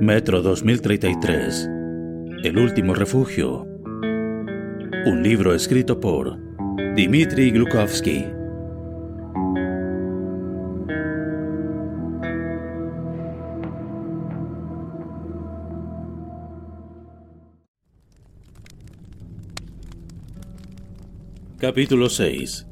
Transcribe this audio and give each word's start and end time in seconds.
Metro 0.00 0.42
2033 0.42 1.70
El 2.42 2.58
último 2.58 2.92
refugio. 2.92 3.66
Un 5.06 5.22
libro 5.22 5.54
escrito 5.54 5.98
por 5.98 6.36
Dmitry 6.94 7.50
Glukovsky. 7.50 8.26
Capítulo 21.58 22.10
6 22.10 22.66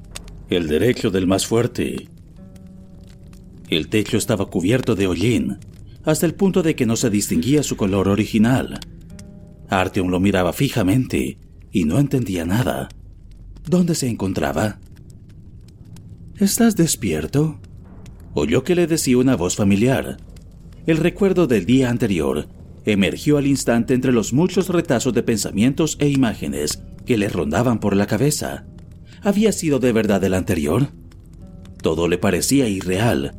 El 0.51 0.69
derecho 0.69 1.11
del 1.11 1.27
más 1.27 1.47
fuerte. 1.47 2.07
El 3.71 3.89
techo 3.89 4.19
estaba 4.19 4.45
cubierto 4.51 4.95
de 4.95 5.07
hollín 5.07 5.59
hasta 6.05 6.27
el 6.27 6.35
punto 6.35 6.63
de 6.63 6.77
que 6.77 6.87
no 6.87 6.97
se 6.97 7.11
distinguía 7.11 7.63
su 7.63 7.77
color 7.77 8.09
original. 8.09 8.79
Artyom 9.69 10.09
lo 10.09 10.21
miraba 10.21 10.53
fijamente 10.53 11.39
y 11.73 11.85
no 11.85 11.99
entendía 11.99 12.45
nada. 12.45 12.89
¿Dónde 13.67 13.95
se 13.95 14.09
encontraba? 14.09 14.79
¿Estás 16.39 16.77
despierto? 16.77 17.61
Oyó 18.35 18.65
que 18.65 18.75
le 18.75 18.87
decía 18.87 19.19
una 19.19 19.37
voz 19.37 19.57
familiar. 19.57 20.19
El 20.87 20.99
recuerdo 20.99 21.47
del 21.47 21.65
día 21.65 21.89
anterior 21.89 22.49
emergió 22.85 23.39
al 23.39 23.47
instante 23.47 23.95
entre 23.95 24.13
los 24.13 24.33
muchos 24.33 24.69
retazos 24.69 25.15
de 25.15 25.23
pensamientos 25.23 25.97
e 26.01 26.09
imágenes 26.09 26.83
que 27.07 27.17
le 27.17 27.29
rondaban 27.29 27.81
por 27.81 27.97
la 27.97 28.07
cabeza. 28.07 28.67
¿Había 29.23 29.53
sido 29.53 29.79
de 29.79 29.93
verdad 29.93 30.23
el 30.25 30.35
anterior? 30.35 30.89
Todo 31.81 32.09
le 32.09 32.19
parecía 32.19 32.69
irreal, 32.69 33.35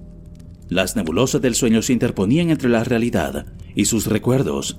las 0.70 0.96
nebulosas 0.96 1.42
del 1.42 1.56
sueño 1.56 1.82
se 1.82 1.94
interponían 1.94 2.50
entre 2.50 2.70
la 2.70 2.84
realidad 2.84 3.46
y 3.76 3.86
sus 3.86 4.08
recuerdos. 4.08 4.78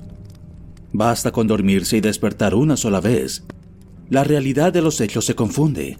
Basta 0.93 1.31
con 1.31 1.47
dormirse 1.47 1.99
y 1.99 2.01
despertar 2.01 2.55
una 2.55 2.77
sola 2.77 3.01
vez. 3.01 3.45
La 4.11 4.25
realidad 4.25 4.73
de 4.73 4.83
los 4.83 5.01
hechos 5.01 5.25
se 5.25 5.35
confunde. 5.35 5.99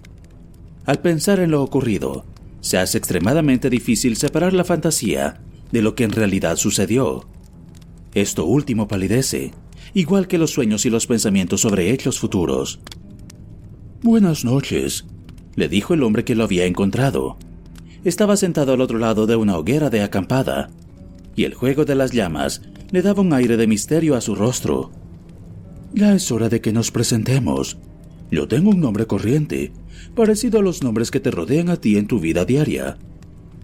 Al 0.85 0.99
pensar 0.99 1.39
en 1.39 1.51
lo 1.51 1.63
ocurrido, 1.63 2.25
se 2.59 2.77
hace 2.77 2.97
extremadamente 2.97 3.69
difícil 3.69 4.17
separar 4.17 4.53
la 4.53 4.63
fantasía 4.63 5.41
de 5.71 5.81
lo 5.81 5.95
que 5.95 6.03
en 6.03 6.11
realidad 6.11 6.57
sucedió. 6.57 7.25
Esto 8.13 8.45
último 8.45 8.87
palidece, 8.87 9.51
igual 9.93 10.27
que 10.27 10.37
los 10.37 10.51
sueños 10.51 10.85
y 10.85 10.89
los 10.89 11.07
pensamientos 11.07 11.61
sobre 11.61 11.91
hechos 11.91 12.19
futuros. 12.19 12.79
Buenas 14.01 14.43
noches, 14.43 15.05
le 15.55 15.69
dijo 15.69 15.93
el 15.93 16.03
hombre 16.03 16.23
que 16.23 16.35
lo 16.35 16.43
había 16.43 16.65
encontrado 16.65 17.37
estaba 18.09 18.37
sentado 18.37 18.73
al 18.73 18.81
otro 18.81 18.99
lado 18.99 19.27
de 19.27 19.35
una 19.35 19.57
hoguera 19.57 19.89
de 19.89 20.01
acampada, 20.01 20.69
y 21.35 21.43
el 21.43 21.53
juego 21.53 21.83
de 21.83 21.95
las 21.95 22.11
llamas 22.11 22.61
le 22.91 23.01
daba 23.01 23.21
un 23.21 23.33
aire 23.33 23.57
de 23.57 23.67
misterio 23.67 24.15
a 24.15 24.21
su 24.21 24.33
rostro. 24.33 24.91
Ya 25.93 26.13
es 26.13 26.31
hora 26.31 26.47
de 26.47 26.61
que 26.61 26.71
nos 26.71 26.89
presentemos. 26.89 27.77
Yo 28.31 28.47
tengo 28.47 28.69
un 28.69 28.79
nombre 28.79 29.07
corriente, 29.07 29.73
parecido 30.15 30.59
a 30.59 30.61
los 30.61 30.83
nombres 30.83 31.11
que 31.11 31.19
te 31.19 31.31
rodean 31.31 31.69
a 31.69 31.77
ti 31.77 31.97
en 31.97 32.07
tu 32.07 32.19
vida 32.19 32.45
diaria, 32.45 32.97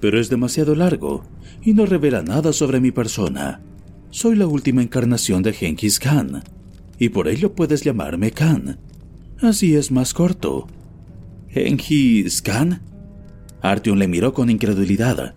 pero 0.01 0.19
es 0.19 0.29
demasiado 0.29 0.75
largo 0.75 1.23
y 1.61 1.73
no 1.73 1.85
revela 1.85 2.21
nada 2.21 2.51
sobre 2.51 2.81
mi 2.81 2.91
persona. 2.91 3.61
Soy 4.09 4.35
la 4.35 4.45
última 4.45 4.81
encarnación 4.81 5.41
de 5.41 5.53
Genghis 5.53 5.99
Khan, 5.99 6.43
y 6.99 7.09
por 7.09 7.29
ello 7.29 7.53
puedes 7.55 7.83
llamarme 7.83 8.31
Khan. 8.31 8.77
Así 9.41 9.75
es 9.75 9.89
más 9.89 10.13
corto. 10.13 10.67
¿Genghis 11.49 12.41
Khan? 12.41 12.92
Artyom 13.63 13.97
le 13.97 14.09
miró 14.09 14.33
con 14.33 14.49
incredulidad. 14.49 15.35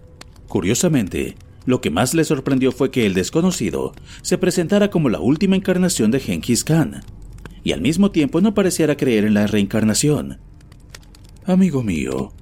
Curiosamente, 0.48 1.37
lo 1.64 1.81
que 1.81 1.91
más 1.91 2.12
le 2.12 2.25
sorprendió 2.25 2.72
fue 2.72 2.91
que 2.91 3.06
el 3.06 3.14
desconocido 3.14 3.95
se 4.21 4.36
presentara 4.36 4.91
como 4.91 5.09
la 5.09 5.21
última 5.21 5.54
encarnación 5.54 6.10
de 6.10 6.18
Genghis 6.18 6.65
Khan, 6.65 7.03
y 7.62 7.71
al 7.71 7.80
mismo 7.80 8.10
tiempo 8.10 8.41
no 8.41 8.53
pareciera 8.53 8.97
creer 8.97 9.24
en 9.24 9.34
la 9.34 9.47
reencarnación. 9.47 10.39
Amigo 11.45 11.84
mío, 11.84 12.33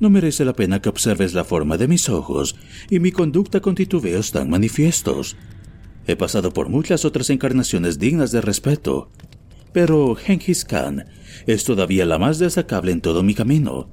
no 0.00 0.08
merece 0.08 0.46
la 0.46 0.54
pena 0.54 0.80
que 0.80 0.88
observes 0.88 1.34
la 1.34 1.44
forma 1.44 1.76
de 1.76 1.88
mis 1.88 2.08
ojos 2.08 2.56
y 2.88 2.98
mi 2.98 3.12
conducta 3.12 3.60
con 3.60 3.74
titubeos 3.74 4.32
tan 4.32 4.48
manifiestos. 4.48 5.36
He 6.06 6.16
pasado 6.16 6.52
por 6.52 6.70
muchas 6.70 7.04
otras 7.04 7.28
encarnaciones 7.28 7.98
dignas 7.98 8.32
de 8.32 8.40
respeto, 8.40 9.10
pero 9.74 10.14
Genghis 10.14 10.64
Khan 10.64 11.04
es 11.46 11.64
todavía 11.64 12.06
la 12.06 12.18
más 12.18 12.38
destacable 12.38 12.92
en 12.92 13.02
todo 13.02 13.22
mi 13.22 13.34
camino 13.34 13.90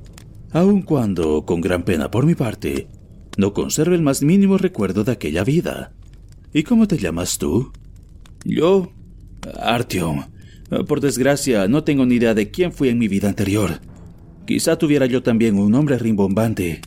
aun 0.54 0.82
cuando, 0.82 1.46
con 1.46 1.62
gran 1.62 1.84
pena 1.84 2.12
por 2.12 2.26
mi 2.26 2.36
parte, 2.36 2.88
no 3.38 3.54
conserve 3.54 3.96
el 3.96 4.02
más 4.02 4.22
mínimo 4.22 4.58
recuerdo 4.58 5.04
de 5.04 5.14
aquella 5.14 5.44
vida. 5.44 5.94
¿Y 6.54 6.64
cómo 6.64 6.88
te 6.88 6.98
llamas 6.98 7.38
tú? 7.38 7.72
Yo, 8.44 8.92
Artyom. 9.60 10.26
Por 10.88 11.02
desgracia, 11.02 11.68
no 11.68 11.84
tengo 11.84 12.06
ni 12.06 12.16
idea 12.16 12.34
de 12.34 12.52
quién 12.52 12.72
fui 12.72 12.90
en 12.90 12.98
mi 12.98 13.08
vida 13.08 13.28
anterior. 13.28 13.80
Quizá 14.46 14.78
tuviera 14.78 15.06
yo 15.06 15.24
también 15.24 15.58
un 15.58 15.72
nombre 15.72 15.98
rimbombante. 15.98 16.82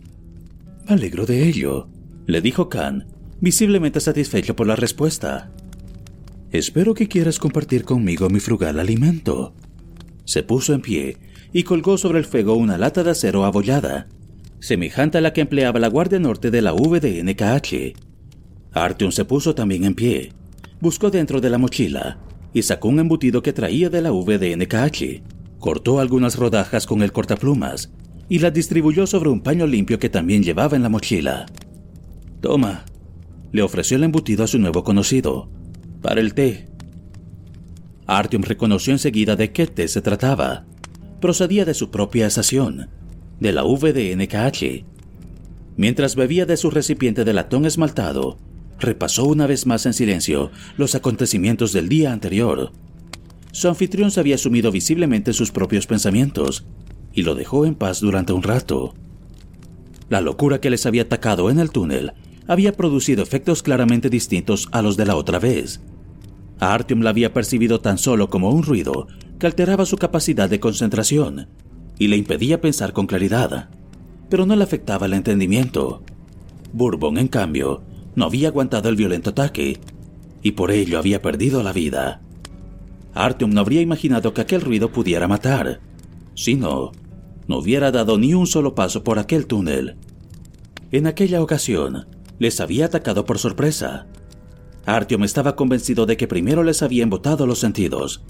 Me 0.87 0.95
alegro 0.95 1.27
de 1.27 1.49
ello, 1.49 1.89
le 2.27 2.41
dijo 2.41 2.69
Khan, 2.69 3.07
visiblemente 3.41 4.01
satisfecho 4.01 4.57
por 4.57 4.67
la 4.67 4.77
respuesta. 4.77 5.51
Espero 6.51 6.95
que 6.95 7.09
quieras 7.09 7.39
compartir 7.39 7.85
conmigo 7.85 8.29
mi 8.31 8.41
frugal 8.41 8.79
alimento. 8.79 9.55
Se 10.25 10.43
puso 10.43 10.73
en 10.73 10.81
pie 10.81 11.19
y 11.55 11.63
colgó 11.63 11.97
sobre 11.97 12.19
el 12.19 12.25
fuego 12.25 12.57
una 12.57 12.77
lata 12.77 13.05
de 13.05 13.13
acero 13.13 13.45
abollada, 13.45 14.09
semejante 14.59 15.19
a 15.19 15.21
la 15.21 15.33
que 15.33 15.41
empleaba 15.41 15.79
la 15.79 15.87
Guardia 15.87 16.19
Norte 16.19 16.51
de 16.51 16.61
la 16.61 16.73
VDNKH. 16.73 17.95
Artyom 18.73 19.13
se 19.13 19.25
puso 19.25 19.55
también 19.55 19.85
en 19.85 19.95
pie, 19.95 20.33
buscó 20.81 21.13
dentro 21.13 21.41
de 21.41 21.49
la 21.51 21.59
mochila 21.59 22.19
y 22.53 22.63
sacó 22.63 22.89
un 22.89 22.99
embutido 22.99 23.41
que 23.41 23.53
traía 23.53 23.89
de 23.89 24.03
la 24.03 24.11
VDNKH. 24.11 25.23
Cortó 25.61 26.01
algunas 26.01 26.37
rodajas 26.37 26.87
con 26.87 27.03
el 27.03 27.13
cortaplumas 27.13 27.93
y 28.29 28.41
las 28.41 28.53
distribuyó 28.53 29.07
sobre 29.07 29.31
un 29.31 29.41
paño 29.41 29.65
limpio 29.69 30.01
que 30.01 30.11
también 30.11 30.43
llevaba 30.43 30.75
en 30.77 30.83
la 30.83 30.89
mochila. 30.89 31.47
Toma, 32.41 32.85
le 33.53 33.63
ofreció 33.63 33.97
el 33.97 34.03
embutido 34.03 34.43
a 34.43 34.49
su 34.49 34.59
nuevo 34.59 34.83
conocido, 34.83 35.49
para 36.03 36.21
el 36.21 36.35
té. 36.35 36.67
Artyom 38.07 38.43
reconoció 38.43 38.93
enseguida 38.93 39.37
de 39.37 39.53
qué 39.53 39.69
té 39.69 39.87
se 39.87 40.03
trataba. 40.03 40.67
Procedía 41.25 41.65
de 41.65 41.73
su 41.73 41.91
propia 41.91 42.27
estación, 42.27 42.91
de 43.41 43.53
la 43.55 43.63
VDNKH. 43.63 44.85
Mientras 45.75 46.17
bebía 46.17 46.45
de 46.45 46.59
su 46.59 46.71
recipiente 46.71 47.25
de 47.25 47.33
latón 47.33 47.65
esmaltado, 47.65 48.37
repasó 48.79 49.25
una 49.25 49.47
vez 49.47 49.65
más 49.65 49.87
en 49.87 49.95
silencio 49.95 50.51
los 50.77 50.95
acontecimientos 50.95 51.73
del 51.73 51.89
día 51.89 52.13
anterior. 52.13 52.73
Su 53.53 53.69
anfitrión 53.69 54.11
se 54.11 54.21
había 54.21 54.37
sumido 54.37 54.71
visiblemente 54.71 55.31
en 55.31 55.35
sus 55.35 55.51
propios 55.51 55.87
pensamientos 55.87 56.67
y 57.15 57.23
lo 57.23 57.35
dejó 57.35 57.65
en 57.65 57.75
paz 57.75 58.01
durante 58.01 58.35
un 58.35 58.43
rato. 58.43 58.93
La 60.11 60.21
locura 60.21 60.61
que 60.61 60.69
les 60.69 60.85
había 60.85 61.05
atacado 61.05 61.49
en 61.49 61.59
el 61.59 61.71
túnel 61.71 62.13
había 62.49 62.75
producido 62.75 63.23
efectos 63.23 63.63
claramente 63.63 64.11
distintos 64.11 64.69
a 64.73 64.83
los 64.83 64.99
de 64.99 65.07
la 65.07 65.17
otra 65.17 65.39
vez. 65.39 65.81
A 66.61 66.75
Artyom 66.75 67.01
la 67.01 67.09
había 67.09 67.33
percibido 67.33 67.81
tan 67.81 67.97
solo 67.97 68.29
como 68.29 68.51
un 68.51 68.63
ruido 68.63 69.07
alteraba 69.47 69.87
su 69.87 69.97
capacidad 69.97 70.49
de 70.49 70.61
concentración 70.61 71.49
y 71.99 72.09
le 72.09 72.17
impedía 72.17 72.61
pensar 72.61 72.93
con 72.93 73.07
claridad, 73.07 73.69
pero 74.29 74.47
no 74.47 74.57
le 74.57 74.65
afectaba 74.65 75.07
el 75.07 75.15
entendimiento. 75.15 76.03
Bourbon, 76.73 77.19
en 77.19 77.29
cambio, 77.29 77.83
no 78.17 78.27
había 78.27 78.49
aguantado 78.49 78.89
el 78.89 78.97
violento 78.97 79.31
ataque 79.31 79.79
y 80.43 80.53
por 80.53 80.71
ello 80.71 80.99
había 80.99 81.23
perdido 81.23 81.63
la 81.63 81.73
vida. 81.73 82.21
Artyom 83.15 83.51
no 83.51 83.61
habría 83.61 83.81
imaginado 83.81 84.35
que 84.35 84.41
aquel 84.41 84.61
ruido 84.61 84.91
pudiera 84.91 85.29
matar. 85.29 85.81
Si 86.35 86.55
no, 86.55 86.93
no 87.47 87.59
hubiera 87.59 87.93
dado 87.93 88.19
ni 88.19 88.35
un 88.35 88.47
solo 88.47 88.75
paso 88.75 89.05
por 89.05 89.19
aquel 89.19 89.47
túnel. 89.47 89.97
En 90.91 91.07
aquella 91.07 91.43
ocasión, 91.43 92.07
les 92.39 92.61
había 92.61 92.87
atacado 92.87 93.25
por 93.25 93.39
sorpresa. 93.39 94.07
Artyom 94.87 95.25
estaba 95.25 95.57
convencido 95.57 96.07
de 96.07 96.17
que 96.17 96.29
primero 96.29 96.63
les 96.63 96.83
había 96.83 97.05
embotado 97.05 97.47
los 97.47 97.61
sentidos. 97.61 98.25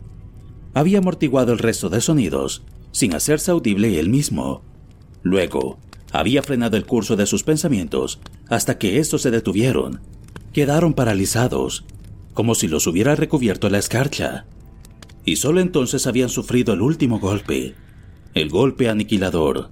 Había 0.75 0.99
amortiguado 0.99 1.53
el 1.53 1.59
resto 1.59 1.89
de 1.89 2.01
sonidos, 2.01 2.63
sin 2.91 3.15
hacerse 3.15 3.53
audible 3.53 3.99
él 3.99 4.09
mismo. 4.09 4.63
Luego, 5.23 5.79
había 6.13 6.43
frenado 6.43 6.77
el 6.77 6.85
curso 6.85 7.17
de 7.17 7.27
sus 7.27 7.45
pensamientos 7.45 8.21
hasta 8.49 8.77
que 8.79 8.99
estos 8.99 9.23
se 9.23 9.31
detuvieron. 9.31 10.01
Quedaron 10.53 10.93
paralizados, 10.93 11.85
como 12.35 12.55
si 12.55 12.69
los 12.69 12.87
hubiera 12.87 13.15
recubierto 13.15 13.71
la 13.71 13.79
escarcha. 13.79 14.47
Y 15.25 15.37
solo 15.37 15.61
entonces 15.61 16.07
habían 16.07 16.29
sufrido 16.29 16.75
el 16.75 16.83
último 16.83 17.19
golpe, 17.19 17.75
el 18.35 18.51
golpe 18.51 18.89
aniquilador. 18.89 19.71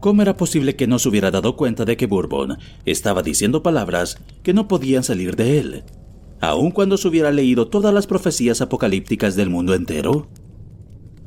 ¿Cómo 0.00 0.22
era 0.22 0.36
posible 0.36 0.76
que 0.76 0.86
no 0.86 1.00
se 1.00 1.08
hubiera 1.08 1.32
dado 1.32 1.56
cuenta 1.56 1.84
de 1.84 1.96
que 1.96 2.06
Bourbon 2.06 2.56
estaba 2.84 3.22
diciendo 3.22 3.64
palabras 3.64 4.18
que 4.44 4.54
no 4.54 4.68
podían 4.68 5.02
salir 5.02 5.34
de 5.34 5.58
él, 5.58 5.84
aun 6.40 6.70
cuando 6.70 6.96
se 6.96 7.08
hubiera 7.08 7.30
leído 7.30 7.68
todas 7.68 7.92
las 7.92 8.06
profecías 8.06 8.60
apocalípticas 8.60 9.36
del 9.36 9.50
mundo 9.50 9.74
entero? 9.74 10.28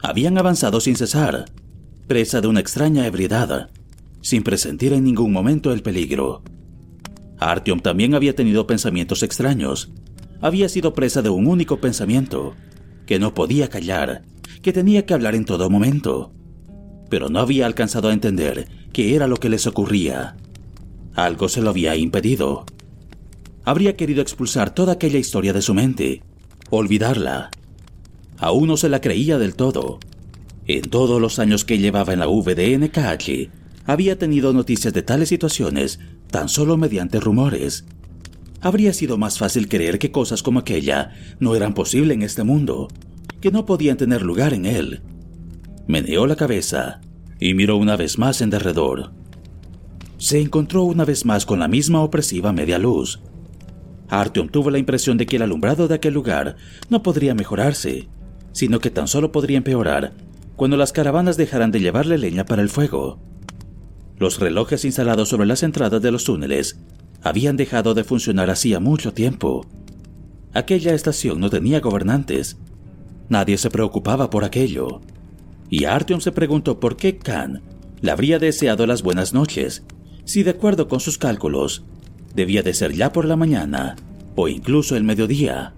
Habían 0.02 0.38
avanzado 0.38 0.80
sin 0.80 0.96
cesar, 0.96 1.46
presa 2.08 2.42
de 2.42 2.48
una 2.48 2.60
extraña 2.60 3.06
ebriedad, 3.06 3.70
sin 4.22 4.44
presentir 4.44 4.94
en 4.94 5.04
ningún 5.04 5.32
momento 5.32 5.72
el 5.74 5.82
peligro. 5.82 6.42
Artyom 7.40 7.80
también 7.80 8.16
había 8.16 8.36
tenido 8.36 8.68
pensamientos 8.68 9.24
extraños. 9.24 9.92
Había 10.42 10.70
sido 10.70 10.94
presa 10.94 11.22
de 11.22 11.30
un 11.30 11.48
único 11.48 11.80
pensamiento, 11.80 12.56
que 13.06 13.20
no 13.20 13.34
podía 13.34 13.70
callar, 13.70 14.24
que 14.62 14.74
tenía 14.74 15.06
que 15.06 15.14
hablar 15.14 15.36
en 15.36 15.46
todo 15.46 15.70
momento 15.70 16.34
pero 17.12 17.28
no 17.28 17.40
había 17.42 17.66
alcanzado 17.66 18.08
a 18.08 18.14
entender 18.14 18.70
qué 18.94 19.16
era 19.18 19.28
lo 19.28 19.36
que 19.36 19.50
les 19.50 19.68
ocurría. 19.68 20.38
Algo 21.14 21.50
se 21.50 21.62
lo 21.62 21.70
había 21.70 21.98
impedido. 21.98 22.66
Habría 23.64 23.96
querido 23.96 24.22
expulsar 24.22 24.74
toda 24.74 24.94
aquella 24.94 25.20
historia 25.20 25.54
de 25.54 25.62
su 25.62 25.74
mente, 25.74 26.24
olvidarla. 26.70 27.52
Aún 28.38 28.68
no 28.68 28.78
se 28.78 28.90
la 28.90 29.02
creía 29.02 29.38
del 29.38 29.56
todo. 29.56 30.00
En 30.68 30.82
todos 30.84 31.22
los 31.22 31.40
años 31.40 31.66
que 31.66 31.78
llevaba 31.78 32.14
en 32.14 32.20
la 32.20 32.28
VDNKH, 32.28 33.50
había 33.86 34.18
tenido 34.18 34.54
noticias 34.54 34.94
de 34.94 35.02
tales 35.02 35.30
situaciones 35.30 36.00
tan 36.30 36.50
solo 36.50 36.78
mediante 36.78 37.20
rumores. 37.20 37.86
Habría 38.62 38.94
sido 38.94 39.18
más 39.18 39.38
fácil 39.38 39.68
creer 39.68 40.00
que 40.00 40.12
cosas 40.12 40.44
como 40.44 40.60
aquella 40.60 41.14
no 41.40 41.56
eran 41.56 41.74
posibles 41.74 42.16
en 42.16 42.24
este 42.24 42.44
mundo, 42.44 42.88
que 43.42 43.52
no 43.52 43.66
podían 43.66 43.98
tener 43.98 44.22
lugar 44.22 44.54
en 44.54 44.66
él 44.66 45.02
meneó 45.92 46.26
la 46.26 46.38
cabeza 46.38 47.02
y 47.40 47.54
miró 47.54 47.78
una 47.78 47.98
vez 47.98 48.18
más 48.18 48.42
en 48.42 48.50
derredor. 48.50 49.12
Se 50.18 50.40
encontró 50.40 50.84
una 50.84 51.04
vez 51.04 51.26
más 51.26 51.46
con 51.46 51.60
la 51.60 51.68
misma 51.68 52.02
opresiva 52.02 52.54
media 52.54 52.78
luz. 52.78 53.20
Artyom 54.12 54.50
tuvo 54.50 54.70
la 54.70 54.78
impresión 54.78 55.18
de 55.18 55.26
que 55.26 55.38
el 55.38 55.42
alumbrado 55.42 55.88
de 55.88 55.96
aquel 55.96 56.14
lugar 56.14 56.58
no 56.90 57.02
podría 57.02 57.34
mejorarse, 57.34 58.10
sino 58.52 58.80
que 58.80 58.92
tan 58.92 59.08
solo 59.08 59.32
podría 59.32 59.58
empeorar 59.58 60.14
cuando 60.58 60.76
las 60.76 60.92
caravanas 60.92 61.38
dejaran 61.38 61.72
de 61.72 61.80
llevarle 61.80 62.18
leña 62.18 62.46
para 62.46 62.62
el 62.62 62.70
fuego. 62.70 63.20
Los 64.18 64.40
relojes 64.40 64.84
instalados 64.86 65.30
sobre 65.30 65.48
las 65.48 65.64
entradas 65.64 66.02
de 66.02 66.12
los 66.12 66.26
túneles 66.26 66.78
habían 67.24 67.56
dejado 67.56 67.94
de 67.94 68.04
funcionar 68.04 68.50
hacía 68.50 68.82
mucho 68.82 69.14
tiempo. 69.14 69.66
Aquella 70.54 70.94
estación 70.94 71.40
no 71.40 71.50
tenía 71.50 71.80
gobernantes. 71.80 72.58
Nadie 73.30 73.58
se 73.58 73.72
preocupaba 73.72 74.30
por 74.30 74.44
aquello 74.44 75.02
y 75.70 75.86
Artyom 75.86 76.20
se 76.20 76.34
preguntó 76.34 76.82
por 76.82 76.98
qué 76.98 77.18
Khan 77.18 77.62
le 78.02 78.12
habría 78.12 78.40
deseado 78.40 78.86
las 78.86 79.04
buenas 79.04 79.34
noches, 79.34 79.84
si 80.26 80.44
de 80.44 80.52
acuerdo 80.52 80.90
con 80.90 81.00
sus 81.00 81.18
cálculos, 81.18 81.86
debía 82.36 82.64
de 82.64 82.74
ser 82.74 82.94
ya 82.94 83.12
por 83.12 83.26
la 83.26 83.36
mañana 83.36 83.96
o 84.36 84.48
incluso 84.48 84.96
el 84.96 85.04
mediodía. 85.04 85.74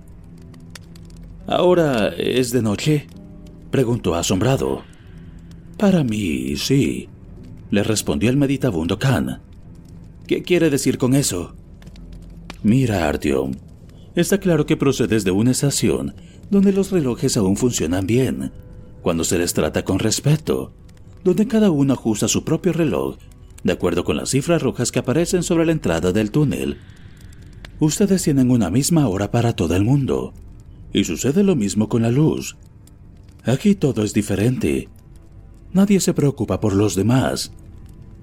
¿Ahora 1.47 2.09
es 2.09 2.51
de 2.51 2.61
noche? 2.61 3.07
preguntó 3.71 4.15
asombrado. 4.15 4.83
Para 5.77 6.03
mí, 6.03 6.55
sí, 6.55 7.09
le 7.71 7.83
respondió 7.83 8.29
el 8.29 8.37
meditabundo 8.37 8.99
Khan. 8.99 9.41
¿Qué 10.27 10.43
quiere 10.43 10.69
decir 10.69 10.97
con 10.97 11.15
eso? 11.15 11.55
Mira, 12.61 13.09
Artyom, 13.09 13.51
está 14.15 14.37
claro 14.37 14.65
que 14.65 14.77
procedes 14.77 15.23
de 15.23 15.31
una 15.31 15.51
estación 15.51 16.15
donde 16.49 16.71
los 16.71 16.91
relojes 16.91 17.35
aún 17.35 17.57
funcionan 17.57 18.05
bien 18.05 18.51
cuando 19.01 19.23
se 19.23 19.37
les 19.37 19.53
trata 19.53 19.83
con 19.83 19.99
respeto, 19.99 20.71
donde 21.23 21.47
cada 21.47 21.71
uno 21.71 21.93
ajusta 21.93 22.27
su 22.27 22.45
propio 22.45 22.71
reloj 22.71 23.17
de 23.63 23.73
acuerdo 23.73 24.03
con 24.03 24.17
las 24.17 24.29
cifras 24.29 24.61
rojas 24.61 24.91
que 24.91 24.99
aparecen 24.99 25.43
sobre 25.43 25.65
la 25.65 25.71
entrada 25.71 26.11
del 26.11 26.31
túnel. 26.31 26.77
Ustedes 27.79 28.23
tienen 28.23 28.51
una 28.51 28.69
misma 28.69 29.07
hora 29.07 29.31
para 29.31 29.53
todo 29.53 29.75
el 29.75 29.83
mundo, 29.83 30.33
y 30.91 31.03
sucede 31.03 31.43
lo 31.43 31.55
mismo 31.55 31.89
con 31.89 32.03
la 32.03 32.11
luz. 32.11 32.55
Aquí 33.45 33.75
todo 33.75 34.03
es 34.03 34.13
diferente. 34.13 34.89
Nadie 35.73 35.99
se 35.99 36.13
preocupa 36.13 36.59
por 36.59 36.73
los 36.73 36.95
demás. 36.95 37.51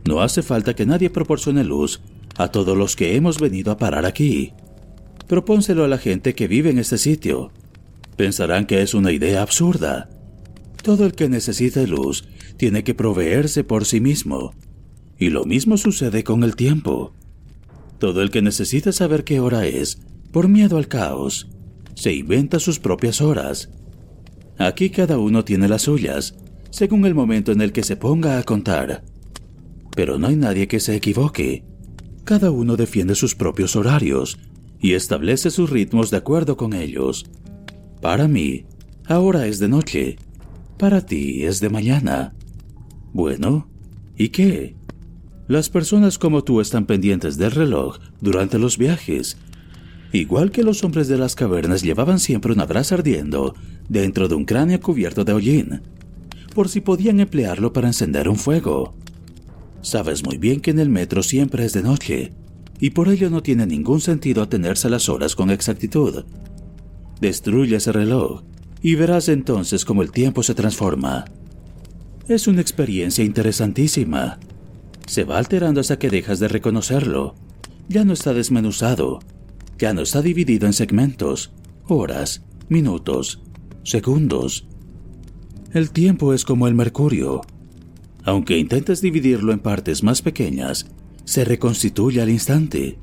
No 0.07 0.23
hace 0.23 0.43
falta 0.43 0.75
que 0.75 0.87
nadie 0.87 1.11
proporcione 1.11 1.65
luz 1.65 2.01
a 2.39 2.49
todos 2.49 2.77
los 2.77 2.97
que 2.97 3.17
hemos 3.17 3.39
venido 3.39 3.73
a 3.73 3.77
parar 3.77 4.07
aquí. 4.07 4.53
Propónselo 5.27 5.85
a 5.85 5.89
la 5.89 5.99
gente 5.99 6.35
que 6.35 6.49
vive 6.49 6.71
en 6.71 6.79
este 6.79 6.97
sitio. 6.97 7.53
Pensarán 8.17 8.67
que 8.67 8.83
es 8.83 8.95
una 8.95 9.13
idea 9.13 9.43
absurda. 9.43 10.09
Todo 10.83 11.05
el 11.05 11.13
que 11.13 11.29
necesita 11.29 11.83
luz 11.83 12.25
tiene 12.57 12.83
que 12.83 12.95
proveerse 12.95 13.65
por 13.65 13.85
sí 13.85 14.01
mismo. 14.01 14.55
Y 15.21 15.31
lo 15.31 15.45
mismo 15.45 15.77
sucede 15.77 16.25
con 16.25 16.43
el 16.43 16.57
tiempo. 16.57 17.13
Todo 18.01 18.23
el 18.23 18.31
que 18.31 18.43
necesita 18.43 18.91
saber 18.91 19.23
qué 19.23 19.39
hora 19.39 19.67
es, 19.67 20.01
por 20.33 20.49
miedo 20.49 20.79
al 20.79 20.89
caos, 20.89 21.49
se 21.95 22.13
inventa 22.13 22.59
sus 22.59 22.81
propias 22.81 23.21
horas. 23.21 23.71
Aquí 24.59 24.91
cada 24.91 25.19
uno 25.19 25.45
tiene 25.45 25.69
las 25.69 25.83
suyas, 25.83 26.35
según 26.71 27.07
el 27.07 27.15
momento 27.15 27.53
en 27.53 27.61
el 27.61 27.71
que 27.71 27.85
se 27.85 27.97
ponga 27.97 28.39
a 28.39 28.43
contar. 28.43 29.05
Pero 29.95 30.19
no 30.19 30.27
hay 30.27 30.37
nadie 30.37 30.67
que 30.67 30.81
se 30.81 30.97
equivoque. 30.97 31.63
Cada 32.25 32.51
uno 32.51 32.75
defiende 32.75 33.15
sus 33.15 33.37
propios 33.37 33.77
horarios 33.77 34.39
y 34.81 34.95
establece 34.95 35.51
sus 35.51 35.71
ritmos 35.71 36.11
de 36.11 36.17
acuerdo 36.17 36.57
con 36.57 36.73
ellos. 36.73 37.27
Para 38.03 38.27
mí, 38.27 38.65
ahora 39.07 39.47
es 39.47 39.61
de 39.61 39.69
noche 39.69 40.17
para 40.81 41.05
ti 41.05 41.45
es 41.45 41.61
de 41.61 41.69
mañana. 41.69 42.33
Bueno, 43.13 43.69
¿y 44.17 44.31
qué? 44.31 44.77
Las 45.51 45.69
personas 45.69 46.17
como 46.17 46.45
tú 46.45 46.61
están 46.61 46.87
pendientes 46.87 47.37
del 47.37 47.51
reloj 47.51 47.99
durante 48.21 48.57
los 48.57 48.79
viajes. 48.79 49.37
Igual 50.13 50.53
que 50.53 50.63
los 50.63 50.85
hombres 50.85 51.09
de 51.09 51.19
las 51.19 51.35
cavernas 51.35 51.83
llevaban 51.83 52.21
siempre 52.21 52.53
una 52.53 52.67
brasa 52.67 52.95
ardiendo 52.95 53.57
dentro 53.89 54.29
de 54.29 54.37
un 54.37 54.45
cráneo 54.45 54.79
cubierto 54.79 55.25
de 55.25 55.33
hollín, 55.33 55.81
por 56.55 56.69
si 56.69 56.81
podían 56.81 57.19
emplearlo 57.19 57.73
para 57.73 57.89
encender 57.89 58.29
un 58.29 58.37
fuego. 58.37 58.95
Sabes 59.83 60.25
muy 60.25 60.39
bien 60.39 60.61
que 60.61 60.71
en 60.71 60.79
el 60.79 60.89
metro 60.89 61.21
siempre 61.21 61.65
es 61.65 61.73
de 61.73 61.83
noche, 61.83 62.33
y 62.79 62.91
por 62.91 63.09
ello 63.09 63.29
no 63.29 63.43
tiene 63.43 63.67
ningún 63.67 64.01
sentido 64.01 64.43
atenerse 64.43 64.89
las 64.89 65.09
horas 65.09 65.35
con 65.35 65.51
exactitud. 65.51 66.27
Destruye 67.21 67.75
ese 67.75 67.91
reloj 67.91 68.45
y 68.83 68.95
verás 68.95 69.29
entonces 69.29 69.85
cómo 69.85 70.03
el 70.03 70.13
tiempo 70.13 70.45
se 70.45 70.55
transforma. 70.55 71.25
Es 72.29 72.47
una 72.47 72.61
experiencia 72.61 73.25
interesantísima. 73.25 74.39
Se 75.11 75.25
va 75.25 75.39
alterando 75.39 75.81
hasta 75.81 75.99
que 75.99 76.09
dejas 76.09 76.39
de 76.39 76.47
reconocerlo. 76.47 77.35
Ya 77.89 78.05
no 78.05 78.13
está 78.13 78.33
desmenuzado, 78.33 79.19
ya 79.77 79.93
no 79.93 80.03
está 80.03 80.23
dividido 80.23 80.69
en 80.69 80.73
segmentos, 80.73 81.51
horas, 81.89 82.45
minutos, 82.69 83.43
segundos. 83.83 84.69
El 85.73 85.91
tiempo 85.91 86.33
es 86.33 86.45
como 86.45 86.69
el 86.69 86.77
mercurio. 86.77 87.41
Aunque 88.23 88.57
intentes 88.57 89.01
dividirlo 89.01 89.53
en 89.53 89.59
partes 89.59 90.05
más 90.05 90.23
pequeñas, 90.23 90.87
se 91.25 91.45
reconstituye 91.45 92.23
al 92.23 92.31
instante, 92.31 92.97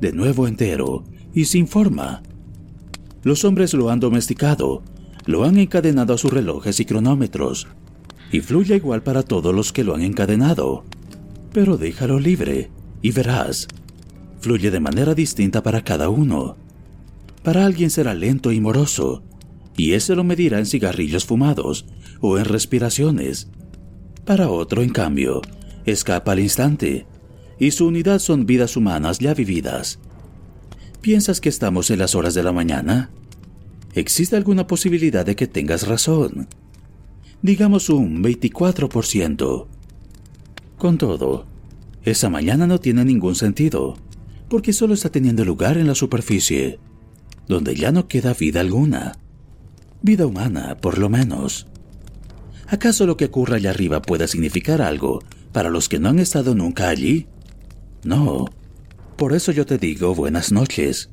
de 0.00 0.12
nuevo 0.14 0.48
entero 0.48 1.04
y 1.34 1.44
sin 1.44 1.68
forma. 1.68 2.22
Los 3.22 3.44
hombres 3.44 3.74
lo 3.74 3.90
han 3.90 4.00
domesticado, 4.00 4.82
lo 5.26 5.44
han 5.44 5.58
encadenado 5.58 6.14
a 6.14 6.18
sus 6.18 6.32
relojes 6.32 6.80
y 6.80 6.86
cronómetros, 6.86 7.68
y 8.32 8.40
fluye 8.40 8.76
igual 8.76 9.02
para 9.02 9.22
todos 9.22 9.54
los 9.54 9.74
que 9.74 9.84
lo 9.84 9.94
han 9.94 10.00
encadenado. 10.00 10.84
Pero 11.54 11.76
déjalo 11.78 12.18
libre 12.18 12.68
y 13.00 13.12
verás, 13.12 13.68
fluye 14.40 14.72
de 14.72 14.80
manera 14.80 15.14
distinta 15.14 15.62
para 15.62 15.84
cada 15.84 16.08
uno. 16.08 16.56
Para 17.44 17.64
alguien 17.64 17.90
será 17.90 18.12
lento 18.12 18.50
y 18.50 18.60
moroso, 18.60 19.22
y 19.76 19.92
ese 19.92 20.16
lo 20.16 20.24
medirá 20.24 20.58
en 20.58 20.66
cigarrillos 20.66 21.24
fumados 21.24 21.86
o 22.20 22.38
en 22.38 22.44
respiraciones. 22.44 23.48
Para 24.24 24.48
otro, 24.48 24.82
en 24.82 24.90
cambio, 24.90 25.42
escapa 25.86 26.32
al 26.32 26.40
instante, 26.40 27.06
y 27.60 27.70
su 27.70 27.86
unidad 27.86 28.18
son 28.18 28.46
vidas 28.46 28.76
humanas 28.76 29.20
ya 29.20 29.32
vividas. 29.32 30.00
¿Piensas 31.02 31.40
que 31.40 31.50
estamos 31.50 31.88
en 31.90 32.00
las 32.00 32.16
horas 32.16 32.34
de 32.34 32.42
la 32.42 32.50
mañana? 32.50 33.10
Existe 33.94 34.34
alguna 34.34 34.66
posibilidad 34.66 35.24
de 35.24 35.36
que 35.36 35.46
tengas 35.46 35.86
razón. 35.86 36.48
Digamos 37.42 37.90
un 37.90 38.24
24%. 38.24 39.68
Con 40.78 40.98
todo, 40.98 41.46
esa 42.02 42.28
mañana 42.28 42.66
no 42.66 42.80
tiene 42.80 43.04
ningún 43.04 43.34
sentido, 43.34 43.96
porque 44.48 44.72
solo 44.72 44.94
está 44.94 45.08
teniendo 45.08 45.44
lugar 45.44 45.78
en 45.78 45.86
la 45.86 45.94
superficie, 45.94 46.78
donde 47.48 47.74
ya 47.74 47.92
no 47.92 48.08
queda 48.08 48.34
vida 48.34 48.60
alguna. 48.60 49.18
Vida 50.02 50.26
humana, 50.26 50.76
por 50.76 50.98
lo 50.98 51.08
menos. 51.08 51.66
¿Acaso 52.66 53.06
lo 53.06 53.16
que 53.16 53.26
ocurra 53.26 53.56
allá 53.56 53.70
arriba 53.70 54.02
pueda 54.02 54.26
significar 54.26 54.82
algo 54.82 55.22
para 55.52 55.70
los 55.70 55.88
que 55.88 55.98
no 55.98 56.08
han 56.08 56.18
estado 56.18 56.54
nunca 56.54 56.88
allí? 56.88 57.26
No. 58.02 58.46
Por 59.16 59.32
eso 59.32 59.52
yo 59.52 59.64
te 59.64 59.78
digo 59.78 60.14
buenas 60.14 60.52
noches. 60.52 61.10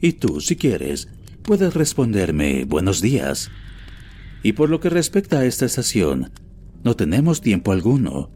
Y 0.00 0.14
tú, 0.14 0.40
si 0.40 0.56
quieres, 0.56 1.08
puedes 1.42 1.74
responderme 1.74 2.64
buenos 2.64 3.00
días. 3.00 3.50
Y 4.42 4.52
por 4.52 4.68
lo 4.68 4.80
que 4.80 4.90
respecta 4.90 5.38
a 5.38 5.44
esta 5.44 5.64
estación, 5.64 6.32
no 6.84 6.94
tenemos 6.94 7.40
tiempo 7.40 7.72
alguno, 7.72 8.30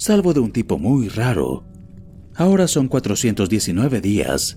salvo 0.00 0.32
de 0.32 0.40
un 0.40 0.50
tipo 0.50 0.78
muy 0.78 1.08
raro. 1.08 1.62
Ahora 2.34 2.66
son 2.68 2.88
419 2.88 4.00
días, 4.00 4.56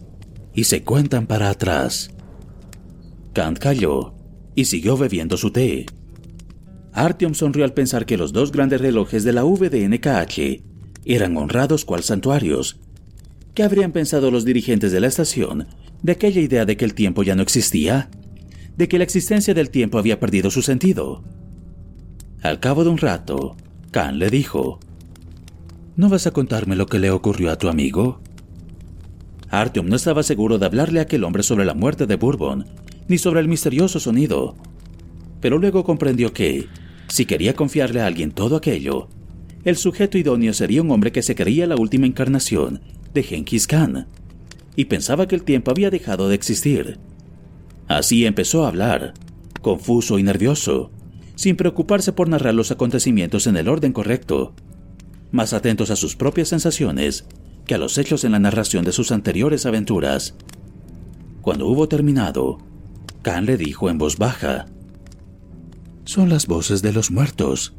y 0.54 0.64
se 0.64 0.84
cuentan 0.84 1.28
para 1.28 1.50
atrás. 1.50 2.12
Kant 3.34 3.60
calló 3.60 4.14
y 4.56 4.66
siguió 4.66 4.96
bebiendo 4.96 5.36
su 5.36 5.52
té. 5.52 5.86
Artyom 6.94 7.34
sonrió 7.34 7.66
al 7.66 7.74
pensar 7.74 8.06
que 8.06 8.16
los 8.16 8.32
dos 8.32 8.54
grandes 8.54 8.80
relojes 8.80 9.26
de 9.26 9.34
la 9.34 9.44
VDNKH 9.44 10.64
eran 11.04 11.36
honrados 11.36 11.84
cual 11.84 12.04
santuarios. 12.04 12.80
¿Qué 13.54 13.64
habrían 13.64 13.92
pensado 13.92 14.32
los 14.32 14.46
dirigentes 14.46 14.94
de 14.94 15.02
la 15.02 15.08
estación 15.08 15.68
de 16.02 16.14
aquella 16.14 16.40
idea 16.40 16.64
de 16.64 16.78
que 16.78 16.86
el 16.86 16.94
tiempo 16.94 17.22
ya 17.22 17.36
no 17.36 17.42
existía? 17.42 18.10
¿De 18.78 18.88
que 18.88 18.98
la 18.98 19.04
existencia 19.04 19.54
del 19.54 19.72
tiempo 19.72 19.98
había 19.98 20.22
perdido 20.22 20.50
su 20.50 20.62
sentido? 20.62 21.22
Al 22.42 22.62
cabo 22.62 22.86
de 22.86 22.92
un 22.92 22.98
rato, 22.98 23.58
Khan 23.92 24.20
le 24.20 24.30
dijo, 24.30 24.80
¿No 25.96 26.10
vas 26.10 26.26
a 26.26 26.32
contarme 26.32 26.76
lo 26.76 26.88
que 26.88 26.98
le 26.98 27.12
ocurrió 27.12 27.52
a 27.52 27.58
tu 27.58 27.68
amigo? 27.68 28.20
Artyom 29.52 29.88
no 29.88 29.96
estaba 29.96 30.24
seguro 30.24 30.58
de 30.58 30.66
hablarle 30.66 31.00
a 31.00 31.04
aquel 31.04 31.24
hombre 31.24 31.44
sobre 31.44 31.66
la 31.66 31.76
muerte 31.76 32.08
de 32.08 32.16
Bourbon, 32.16 32.66
ni 33.08 33.20
sobre 33.20 33.42
el 33.42 33.48
misterioso 33.48 34.00
sonido. 34.00 34.56
Pero 35.40 35.60
luego 35.60 35.84
comprendió 35.84 36.34
que, 36.34 36.68
si 37.10 37.26
quería 37.26 37.56
confiarle 37.56 38.02
a 38.02 38.08
alguien 38.08 38.32
todo 38.32 38.56
aquello, 38.56 39.08
el 39.66 39.78
sujeto 39.78 40.18
idóneo 40.18 40.54
sería 40.54 40.82
un 40.82 40.90
hombre 40.90 41.12
que 41.12 41.22
se 41.22 41.36
creía 41.36 41.68
la 41.68 41.76
última 41.76 42.08
encarnación 42.08 42.82
de 43.14 43.22
Genghis 43.22 43.68
Khan 43.68 44.08
y 44.76 44.86
pensaba 44.86 45.28
que 45.28 45.36
el 45.36 45.44
tiempo 45.44 45.70
había 45.70 45.92
dejado 45.92 46.28
de 46.28 46.34
existir. 46.34 46.98
Así 47.88 48.26
empezó 48.26 48.66
a 48.66 48.70
hablar, 48.70 49.14
confuso 49.62 50.18
y 50.18 50.24
nervioso, 50.24 50.90
sin 51.36 51.56
preocuparse 51.56 52.14
por 52.14 52.30
narrar 52.30 52.56
los 52.56 52.72
acontecimientos 52.72 53.46
en 53.46 53.58
el 53.58 53.68
orden 53.68 53.94
correcto, 53.94 54.56
más 55.34 55.52
atentos 55.52 55.90
a 55.90 55.96
sus 55.96 56.16
propias 56.16 56.50
sensaciones 56.50 57.26
que 57.66 57.76
a 57.76 57.78
los 57.78 57.98
hechos 57.98 58.24
en 58.24 58.34
la 58.34 58.40
narración 58.40 58.86
de 58.86 58.92
sus 58.92 59.12
anteriores 59.12 59.66
aventuras. 59.66 60.36
Cuando 61.42 61.68
hubo 61.68 61.90
terminado, 61.90 62.60
Khan 63.24 63.46
le 63.46 63.58
dijo 63.58 63.90
en 63.90 63.98
voz 63.98 64.18
baja, 64.18 64.68
son 66.06 66.30
las 66.30 66.46
voces 66.46 66.82
de 66.82 66.94
los 66.94 67.10
muertos. 67.10 67.74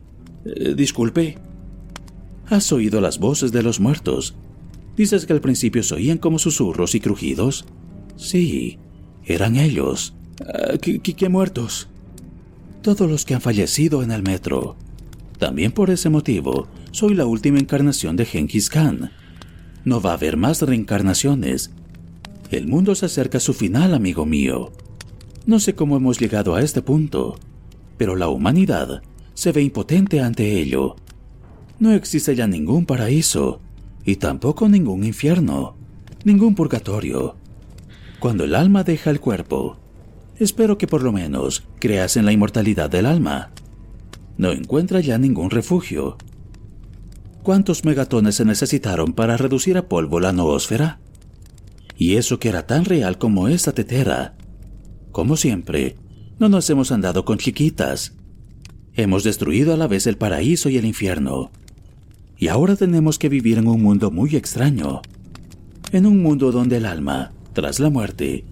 Eh, 0.45 0.75
disculpe. 0.75 1.39
¿Has 2.49 2.73
oído 2.73 3.01
las 3.01 3.19
voces 3.19 3.53
de 3.53 3.63
los 3.63 3.79
muertos? 3.79 4.35
¿Dices 4.97 5.25
que 5.25 5.33
al 5.33 5.41
principio 5.41 5.83
se 5.83 5.95
oían 5.95 6.19
como 6.19 6.39
susurros 6.39 6.95
y 6.95 7.01
crujidos? 7.01 7.67
Sí, 8.17 8.79
eran 9.25 9.57
ellos. 9.57 10.15
Ah, 10.41 10.77
¿qué, 10.81 11.01
qué 11.01 11.29
muertos? 11.29 11.89
Todos 12.83 13.09
los 13.09 13.25
que 13.25 13.35
han 13.35 13.41
fallecido 13.41 14.03
en 14.03 14.11
el 14.11 14.23
metro. 14.23 14.77
También 15.39 15.73
por 15.73 15.91
ese 15.91 16.11
motivo, 16.11 16.69
soy 16.95 17.15
la 17.15 17.27
última 17.27 17.59
encarnación 17.59 18.15
de 18.15 18.25
Genghis 18.25 18.71
Khan. 18.71 19.11
No 19.85 20.01
va 20.01 20.13
a 20.13 20.15
haber 20.15 20.37
más 20.37 20.63
reencarnaciones. 20.63 21.73
El 22.53 22.69
mundo 22.69 22.95
se 22.95 23.07
acerca 23.07 23.39
a 23.39 23.41
su 23.41 23.53
final, 23.53 23.95
amigo 23.95 24.25
mío. 24.25 24.71
No 25.45 25.59
sé 25.59 25.75
cómo 25.75 25.97
hemos 25.97 26.21
llegado 26.21 26.55
a 26.55 26.63
este 26.63 26.83
punto, 26.83 27.37
pero 27.97 28.15
la 28.15 28.29
humanidad 28.29 29.03
se 29.35 29.51
ve 29.51 29.63
impotente 29.63 30.21
ante 30.21 30.61
ello. 30.61 30.95
No 31.81 31.93
existe 31.93 32.37
ya 32.37 32.47
ningún 32.47 32.87
paraíso 32.87 33.61
y 34.05 34.15
tampoco 34.15 34.69
ningún 34.69 35.03
infierno, 35.03 35.75
ningún 36.23 36.55
purgatorio. 36.55 37.35
Cuando 38.21 38.45
el 38.45 38.55
alma 38.55 38.85
deja 38.85 39.11
el 39.11 39.19
cuerpo, 39.19 39.79
espero 40.39 40.79
que 40.79 40.87
por 40.87 41.03
lo 41.03 41.11
menos 41.11 41.65
creas 41.81 42.17
en 42.17 42.25
la 42.25 42.31
inmortalidad 42.31 42.89
del 42.89 43.07
alma. 43.07 43.51
No 44.39 44.53
encuentra 44.53 45.01
ya 45.01 45.19
ningún 45.19 45.51
refugio. 45.51 46.19
¿Cuántos 47.45 47.85
megatones 47.85 48.37
se 48.37 48.47
necesitaron 48.47 49.13
para 49.13 49.37
reducir 49.37 49.77
a 49.77 49.87
polvo 49.87 50.19
la 50.19 50.33
noósfera? 50.33 50.99
Y 51.95 52.15
eso 52.15 52.39
que 52.39 52.49
era 52.49 52.67
tan 52.67 52.87
real 52.87 53.19
como 53.19 53.49
esta 53.49 53.73
tetera. 53.73 54.35
Como 55.13 55.37
siempre, 55.37 55.97
no 56.39 56.49
nos 56.49 56.71
hemos 56.71 56.91
andado 56.91 57.27
con 57.27 57.37
chiquitas. 57.37 58.15
Hemos 58.95 59.25
destruido 59.25 59.75
a 59.75 59.77
la 59.77 59.87
vez 59.87 60.07
el 60.07 60.17
paraíso 60.17 60.71
y 60.71 60.79
el 60.79 60.87
infierno. 60.87 61.51
Y 62.39 62.49
ahora 62.49 62.77
tenemos 62.77 63.19
que 63.19 63.29
vivir 63.29 63.59
en 63.59 63.69
un 63.69 63.83
mundo 63.83 64.11
muy 64.11 64.37
extraño. 64.37 65.03
En 65.93 66.07
un 66.07 66.23
mundo 66.23 66.51
donde 66.51 66.79
el 66.79 66.87
alma, 66.87 67.35
tras 67.53 67.79
la 67.79 67.91
muerte, 67.91 68.47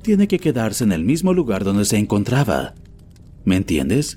tiene 0.00 0.26
que 0.26 0.38
quedarse 0.38 0.84
en 0.84 0.92
el 0.92 1.04
mismo 1.04 1.34
lugar 1.34 1.64
donde 1.64 1.84
se 1.84 1.98
encontraba. 1.98 2.72
¿Me 3.44 3.56
entiendes? 3.56 4.16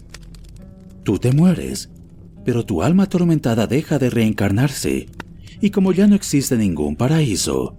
Tú 1.03 1.19
te 1.19 1.33
mueres, 1.33 1.89
pero 2.43 2.65
tu 2.65 2.81
alma 2.83 3.03
atormentada 3.03 3.67
deja 3.67 3.99
de 3.99 4.09
reencarnarse, 4.09 5.07
y 5.61 5.69
como 5.69 5.91
ya 5.91 6.07
no 6.07 6.15
existe 6.15 6.57
ningún 6.57 6.95
paraíso, 6.95 7.77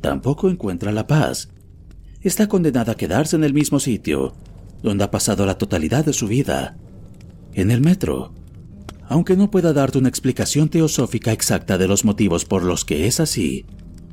tampoco 0.00 0.50
encuentra 0.50 0.92
la 0.92 1.06
paz. 1.06 1.48
Está 2.20 2.48
condenada 2.48 2.92
a 2.92 2.96
quedarse 2.96 3.36
en 3.36 3.44
el 3.44 3.54
mismo 3.54 3.80
sitio, 3.80 4.34
donde 4.82 5.04
ha 5.04 5.10
pasado 5.10 5.46
la 5.46 5.58
totalidad 5.58 6.04
de 6.04 6.12
su 6.12 6.26
vida, 6.28 6.76
en 7.54 7.70
el 7.70 7.80
metro. 7.80 8.32
Aunque 9.08 9.36
no 9.36 9.50
pueda 9.50 9.72
darte 9.72 9.98
una 9.98 10.08
explicación 10.08 10.68
teosófica 10.68 11.32
exacta 11.32 11.78
de 11.78 11.88
los 11.88 12.04
motivos 12.04 12.44
por 12.44 12.62
los 12.62 12.84
que 12.84 13.06
es 13.06 13.20
así, 13.20 13.64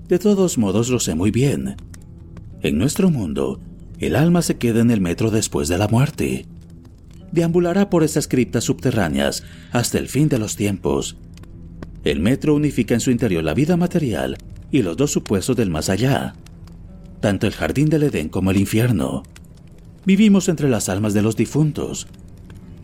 de 0.07 0.19
todos 0.19 0.57
modos 0.57 0.89
lo 0.89 0.99
sé 0.99 1.15
muy 1.15 1.31
bien. 1.31 1.75
En 2.61 2.77
nuestro 2.77 3.09
mundo, 3.09 3.59
el 3.99 4.15
alma 4.15 4.41
se 4.41 4.57
queda 4.57 4.81
en 4.81 4.91
el 4.91 5.01
metro 5.01 5.29
después 5.29 5.67
de 5.67 5.77
la 5.77 5.87
muerte. 5.87 6.45
Deambulará 7.31 7.89
por 7.89 8.03
estas 8.03 8.27
criptas 8.27 8.63
subterráneas 8.63 9.43
hasta 9.71 9.97
el 9.97 10.07
fin 10.07 10.29
de 10.29 10.39
los 10.39 10.55
tiempos. 10.55 11.17
El 12.03 12.19
metro 12.19 12.55
unifica 12.55 12.93
en 12.93 13.01
su 13.01 13.11
interior 13.11 13.43
la 13.43 13.53
vida 13.53 13.77
material 13.77 14.37
y 14.71 14.81
los 14.81 14.97
dos 14.97 15.11
supuestos 15.11 15.55
del 15.55 15.69
más 15.69 15.89
allá. 15.89 16.35
tanto 17.19 17.47
el 17.47 17.53
jardín 17.53 17.89
del 17.89 18.03
Edén 18.03 18.29
como 18.29 18.51
el 18.51 18.57
infierno. 18.57 19.23
Vivimos 20.05 20.47
entre 20.47 20.69
las 20.69 20.89
almas 20.89 21.13
de 21.13 21.21
los 21.21 21.35
difuntos. 21.35 22.07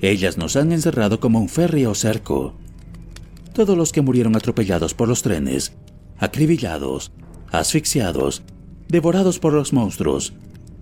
Ellas 0.01 0.37
nos 0.37 0.55
han 0.55 0.71
encerrado 0.71 1.19
como 1.19 1.39
un 1.39 1.49
férreo 1.49 1.95
cerco. 1.95 2.53
Todos 3.53 3.77
los 3.77 3.93
que 3.93 4.01
murieron 4.01 4.35
atropellados 4.35 4.93
por 4.93 5.07
los 5.07 5.21
trenes, 5.21 5.73
acribillados, 6.17 7.13
asfixiados, 7.51 8.43
devorados 8.89 9.39
por 9.39 9.53
los 9.53 9.71
monstruos, 9.71 10.33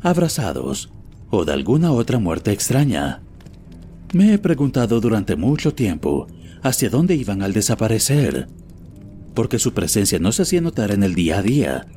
abrazados 0.01 0.91
o 1.29 1.45
de 1.45 1.53
alguna 1.53 1.91
otra 1.91 2.17
muerte 2.17 2.51
extraña. 2.51 3.21
Me 4.13 4.31
he 4.31 4.37
preguntado 4.37 5.01
durante 5.01 5.35
mucho 5.35 5.73
tiempo 5.73 6.27
hacia 6.61 6.91
dónde 6.91 7.15
iban 7.15 7.41
al 7.41 7.51
desaparecer, 7.51 8.47
porque 9.33 9.57
su 9.57 9.73
presencia 9.73 10.19
no 10.19 10.31
se 10.31 10.43
hacía 10.43 10.61
notar 10.61 10.91
en 10.91 11.01
el 11.01 11.15
día 11.15 11.39
a 11.39 11.41
día, 11.41 11.87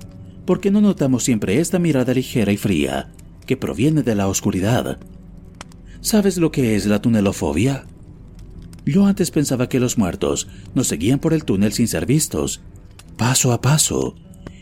porque 0.47 0.71
no 0.71 0.81
notamos 0.81 1.25
siempre 1.25 1.61
esta 1.61 1.79
mirada 1.79 2.15
ligera 2.15 2.53
y 2.53 2.57
fría 2.57 3.13
que 3.45 3.59
proviene 3.59 4.03
de 4.03 4.15
la 4.15 4.29
oscuridad. 4.29 4.99
¿Sabes 6.01 6.39
lo 6.39 6.51
que 6.51 6.75
es 6.75 6.87
la 6.87 7.03
tunelofobia? 7.03 7.85
Yo 8.87 9.05
antes 9.05 9.31
pensaba 9.31 9.69
que 9.69 9.79
los 9.79 9.99
muertos 9.99 10.49
nos 10.75 10.89
seguían 10.89 11.19
por 11.19 11.35
el 11.35 11.45
túnel 11.45 11.75
sin 11.75 11.87
ser 11.87 12.07
vistos, 12.07 12.63
paso 13.19 13.53
a 13.53 13.61
paso, 13.61 14.15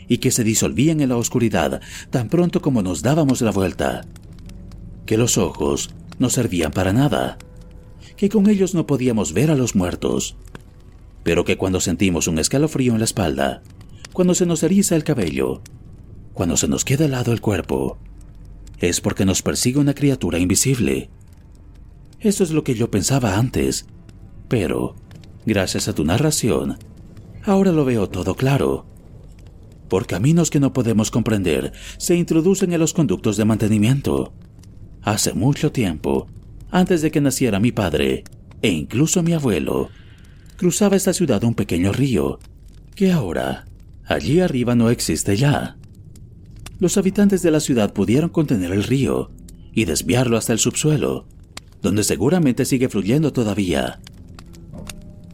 y 0.09 0.17
que 0.17 0.31
se 0.31 0.43
disolvían 0.43 0.99
en 0.99 1.07
la 1.07 1.17
oscuridad 1.17 1.79
tan 2.09 2.27
pronto 2.27 2.61
como 2.61 2.81
nos 2.81 3.01
dábamos 3.01 3.39
la 3.41 3.51
vuelta. 3.51 4.01
Que 5.05 5.17
los 5.17 5.37
ojos 5.37 5.91
no 6.19 6.29
servían 6.29 6.71
para 6.71 6.91
nada. 6.91 7.37
Que 8.17 8.29
con 8.29 8.49
ellos 8.49 8.73
no 8.73 8.87
podíamos 8.87 9.33
ver 9.33 9.51
a 9.51 9.55
los 9.55 9.75
muertos. 9.75 10.35
Pero 11.23 11.45
que 11.45 11.57
cuando 11.57 11.81
sentimos 11.81 12.27
un 12.27 12.39
escalofrío 12.39 12.93
en 12.93 12.99
la 12.99 13.05
espalda, 13.05 13.61
cuando 14.13 14.35
se 14.35 14.45
nos 14.45 14.63
eriza 14.63 14.95
el 14.95 15.03
cabello, 15.03 15.61
cuando 16.33 16.57
se 16.57 16.67
nos 16.67 16.85
queda 16.85 17.05
helado 17.05 17.31
el 17.31 17.41
cuerpo, 17.41 17.97
es 18.79 19.01
porque 19.01 19.25
nos 19.25 19.41
persigue 19.41 19.79
una 19.79 19.95
criatura 19.95 20.39
invisible. 20.39 21.09
Eso 22.19 22.43
es 22.43 22.51
lo 22.51 22.63
que 22.63 22.75
yo 22.75 22.91
pensaba 22.91 23.37
antes, 23.37 23.85
pero, 24.47 24.95
gracias 25.45 25.87
a 25.87 25.93
tu 25.93 26.05
narración, 26.05 26.77
ahora 27.43 27.71
lo 27.71 27.85
veo 27.85 28.09
todo 28.09 28.35
claro 28.35 28.85
por 29.87 30.07
caminos 30.07 30.49
que 30.49 30.59
no 30.59 30.73
podemos 30.73 31.11
comprender, 31.11 31.71
se 31.97 32.15
introducen 32.15 32.73
en 32.73 32.79
los 32.79 32.93
conductos 32.93 33.37
de 33.37 33.45
mantenimiento. 33.45 34.33
Hace 35.01 35.33
mucho 35.33 35.71
tiempo, 35.71 36.27
antes 36.75 37.01
de 37.01 37.09
que 37.09 37.21
naciera 37.21 37.61
mi 37.61 37.71
padre, 37.71 38.25
e 38.61 38.69
incluso 38.69 39.23
mi 39.23 39.31
abuelo, 39.31 39.87
cruzaba 40.57 40.97
esta 40.97 41.13
ciudad 41.13 41.41
un 41.45 41.55
pequeño 41.55 41.93
río, 41.93 42.37
que 42.95 43.13
ahora, 43.13 43.63
allí 44.03 44.41
arriba 44.41 44.75
no 44.75 44.89
existe 44.89 45.37
ya. 45.37 45.77
Los 46.79 46.97
habitantes 46.97 47.41
de 47.43 47.51
la 47.51 47.61
ciudad 47.61 47.93
pudieron 47.93 48.29
contener 48.29 48.73
el 48.73 48.83
río 48.83 49.31
y 49.71 49.85
desviarlo 49.85 50.35
hasta 50.35 50.51
el 50.51 50.59
subsuelo, 50.59 51.27
donde 51.81 52.03
seguramente 52.03 52.65
sigue 52.65 52.89
fluyendo 52.89 53.31
todavía. 53.31 54.01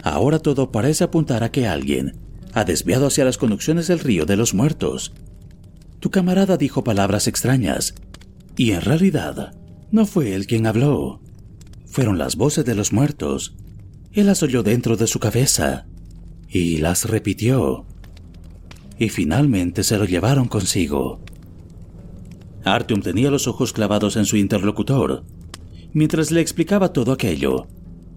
Ahora 0.04 0.38
todo 0.38 0.72
parece 0.72 1.06
apuntar 1.06 1.44
a 1.44 1.52
que 1.52 1.68
alguien 1.68 2.20
ha 2.54 2.66
desviado 2.66 3.08
hacia 3.08 3.26
las 3.26 3.40
conducciones 3.40 3.88
del 3.88 3.98
río 3.98 4.28
de 4.28 4.38
los 4.38 4.54
muertos. 4.54 5.12
Tu 6.02 6.12
camarada 6.12 6.58
dijo 6.58 6.84
palabras 6.84 7.28
extrañas, 7.28 7.96
y 8.56 8.74
en 8.74 8.82
realidad 8.82 9.56
no 9.92 10.06
fue 10.06 10.36
él 10.36 10.46
quien 10.46 10.68
habló. 10.68 11.21
Fueron 11.92 12.18
las 12.18 12.38
voces 12.38 12.64
de 12.64 12.74
los 12.74 12.94
muertos. 12.94 13.54
Él 14.14 14.28
las 14.28 14.42
oyó 14.44 14.64
dentro 14.64 14.96
de 14.96 15.08
su 15.08 15.20
cabeza 15.20 15.86
y 16.48 16.78
las 16.78 17.04
repitió. 17.04 17.86
Y 18.98 19.10
finalmente 19.10 19.84
se 19.84 19.98
lo 19.98 20.06
llevaron 20.06 20.48
consigo. 20.48 21.20
Artyom 22.64 23.02
tenía 23.02 23.30
los 23.30 23.48
ojos 23.48 23.74
clavados 23.74 24.16
en 24.16 24.26
su 24.26 24.38
interlocutor. 24.38 25.26
Mientras 25.92 26.32
le 26.32 26.40
explicaba 26.40 26.94
todo 26.94 27.12
aquello, 27.12 27.68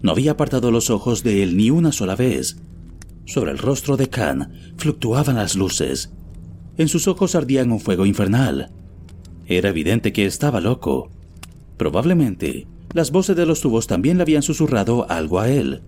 no 0.01 0.11
había 0.11 0.31
apartado 0.31 0.71
los 0.71 0.89
ojos 0.89 1.23
de 1.23 1.43
él 1.43 1.57
ni 1.57 1.69
una 1.69 1.91
sola 1.91 2.15
vez, 2.15 2.55
sobre 3.25 3.51
el 3.51 3.57
rostro 3.57 3.97
de 3.97 4.07
Khan 4.07 4.53
fluctuaban 4.77 5.35
las 5.35 5.55
luces. 5.55 6.13
En 6.77 6.87
sus 6.87 7.09
ojos 7.09 7.35
ardían 7.35 7.73
un 7.73 7.81
fuego 7.81 8.05
infernal. 8.05 8.71
Era 9.47 9.69
evidente 9.69 10.13
que 10.13 10.25
estaba 10.25 10.61
loco. 10.61 11.09
Probablemente, 11.75 12.67
las 12.95 13.11
voces 13.11 13.35
de 13.35 13.45
los 13.45 13.59
tubos 13.59 13.87
también 13.87 14.15
le 14.15 14.23
habían 14.23 14.41
susurrado 14.41 15.05
algo 15.11 15.41
a 15.41 15.49
él. 15.49 15.81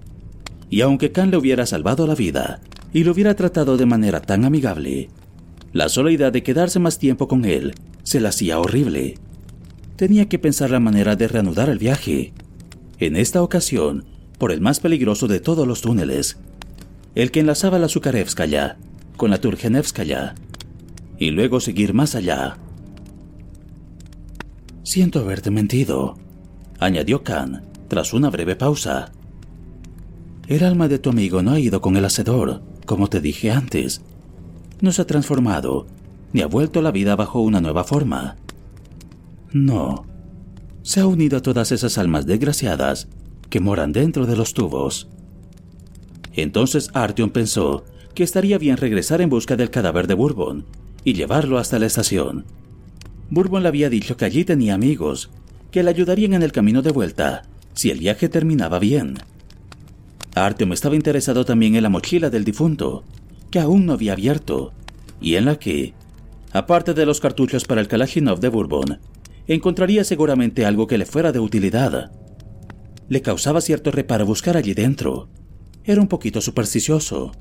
Y 0.70 0.82
aunque 0.82 1.14
Khan 1.14 1.32
le 1.32 1.38
hubiera 1.38 1.66
salvado 1.66 2.06
la 2.06 2.16
vida 2.16 2.60
y 2.92 3.06
lo 3.06 3.14
hubiera 3.14 3.34
tratado 3.34 3.78
de 3.78 3.86
manera 3.86 4.22
tan 4.22 4.44
amigable, 4.44 5.08
la 5.72 5.88
sola 5.88 6.12
idea 6.12 6.32
de 6.32 6.44
quedarse 6.44 6.80
más 6.80 7.00
tiempo 7.00 7.30
con 7.30 7.46
él 7.46 7.76
se 8.04 8.20
le 8.20 8.28
hacía 8.28 8.60
horrible. 8.60 9.16
Tenía 9.96 10.28
que 10.28 10.38
pensar 10.38 10.70
la 10.70 10.82
manera 10.82 11.16
de 11.16 11.30
reanudar 11.30 11.70
el 11.70 11.78
viaje. 11.80 12.34
En 13.00 13.16
esta 13.16 13.42
ocasión, 13.42 14.04
por 14.38 14.52
el 14.52 14.60
más 14.60 14.82
peligroso 14.82 15.30
de 15.30 15.40
todos 15.40 15.66
los 15.66 15.80
túneles, 15.80 16.38
el 17.16 17.32
que 17.32 17.40
enlazaba 17.40 17.80
la 17.80 17.88
Zukarevskaya 17.88 18.80
con 19.16 19.32
la 19.32 19.40
Turgenevskaya, 19.40 20.36
y 21.18 21.30
luego 21.30 21.62
seguir 21.62 21.94
más 21.94 22.16
allá. 22.16 22.58
Siento 24.84 25.20
haberte 25.20 25.52
mentido, 25.52 26.18
añadió 26.80 27.24
Khan 27.24 27.64
tras 27.88 28.14
una 28.14 28.30
breve 28.30 28.56
pausa. 28.56 29.12
El 30.48 30.64
alma 30.64 30.88
de 30.88 31.00
tu 31.00 31.10
amigo 31.10 31.42
no 31.42 31.52
ha 31.52 31.60
ido 31.60 31.82
con 31.82 31.98
el 31.98 32.06
hacedor, 32.06 32.62
como 32.86 33.08
te 33.08 33.22
dije 33.22 33.52
antes. 33.52 34.02
No 34.82 34.92
se 34.92 35.02
ha 35.02 35.08
transformado, 35.08 35.88
ni 36.34 36.42
ha 36.42 36.48
vuelto 36.48 36.82
la 36.82 36.92
vida 36.92 37.16
bajo 37.16 37.42
una 37.42 37.62
nueva 37.62 37.84
forma. 37.84 38.38
No, 39.52 40.06
se 40.84 41.00
ha 41.00 41.08
unido 41.08 41.38
a 41.38 41.42
todas 41.42 41.72
esas 41.72 41.98
almas 41.98 42.26
desgraciadas 42.26 43.08
que 43.50 43.60
moran 43.60 43.92
dentro 43.92 44.26
de 44.26 44.36
los 44.36 44.54
tubos. 44.54 45.10
Entonces 46.34 46.90
Artyom 46.94 47.30
pensó 47.32 47.84
que 48.14 48.24
estaría 48.24 48.58
bien 48.58 48.78
regresar 48.78 49.22
en 49.22 49.30
busca 49.30 49.56
del 49.56 49.70
cadáver 49.70 50.08
de 50.08 50.14
Bourbon 50.14 50.66
y 51.04 51.14
llevarlo 51.14 51.58
hasta 51.58 51.80
la 51.80 51.88
estación. 51.88 52.46
Bourbon 53.30 53.64
le 53.64 53.70
había 53.70 53.90
dicho 53.90 54.18
que 54.18 54.26
allí 54.26 54.46
tenía 54.46 54.76
amigos, 54.76 55.30
que 55.72 55.84
le 55.84 55.90
ayudarían 55.90 56.34
en 56.34 56.44
el 56.44 56.52
camino 56.52 56.82
de 56.82 56.92
vuelta 56.92 57.44
si 57.78 57.92
el 57.92 58.00
viaje 58.00 58.28
terminaba 58.28 58.80
bien. 58.80 59.20
Artyom 60.34 60.74
estaba 60.74 60.96
interesado 60.96 61.46
también 61.46 61.76
en 61.76 61.84
la 61.84 61.90
mochila 61.90 62.30
del 62.30 62.44
difunto, 62.44 63.04
que 63.52 63.60
aún 63.60 63.86
no 63.86 63.94
había 63.94 64.14
abierto, 64.14 64.74
y 65.22 65.36
en 65.36 65.46
la 65.46 65.58
que, 65.58 65.94
aparte 66.52 66.94
de 66.94 67.06
los 67.06 67.20
cartuchos 67.20 67.66
para 67.66 67.82
el 67.82 67.88
Kalashnikov 67.88 68.40
de 68.40 68.50
Bourbon, 68.50 69.00
encontraría 69.48 70.04
seguramente 70.04 70.66
algo 70.66 70.88
que 70.88 70.98
le 70.98 71.06
fuera 71.06 71.32
de 71.32 71.40
utilidad. 71.40 72.12
Le 73.10 73.22
causaba 73.22 73.62
cierto 73.62 73.92
reparo 73.92 74.26
buscar 74.26 74.58
allí 74.58 74.74
dentro, 74.74 75.30
era 75.84 76.02
un 76.02 76.08
poquito 76.08 76.42
supersticioso, 76.42 77.32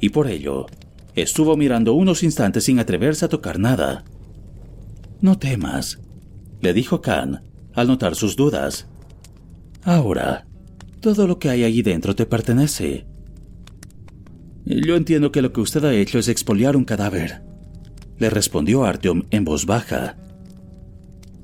y 0.00 0.10
por 0.10 0.28
ello 0.28 0.66
estuvo 1.14 1.56
mirando 1.56 1.94
unos 1.94 2.22
instantes 2.22 2.64
sin 2.64 2.78
atreverse 2.78 3.24
a 3.24 3.28
tocar 3.28 3.58
nada. 3.58 4.04
No 5.20 5.38
temas, 5.38 5.98
le 6.60 6.72
dijo 6.72 7.00
Khan 7.00 7.42
al 7.74 7.88
notar 7.88 8.14
sus 8.14 8.36
dudas. 8.36 8.86
Ahora, 9.82 10.46
todo 11.00 11.26
lo 11.26 11.38
que 11.38 11.50
hay 11.50 11.64
allí 11.64 11.82
dentro 11.82 12.14
te 12.14 12.26
pertenece. 12.26 13.06
Yo 14.64 14.96
entiendo 14.96 15.30
que 15.30 15.42
lo 15.42 15.52
que 15.52 15.60
usted 15.60 15.84
ha 15.84 15.92
hecho 15.92 16.18
es 16.18 16.28
expoliar 16.28 16.76
un 16.76 16.84
cadáver, 16.84 17.42
le 18.18 18.30
respondió 18.30 18.84
Artyom 18.84 19.24
en 19.30 19.44
voz 19.44 19.66
baja. 19.66 20.16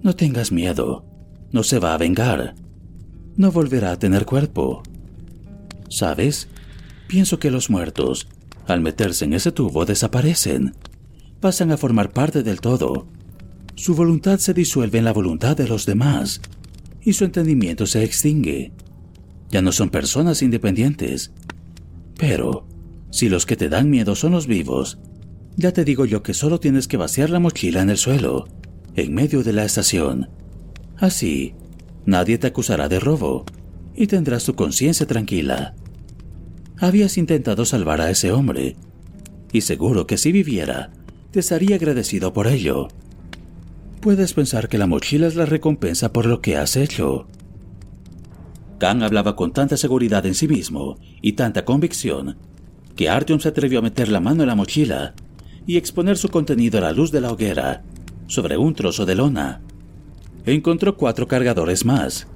No 0.02 0.16
tengas 0.16 0.52
miedo, 0.52 1.04
no 1.52 1.62
se 1.62 1.78
va 1.78 1.92
a 1.92 1.98
vengar, 1.98 2.54
no 3.36 3.52
volverá 3.52 3.92
a 3.92 3.98
tener 3.98 4.24
cuerpo. 4.24 4.82
¿Sabes? 5.88 6.48
Pienso 7.08 7.38
que 7.38 7.50
los 7.50 7.68
muertos, 7.68 8.28
al 8.66 8.80
meterse 8.80 9.24
en 9.24 9.34
ese 9.34 9.52
tubo, 9.52 9.84
desaparecen. 9.84 10.74
Pasan 11.40 11.72
a 11.72 11.76
formar 11.76 12.12
parte 12.12 12.42
del 12.42 12.60
todo. 12.60 13.06
Su 13.80 13.94
voluntad 13.94 14.38
se 14.40 14.52
disuelve 14.52 14.98
en 14.98 15.06
la 15.06 15.14
voluntad 15.14 15.56
de 15.56 15.66
los 15.66 15.86
demás 15.86 16.42
y 17.00 17.14
su 17.14 17.24
entendimiento 17.24 17.86
se 17.86 18.04
extingue. 18.04 18.72
Ya 19.48 19.62
no 19.62 19.72
son 19.72 19.88
personas 19.88 20.42
independientes. 20.42 21.32
Pero, 22.18 22.66
si 23.10 23.30
los 23.30 23.46
que 23.46 23.56
te 23.56 23.70
dan 23.70 23.88
miedo 23.88 24.16
son 24.16 24.32
los 24.32 24.46
vivos, 24.46 24.98
ya 25.56 25.72
te 25.72 25.86
digo 25.86 26.04
yo 26.04 26.22
que 26.22 26.34
solo 26.34 26.60
tienes 26.60 26.88
que 26.88 26.98
vaciar 26.98 27.30
la 27.30 27.40
mochila 27.40 27.80
en 27.80 27.88
el 27.88 27.96
suelo, 27.96 28.48
en 28.96 29.14
medio 29.14 29.42
de 29.42 29.54
la 29.54 29.64
estación. 29.64 30.28
Así, 30.98 31.54
nadie 32.04 32.36
te 32.36 32.48
acusará 32.48 32.86
de 32.86 33.00
robo 33.00 33.46
y 33.96 34.08
tendrás 34.08 34.44
tu 34.44 34.54
conciencia 34.56 35.06
tranquila. 35.06 35.74
Habías 36.76 37.16
intentado 37.16 37.64
salvar 37.64 38.02
a 38.02 38.10
ese 38.10 38.30
hombre, 38.30 38.76
y 39.54 39.62
seguro 39.62 40.06
que 40.06 40.18
si 40.18 40.32
viviera, 40.32 40.92
te 41.30 41.40
estaría 41.40 41.76
agradecido 41.76 42.34
por 42.34 42.46
ello. 42.46 42.88
Puedes 44.00 44.32
pensar 44.32 44.70
que 44.70 44.78
la 44.78 44.86
mochila 44.86 45.26
es 45.26 45.36
la 45.36 45.44
recompensa 45.44 46.10
por 46.10 46.24
lo 46.24 46.40
que 46.40 46.56
has 46.56 46.76
hecho. 46.76 47.26
Khan 48.78 49.02
hablaba 49.02 49.36
con 49.36 49.52
tanta 49.52 49.76
seguridad 49.76 50.24
en 50.24 50.34
sí 50.34 50.48
mismo 50.48 50.96
y 51.20 51.34
tanta 51.34 51.66
convicción 51.66 52.38
que 52.96 53.10
Artyom 53.10 53.40
se 53.40 53.48
atrevió 53.48 53.80
a 53.80 53.82
meter 53.82 54.08
la 54.08 54.20
mano 54.20 54.42
en 54.42 54.48
la 54.48 54.54
mochila 54.54 55.14
y 55.66 55.76
exponer 55.76 56.16
su 56.16 56.30
contenido 56.30 56.78
a 56.78 56.80
la 56.80 56.92
luz 56.92 57.12
de 57.12 57.20
la 57.20 57.30
hoguera 57.30 57.82
sobre 58.26 58.56
un 58.56 58.74
trozo 58.74 59.04
de 59.04 59.14
lona. 59.14 59.60
Encontró 60.46 60.96
cuatro 60.96 61.28
cargadores 61.28 61.84
más. 61.84 62.26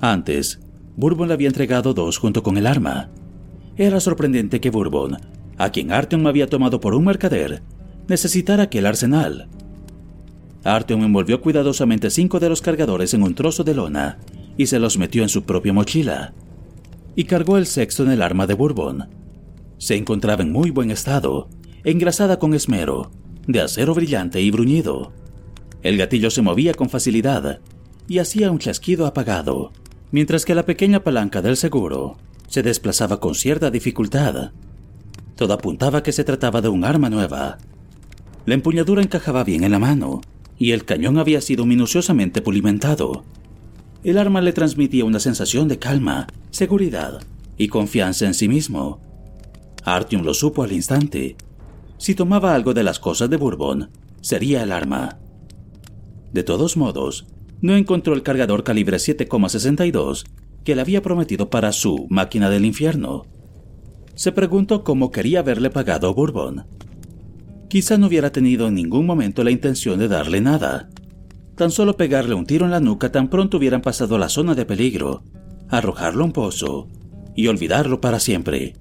Antes, 0.00 0.60
Bourbon 0.96 1.26
le 1.26 1.34
había 1.34 1.48
entregado 1.48 1.92
dos 1.92 2.18
junto 2.18 2.44
con 2.44 2.56
el 2.56 2.68
arma. 2.68 3.10
Era 3.76 3.98
sorprendente 3.98 4.60
que 4.60 4.70
Bourbon, 4.70 5.16
a 5.56 5.70
quien 5.70 5.90
Artyom 5.90 6.28
había 6.28 6.46
tomado 6.46 6.80
por 6.80 6.94
un 6.94 7.04
mercader, 7.04 7.62
necesitara 8.06 8.64
aquel 8.64 8.86
arsenal. 8.86 9.48
Artyom 10.64 11.04
envolvió 11.04 11.40
cuidadosamente 11.40 12.10
cinco 12.10 12.40
de 12.40 12.48
los 12.48 12.62
cargadores 12.62 13.14
en 13.14 13.22
un 13.22 13.34
trozo 13.34 13.64
de 13.64 13.74
lona 13.74 14.18
y 14.56 14.66
se 14.66 14.78
los 14.78 14.98
metió 14.98 15.22
en 15.22 15.28
su 15.28 15.44
propia 15.44 15.72
mochila. 15.72 16.34
Y 17.14 17.24
cargó 17.24 17.58
el 17.58 17.66
sexto 17.66 18.04
en 18.04 18.10
el 18.10 18.22
arma 18.22 18.46
de 18.46 18.54
Bourbon. 18.54 19.08
Se 19.78 19.96
encontraba 19.96 20.42
en 20.42 20.52
muy 20.52 20.70
buen 20.70 20.90
estado, 20.90 21.48
engrasada 21.84 22.38
con 22.38 22.54
esmero, 22.54 23.10
de 23.46 23.60
acero 23.60 23.94
brillante 23.94 24.40
y 24.40 24.50
bruñido. 24.50 25.12
El 25.82 25.96
gatillo 25.96 26.30
se 26.30 26.42
movía 26.42 26.74
con 26.74 26.88
facilidad 26.88 27.60
y 28.08 28.18
hacía 28.18 28.50
un 28.50 28.58
chasquido 28.58 29.06
apagado, 29.06 29.72
mientras 30.10 30.44
que 30.44 30.56
la 30.56 30.66
pequeña 30.66 31.04
palanca 31.04 31.40
del 31.40 31.56
seguro 31.56 32.16
se 32.48 32.62
desplazaba 32.62 33.20
con 33.20 33.36
cierta 33.36 33.70
dificultad. 33.70 34.50
Todo 35.36 35.54
apuntaba 35.54 36.02
que 36.02 36.12
se 36.12 36.24
trataba 36.24 36.60
de 36.60 36.68
un 36.68 36.84
arma 36.84 37.08
nueva. 37.10 37.58
La 38.44 38.54
empuñadura 38.54 39.02
encajaba 39.02 39.44
bien 39.44 39.62
en 39.62 39.70
la 39.70 39.78
mano 39.78 40.20
y 40.58 40.72
el 40.72 40.84
cañón 40.84 41.18
había 41.18 41.40
sido 41.40 41.64
minuciosamente 41.64 42.42
pulimentado. 42.42 43.24
El 44.04 44.18
arma 44.18 44.40
le 44.40 44.52
transmitía 44.52 45.04
una 45.04 45.20
sensación 45.20 45.68
de 45.68 45.78
calma, 45.78 46.26
seguridad 46.50 47.20
y 47.56 47.68
confianza 47.68 48.26
en 48.26 48.34
sí 48.34 48.48
mismo. 48.48 49.00
Artyom 49.84 50.22
lo 50.22 50.34
supo 50.34 50.62
al 50.62 50.72
instante. 50.72 51.36
Si 51.96 52.14
tomaba 52.14 52.54
algo 52.54 52.74
de 52.74 52.82
las 52.82 52.98
cosas 52.98 53.30
de 53.30 53.36
Bourbon, 53.36 53.90
sería 54.20 54.62
el 54.62 54.72
arma. 54.72 55.18
De 56.32 56.42
todos 56.42 56.76
modos, 56.76 57.26
no 57.60 57.76
encontró 57.76 58.14
el 58.14 58.22
cargador 58.22 58.62
calibre 58.64 58.98
7,62 58.98 60.24
que 60.64 60.74
le 60.74 60.82
había 60.82 61.02
prometido 61.02 61.50
para 61.50 61.72
su 61.72 62.06
máquina 62.10 62.50
del 62.50 62.64
infierno. 62.64 63.24
Se 64.14 64.32
preguntó 64.32 64.84
cómo 64.84 65.10
quería 65.10 65.40
haberle 65.40 65.70
pagado 65.70 66.12
Bourbon. 66.12 66.66
Quizá 67.68 67.98
no 67.98 68.06
hubiera 68.06 68.32
tenido 68.32 68.66
en 68.68 68.74
ningún 68.74 69.04
momento 69.04 69.44
la 69.44 69.50
intención 69.50 69.98
de 69.98 70.08
darle 70.08 70.40
nada. 70.40 70.88
Tan 71.54 71.70
solo 71.70 71.96
pegarle 71.96 72.34
un 72.34 72.46
tiro 72.46 72.64
en 72.64 72.70
la 72.70 72.80
nuca 72.80 73.12
tan 73.12 73.28
pronto 73.28 73.58
hubieran 73.58 73.82
pasado 73.82 74.16
la 74.16 74.28
zona 74.28 74.54
de 74.54 74.64
peligro, 74.64 75.22
arrojarlo 75.68 76.22
a 76.22 76.26
un 76.26 76.32
pozo 76.32 76.88
y 77.36 77.48
olvidarlo 77.48 78.00
para 78.00 78.20
siempre. 78.20 78.74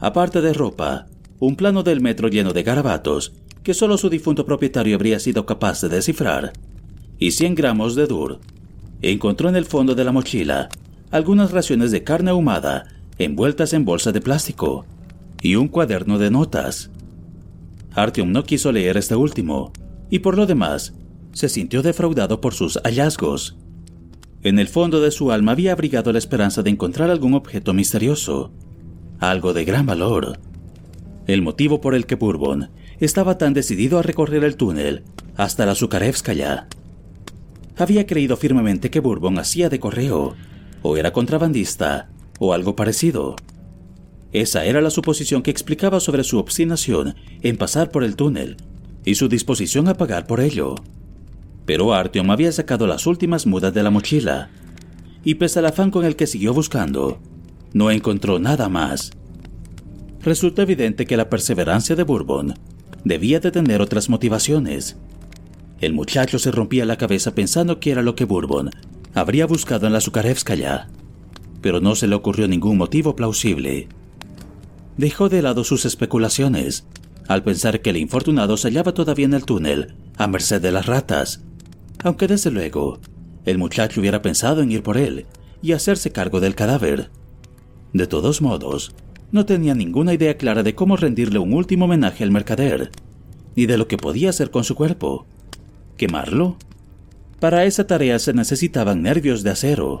Aparte 0.00 0.40
de 0.40 0.52
ropa, 0.52 1.06
un 1.38 1.56
plano 1.56 1.82
del 1.82 2.00
metro 2.00 2.28
lleno 2.28 2.52
de 2.52 2.62
garabatos 2.62 3.32
que 3.62 3.74
solo 3.74 3.98
su 3.98 4.08
difunto 4.08 4.46
propietario 4.46 4.96
habría 4.96 5.20
sido 5.20 5.46
capaz 5.46 5.82
de 5.82 5.88
descifrar, 5.88 6.52
y 7.18 7.32
100 7.32 7.54
gramos 7.54 7.94
de 7.94 8.06
dur. 8.06 8.40
Encontró 9.02 9.48
en 9.48 9.56
el 9.56 9.66
fondo 9.66 9.94
de 9.94 10.04
la 10.04 10.12
mochila 10.12 10.68
algunas 11.10 11.52
raciones 11.52 11.90
de 11.90 12.02
carne 12.02 12.30
ahumada 12.30 12.86
envueltas 13.18 13.72
en 13.72 13.84
bolsa 13.84 14.12
de 14.12 14.20
plástico 14.20 14.86
y 15.42 15.56
un 15.56 15.68
cuaderno 15.68 16.18
de 16.18 16.30
notas. 16.30 16.90
Artyom 17.98 18.30
no 18.30 18.44
quiso 18.44 18.72
leer 18.72 18.96
este 18.96 19.16
último 19.16 19.72
y 20.08 20.20
por 20.20 20.36
lo 20.36 20.46
demás 20.46 20.94
se 21.32 21.48
sintió 21.48 21.82
defraudado 21.82 22.40
por 22.40 22.54
sus 22.54 22.80
hallazgos. 22.84 23.56
En 24.42 24.58
el 24.58 24.68
fondo 24.68 25.00
de 25.00 25.10
su 25.10 25.32
alma 25.32 25.52
había 25.52 25.72
abrigado 25.72 26.12
la 26.12 26.18
esperanza 26.18 26.62
de 26.62 26.70
encontrar 26.70 27.10
algún 27.10 27.34
objeto 27.34 27.74
misterioso, 27.74 28.52
algo 29.18 29.52
de 29.52 29.64
gran 29.64 29.84
valor. 29.84 30.38
El 31.26 31.42
motivo 31.42 31.80
por 31.80 31.94
el 31.94 32.06
que 32.06 32.14
Bourbon 32.14 32.70
estaba 33.00 33.36
tan 33.36 33.52
decidido 33.52 33.98
a 33.98 34.02
recorrer 34.02 34.44
el 34.44 34.56
túnel 34.56 35.02
hasta 35.36 35.66
la 35.66 35.74
Zukarevskaya. 35.74 36.68
Había 37.76 38.06
creído 38.06 38.36
firmemente 38.36 38.90
que 38.90 39.00
Bourbon 39.00 39.38
hacía 39.38 39.68
de 39.68 39.78
correo, 39.78 40.34
o 40.82 40.96
era 40.96 41.12
contrabandista, 41.12 42.08
o 42.38 42.52
algo 42.52 42.74
parecido. 42.74 43.36
Esa 44.32 44.64
era 44.64 44.80
la 44.80 44.90
suposición 44.90 45.42
que 45.42 45.50
explicaba 45.50 46.00
sobre 46.00 46.24
su 46.24 46.38
obstinación 46.38 47.14
en 47.42 47.56
pasar 47.56 47.90
por 47.90 48.04
el 48.04 48.16
túnel 48.16 48.56
y 49.04 49.14
su 49.14 49.28
disposición 49.28 49.88
a 49.88 49.94
pagar 49.94 50.26
por 50.26 50.40
ello. 50.40 50.74
Pero 51.64 51.94
Artyom 51.94 52.30
había 52.30 52.52
sacado 52.52 52.86
las 52.86 53.06
últimas 53.06 53.46
mudas 53.46 53.72
de 53.72 53.82
la 53.82 53.90
mochila, 53.90 54.50
y 55.24 55.34
pese 55.36 55.58
al 55.58 55.66
afán 55.66 55.90
con 55.90 56.04
el 56.04 56.16
que 56.16 56.26
siguió 56.26 56.52
buscando, 56.52 57.18
no 57.72 57.90
encontró 57.90 58.38
nada 58.38 58.68
más. 58.68 59.12
Resulta 60.22 60.62
evidente 60.62 61.06
que 61.06 61.16
la 61.16 61.30
perseverancia 61.30 61.96
de 61.96 62.02
Bourbon 62.02 62.54
debía 63.04 63.40
de 63.40 63.50
tener 63.50 63.80
otras 63.80 64.08
motivaciones. 64.08 64.96
El 65.80 65.92
muchacho 65.92 66.38
se 66.38 66.50
rompía 66.50 66.84
la 66.84 66.98
cabeza 66.98 67.34
pensando 67.34 67.80
que 67.80 67.92
era 67.92 68.02
lo 68.02 68.14
que 68.14 68.24
Bourbon 68.24 68.70
habría 69.14 69.46
buscado 69.46 69.86
en 69.86 69.92
la 69.92 70.00
Zukarevskaya, 70.00 70.88
pero 71.62 71.80
no 71.80 71.94
se 71.94 72.06
le 72.06 72.14
ocurrió 72.14 72.48
ningún 72.48 72.76
motivo 72.76 73.16
plausible. 73.16 73.88
Dejó 74.98 75.28
de 75.28 75.42
lado 75.42 75.62
sus 75.62 75.84
especulaciones 75.86 76.84
al 77.28 77.44
pensar 77.44 77.80
que 77.82 77.90
el 77.90 77.98
infortunado 77.98 78.56
se 78.56 78.68
hallaba 78.68 78.94
todavía 78.94 79.26
en 79.26 79.34
el 79.34 79.44
túnel, 79.44 79.94
a 80.16 80.26
merced 80.26 80.60
de 80.60 80.72
las 80.72 80.86
ratas, 80.86 81.42
aunque 82.02 82.26
desde 82.26 82.50
luego 82.50 82.98
el 83.44 83.58
muchacho 83.58 84.00
hubiera 84.00 84.22
pensado 84.22 84.60
en 84.60 84.72
ir 84.72 84.82
por 84.82 84.98
él 84.98 85.26
y 85.62 85.72
hacerse 85.72 86.10
cargo 86.10 86.40
del 86.40 86.56
cadáver. 86.56 87.10
De 87.92 88.08
todos 88.08 88.42
modos, 88.42 88.92
no 89.30 89.46
tenía 89.46 89.74
ninguna 89.74 90.14
idea 90.14 90.36
clara 90.36 90.64
de 90.64 90.74
cómo 90.74 90.96
rendirle 90.96 91.38
un 91.38 91.52
último 91.52 91.84
homenaje 91.84 92.24
al 92.24 92.32
mercader, 92.32 92.90
ni 93.54 93.66
de 93.66 93.78
lo 93.78 93.86
que 93.86 93.98
podía 93.98 94.30
hacer 94.30 94.50
con 94.50 94.64
su 94.64 94.74
cuerpo. 94.74 95.26
¿Quemarlo? 95.96 96.56
Para 97.38 97.64
esa 97.66 97.86
tarea 97.86 98.18
se 98.18 98.32
necesitaban 98.32 99.02
nervios 99.02 99.44
de 99.44 99.50
acero. 99.50 100.00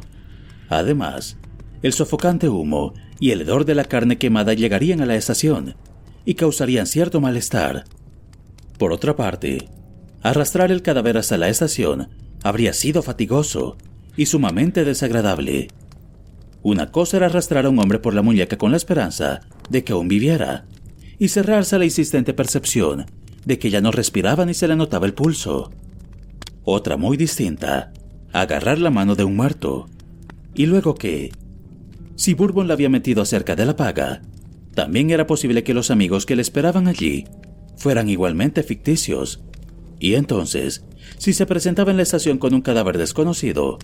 Además, 0.68 1.36
el 1.82 1.92
sofocante 1.92 2.48
humo 2.48 2.94
y 3.20 3.30
el 3.30 3.42
hedor 3.42 3.64
de 3.64 3.74
la 3.74 3.84
carne 3.84 4.18
quemada 4.18 4.54
llegarían 4.54 5.00
a 5.00 5.06
la 5.06 5.16
estación 5.16 5.74
y 6.24 6.34
causarían 6.34 6.86
cierto 6.86 7.20
malestar. 7.20 7.84
Por 8.78 8.92
otra 8.92 9.16
parte, 9.16 9.68
arrastrar 10.22 10.70
el 10.70 10.82
cadáver 10.82 11.18
hasta 11.18 11.38
la 11.38 11.48
estación 11.48 12.08
habría 12.42 12.72
sido 12.72 13.02
fatigoso 13.02 13.76
y 14.16 14.26
sumamente 14.26 14.84
desagradable. 14.84 15.68
Una 16.62 16.90
cosa 16.90 17.16
era 17.16 17.26
arrastrar 17.26 17.66
a 17.66 17.70
un 17.70 17.78
hombre 17.78 17.98
por 17.98 18.14
la 18.14 18.22
muñeca 18.22 18.58
con 18.58 18.70
la 18.70 18.76
esperanza 18.76 19.40
de 19.70 19.84
que 19.84 19.92
aún 19.92 20.08
viviera, 20.08 20.66
y 21.18 21.28
cerrarse 21.28 21.76
a 21.76 21.78
la 21.78 21.84
insistente 21.84 22.32
percepción 22.34 23.06
de 23.44 23.58
que 23.58 23.70
ya 23.70 23.80
no 23.80 23.90
respiraba 23.90 24.44
ni 24.44 24.54
se 24.54 24.68
le 24.68 24.76
notaba 24.76 25.06
el 25.06 25.14
pulso. 25.14 25.70
Otra 26.64 26.96
muy 26.96 27.16
distinta, 27.16 27.92
agarrar 28.32 28.78
la 28.78 28.90
mano 28.90 29.14
de 29.14 29.24
un 29.24 29.36
muerto. 29.36 29.88
Y 30.54 30.66
luego 30.66 30.94
que, 30.94 31.32
si 32.18 32.34
Bourbon 32.34 32.66
la 32.66 32.74
había 32.74 32.88
metido 32.88 33.24
cerca 33.24 33.54
de 33.54 33.64
la 33.64 33.76
paga, 33.76 34.22
también 34.74 35.10
era 35.10 35.28
posible 35.28 35.62
que 35.62 35.72
los 35.72 35.92
amigos 35.92 36.26
que 36.26 36.34
le 36.34 36.42
esperaban 36.42 36.88
allí 36.88 37.26
fueran 37.76 38.08
igualmente 38.08 38.64
ficticios. 38.64 39.40
Y 40.00 40.14
entonces, 40.14 40.84
si 41.18 41.32
se 41.32 41.46
presentaba 41.46 41.92
en 41.92 41.96
la 41.96 42.02
estación 42.02 42.38
con 42.38 42.54
un 42.54 42.60
cadáver 42.60 42.98
desconocido, 42.98 43.78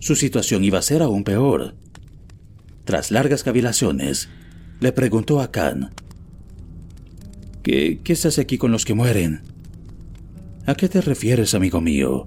su 0.00 0.16
situación 0.16 0.64
iba 0.64 0.80
a 0.80 0.82
ser 0.82 1.00
aún 1.00 1.22
peor. 1.22 1.76
Tras 2.84 3.12
largas 3.12 3.44
cavilaciones, 3.44 4.28
le 4.80 4.90
preguntó 4.90 5.40
a 5.40 5.52
Khan, 5.52 5.94
¿Qué, 7.62 8.00
¿Qué 8.02 8.16
se 8.16 8.28
hace 8.28 8.40
aquí 8.40 8.58
con 8.58 8.72
los 8.72 8.84
que 8.84 8.94
mueren? 8.94 9.42
¿A 10.66 10.74
qué 10.74 10.88
te 10.88 11.00
refieres, 11.02 11.54
amigo 11.54 11.80
mío? 11.80 12.26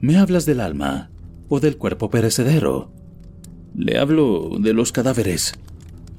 ¿Me 0.00 0.18
hablas 0.18 0.46
del 0.46 0.60
alma 0.60 1.10
o 1.48 1.58
del 1.58 1.78
cuerpo 1.78 2.10
perecedero? 2.10 2.92
Le 3.76 3.98
hablo 3.98 4.50
de 4.60 4.72
los 4.72 4.92
cadáveres, 4.92 5.54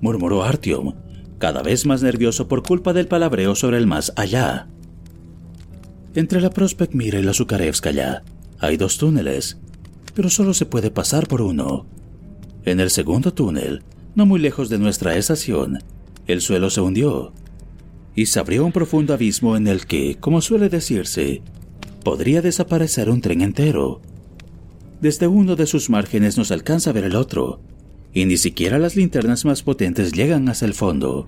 murmuró 0.02 0.44
Artyom, 0.44 0.94
cada 1.38 1.64
vez 1.64 1.86
más 1.86 2.04
nervioso 2.04 2.50
por 2.50 2.64
culpa 2.64 2.92
del 2.92 3.08
palabreo 3.08 3.56
sobre 3.56 3.78
el 3.78 3.88
más 3.88 4.12
allá. 4.18 4.68
Entre 6.16 6.42
la 6.42 6.50
Prospect 6.50 6.94
Mira 6.94 7.20
y 7.20 7.24
la 7.24 7.34
Zukarevskaya 7.34 8.24
hay 8.60 8.76
dos 8.76 8.98
túneles, 8.98 9.58
pero 10.14 10.30
solo 10.30 10.54
se 10.54 10.66
puede 10.66 10.92
pasar 10.92 11.28
por 11.28 11.42
uno. 11.42 11.86
En 12.66 12.82
el 12.82 12.90
segundo 12.90 13.34
túnel, 13.34 13.84
no 14.16 14.26
muy 14.26 14.40
lejos 14.40 14.68
de 14.70 14.78
nuestra 14.78 15.16
estación, 15.16 15.80
el 16.28 16.42
suelo 16.42 16.70
se 16.70 16.82
hundió 16.82 17.32
y 18.16 18.26
se 18.26 18.40
abrió 18.40 18.66
un 18.66 18.72
profundo 18.74 19.14
abismo 19.14 19.56
en 19.56 19.68
el 19.68 19.86
que, 19.86 20.16
como 20.16 20.42
suele 20.42 20.68
decirse, 20.68 21.42
podría 22.04 22.42
desaparecer 22.42 23.10
un 23.10 23.22
tren 23.22 23.42
entero. 23.42 24.02
Desde 25.02 25.28
uno 25.28 25.56
de 25.56 25.68
sus 25.68 25.90
márgenes 25.90 26.38
nos 26.38 26.52
alcanza 26.52 26.90
a 26.90 26.94
ver 26.94 27.04
el 27.04 27.16
otro, 27.16 27.62
y 28.14 28.26
ni 28.26 28.38
siquiera 28.38 28.80
las 28.80 28.96
linternas 28.96 29.46
más 29.46 29.64
potentes 29.64 30.14
llegan 30.14 30.48
hacia 30.50 30.66
el 30.66 30.74
fondo. 30.74 31.26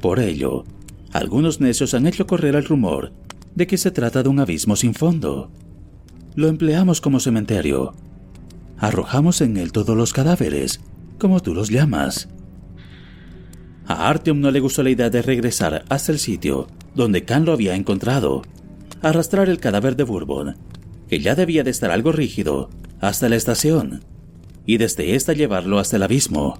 Por 0.00 0.20
ello, 0.20 0.64
algunos 1.12 1.60
necios 1.60 1.94
han 1.94 2.06
hecho 2.06 2.26
correr 2.26 2.54
el 2.54 2.64
rumor 2.64 3.12
de 3.54 3.66
que 3.66 3.78
se 3.78 3.90
trata 3.90 4.22
de 4.22 4.28
un 4.28 4.40
abismo 4.40 4.76
sin 4.76 4.94
fondo. 4.94 5.50
Lo 6.34 6.48
empleamos 6.48 7.00
como 7.00 7.20
cementerio, 7.20 7.94
arrojamos 8.78 9.40
en 9.40 9.56
él 9.56 9.72
todos 9.72 9.96
los 9.96 10.12
cadáveres, 10.12 10.80
como 11.18 11.40
tú 11.40 11.54
los 11.54 11.70
llamas. 11.70 12.28
A 13.86 14.08
Artyom 14.08 14.40
no 14.40 14.50
le 14.50 14.60
gustó 14.60 14.82
la 14.82 14.90
idea 14.90 15.10
de 15.10 15.22
regresar 15.22 15.84
hasta 15.88 16.10
el 16.10 16.18
sitio 16.18 16.66
donde 16.94 17.24
Khan 17.24 17.44
lo 17.44 17.52
había 17.52 17.74
encontrado, 17.74 18.42
arrastrar 19.02 19.48
el 19.48 19.58
cadáver 19.58 19.96
de 19.96 20.04
Bourbon, 20.04 20.56
que 21.08 21.20
ya 21.20 21.34
debía 21.34 21.64
de 21.64 21.70
estar 21.70 21.90
algo 21.90 22.12
rígido, 22.12 22.70
hasta 23.00 23.28
la 23.28 23.36
estación, 23.36 24.04
y 24.66 24.78
desde 24.78 25.14
ésta 25.14 25.32
llevarlo 25.32 25.78
hasta 25.78 25.96
el 25.96 26.02
abismo. 26.02 26.58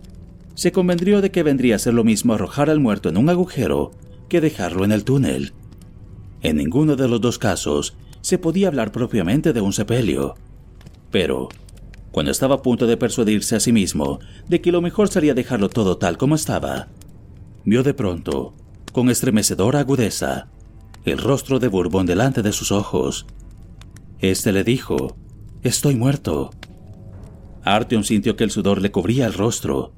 Se 0.54 0.72
convendrió 0.72 1.20
de 1.20 1.30
que 1.30 1.42
vendría 1.42 1.76
a 1.76 1.78
ser 1.78 1.94
lo 1.94 2.04
mismo 2.04 2.34
arrojar 2.34 2.70
al 2.70 2.80
muerto 2.80 3.08
en 3.08 3.16
un 3.16 3.28
agujero 3.28 3.92
que 4.28 4.40
dejarlo 4.40 4.84
en 4.84 4.92
el 4.92 5.04
túnel. 5.04 5.52
En 6.42 6.56
ninguno 6.56 6.96
de 6.96 7.08
los 7.08 7.20
dos 7.20 7.38
casos 7.38 7.96
se 8.20 8.38
podía 8.38 8.68
hablar 8.68 8.92
propiamente 8.92 9.52
de 9.52 9.60
un 9.60 9.72
sepelio. 9.72 10.34
Pero, 11.10 11.48
cuando 12.10 12.30
estaba 12.30 12.56
a 12.56 12.62
punto 12.62 12.86
de 12.86 12.96
persuadirse 12.96 13.56
a 13.56 13.60
sí 13.60 13.72
mismo 13.72 14.20
de 14.48 14.60
que 14.60 14.72
lo 14.72 14.80
mejor 14.80 15.08
sería 15.08 15.34
dejarlo 15.34 15.68
todo 15.68 15.96
tal 15.96 16.16
como 16.16 16.34
estaba, 16.34 16.88
vio 17.64 17.82
de 17.82 17.94
pronto, 17.94 18.54
con 18.92 19.10
estremecedora 19.10 19.80
agudeza, 19.80 20.48
el 21.04 21.18
rostro 21.18 21.58
de 21.58 21.68
Bourbon 21.68 22.06
delante 22.06 22.42
de 22.42 22.52
sus 22.52 22.72
ojos. 22.72 23.26
Este 24.20 24.52
le 24.52 24.64
dijo, 24.64 25.16
Estoy 25.64 25.94
muerto. 25.94 26.50
Artyom 27.62 28.02
sintió 28.02 28.36
que 28.36 28.44
el 28.44 28.50
sudor 28.50 28.82
le 28.82 28.92
cubría 28.92 29.24
el 29.24 29.32
rostro. 29.32 29.94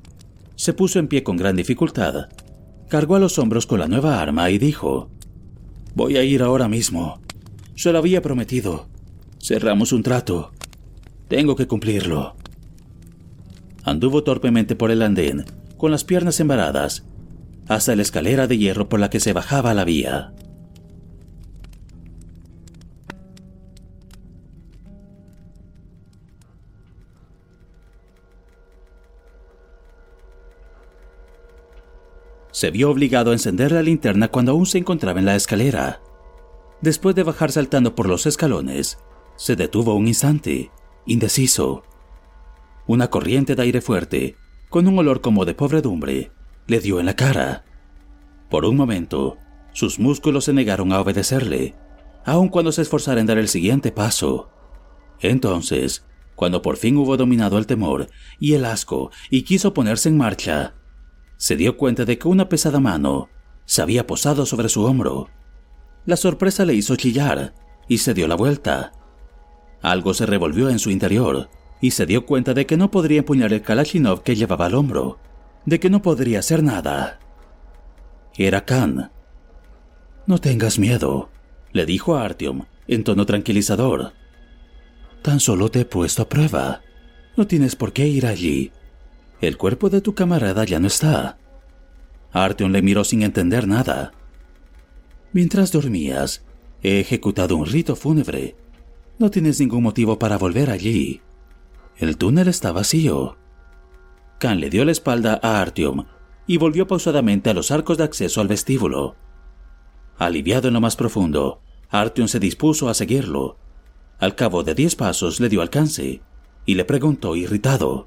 Se 0.54 0.72
puso 0.72 1.00
en 1.00 1.08
pie 1.08 1.24
con 1.24 1.36
gran 1.36 1.56
dificultad, 1.56 2.28
cargó 2.88 3.16
a 3.16 3.18
los 3.18 3.36
hombros 3.40 3.66
con 3.66 3.80
la 3.80 3.88
nueva 3.88 4.20
arma 4.20 4.48
y 4.50 4.58
dijo, 4.58 5.10
Voy 5.96 6.18
a 6.18 6.22
ir 6.22 6.44
ahora 6.44 6.68
mismo. 6.68 7.20
Se 7.74 7.90
lo 7.90 7.98
había 7.98 8.22
prometido. 8.22 8.86
Cerramos 9.42 9.92
un 9.92 10.04
trato. 10.04 10.52
Tengo 11.26 11.56
que 11.56 11.66
cumplirlo. 11.66 12.36
Anduvo 13.82 14.22
torpemente 14.22 14.76
por 14.76 14.92
el 14.92 15.02
andén, 15.02 15.46
con 15.76 15.90
las 15.90 16.04
piernas 16.04 16.38
embaradas, 16.38 17.04
hasta 17.66 17.96
la 17.96 18.02
escalera 18.02 18.46
de 18.46 18.56
hierro 18.56 18.88
por 18.88 19.00
la 19.00 19.10
que 19.10 19.18
se 19.18 19.32
bajaba 19.32 19.74
la 19.74 19.84
vía. 19.84 20.32
Se 32.56 32.70
vio 32.70 32.88
obligado 32.88 33.32
a 33.32 33.34
encender 33.34 33.70
la 33.70 33.82
linterna 33.82 34.28
cuando 34.28 34.52
aún 34.52 34.64
se 34.64 34.78
encontraba 34.78 35.18
en 35.18 35.26
la 35.26 35.36
escalera. 35.36 36.00
Después 36.80 37.14
de 37.14 37.22
bajar 37.22 37.52
saltando 37.52 37.94
por 37.94 38.08
los 38.08 38.24
escalones, 38.24 38.96
se 39.36 39.56
detuvo 39.56 39.94
un 39.94 40.08
instante, 40.08 40.70
indeciso. 41.04 41.82
Una 42.86 43.10
corriente 43.10 43.56
de 43.56 43.62
aire 43.62 43.82
fuerte, 43.82 44.36
con 44.70 44.88
un 44.88 44.98
olor 44.98 45.20
como 45.20 45.44
de 45.44 45.52
podredumbre, 45.52 46.32
le 46.66 46.80
dio 46.80 46.98
en 46.98 47.04
la 47.04 47.14
cara. 47.14 47.66
Por 48.48 48.64
un 48.64 48.74
momento, 48.74 49.36
sus 49.74 49.98
músculos 49.98 50.46
se 50.46 50.54
negaron 50.54 50.94
a 50.94 51.00
obedecerle, 51.02 51.74
aun 52.24 52.48
cuando 52.48 52.72
se 52.72 52.80
esforzara 52.80 53.20
en 53.20 53.26
dar 53.26 53.36
el 53.36 53.48
siguiente 53.48 53.92
paso. 53.92 54.48
Entonces, 55.20 56.06
cuando 56.34 56.62
por 56.62 56.78
fin 56.78 56.96
hubo 56.96 57.18
dominado 57.18 57.58
el 57.58 57.66
temor 57.66 58.06
y 58.40 58.54
el 58.54 58.64
asco 58.64 59.10
y 59.28 59.42
quiso 59.42 59.74
ponerse 59.74 60.08
en 60.08 60.16
marcha, 60.16 60.72
se 61.36 61.56
dio 61.56 61.76
cuenta 61.76 62.04
de 62.04 62.18
que 62.18 62.28
una 62.28 62.48
pesada 62.48 62.80
mano 62.80 63.28
se 63.64 63.82
había 63.82 64.06
posado 64.06 64.46
sobre 64.46 64.68
su 64.68 64.84
hombro. 64.84 65.28
La 66.04 66.16
sorpresa 66.16 66.64
le 66.64 66.74
hizo 66.74 66.96
chillar 66.96 67.54
y 67.88 67.98
se 67.98 68.14
dio 68.14 68.28
la 68.28 68.36
vuelta. 68.36 68.92
Algo 69.82 70.14
se 70.14 70.26
revolvió 70.26 70.70
en 70.70 70.78
su 70.78 70.90
interior 70.90 71.50
y 71.80 71.90
se 71.90 72.06
dio 72.06 72.24
cuenta 72.26 72.54
de 72.54 72.66
que 72.66 72.76
no 72.76 72.90
podría 72.90 73.18
empuñar 73.18 73.52
el 73.52 73.62
Kalashnikov 73.62 74.22
que 74.22 74.36
llevaba 74.36 74.66
al 74.66 74.74
hombro, 74.74 75.18
de 75.66 75.78
que 75.78 75.90
no 75.90 76.00
podría 76.00 76.38
hacer 76.38 76.62
nada. 76.62 77.18
Era 78.36 78.64
Khan. 78.64 79.10
No 80.26 80.38
tengas 80.38 80.78
miedo, 80.78 81.30
le 81.72 81.86
dijo 81.86 82.16
a 82.16 82.24
Artyom 82.24 82.64
en 82.88 83.04
tono 83.04 83.26
tranquilizador. 83.26 84.12
Tan 85.22 85.40
solo 85.40 85.70
te 85.70 85.80
he 85.80 85.84
puesto 85.84 86.22
a 86.22 86.28
prueba. 86.28 86.82
No 87.36 87.46
tienes 87.46 87.76
por 87.76 87.92
qué 87.92 88.06
ir 88.06 88.26
allí 88.26 88.72
el 89.40 89.56
cuerpo 89.56 89.90
de 89.90 90.00
tu 90.00 90.14
camarada 90.14 90.64
ya 90.64 90.78
no 90.78 90.86
está. 90.86 91.38
Artyom 92.32 92.72
le 92.72 92.82
miró 92.82 93.04
sin 93.04 93.22
entender 93.22 93.66
nada. 93.66 94.12
Mientras 95.32 95.72
dormías, 95.72 96.44
he 96.82 97.00
ejecutado 97.00 97.56
un 97.56 97.66
rito 97.66 97.96
fúnebre. 97.96 98.56
No 99.18 99.30
tienes 99.30 99.60
ningún 99.60 99.82
motivo 99.82 100.18
para 100.18 100.38
volver 100.38 100.70
allí. 100.70 101.20
El 101.96 102.16
túnel 102.16 102.48
está 102.48 102.72
vacío. 102.72 103.36
Khan 104.38 104.60
le 104.60 104.70
dio 104.70 104.84
la 104.84 104.92
espalda 104.92 105.40
a 105.42 105.60
Artyom 105.60 106.04
y 106.46 106.58
volvió 106.58 106.86
pausadamente 106.86 107.50
a 107.50 107.54
los 107.54 107.70
arcos 107.70 107.98
de 107.98 108.04
acceso 108.04 108.40
al 108.40 108.48
vestíbulo. 108.48 109.16
Aliviado 110.18 110.68
en 110.68 110.74
lo 110.74 110.80
más 110.80 110.96
profundo, 110.96 111.60
Artyom 111.90 112.28
se 112.28 112.40
dispuso 112.40 112.88
a 112.88 112.94
seguirlo. 112.94 113.58
Al 114.18 114.34
cabo 114.34 114.62
de 114.62 114.74
diez 114.74 114.96
pasos 114.96 115.40
le 115.40 115.48
dio 115.48 115.60
alcance 115.60 116.22
y 116.64 116.74
le 116.74 116.84
preguntó 116.84 117.36
irritado. 117.36 118.06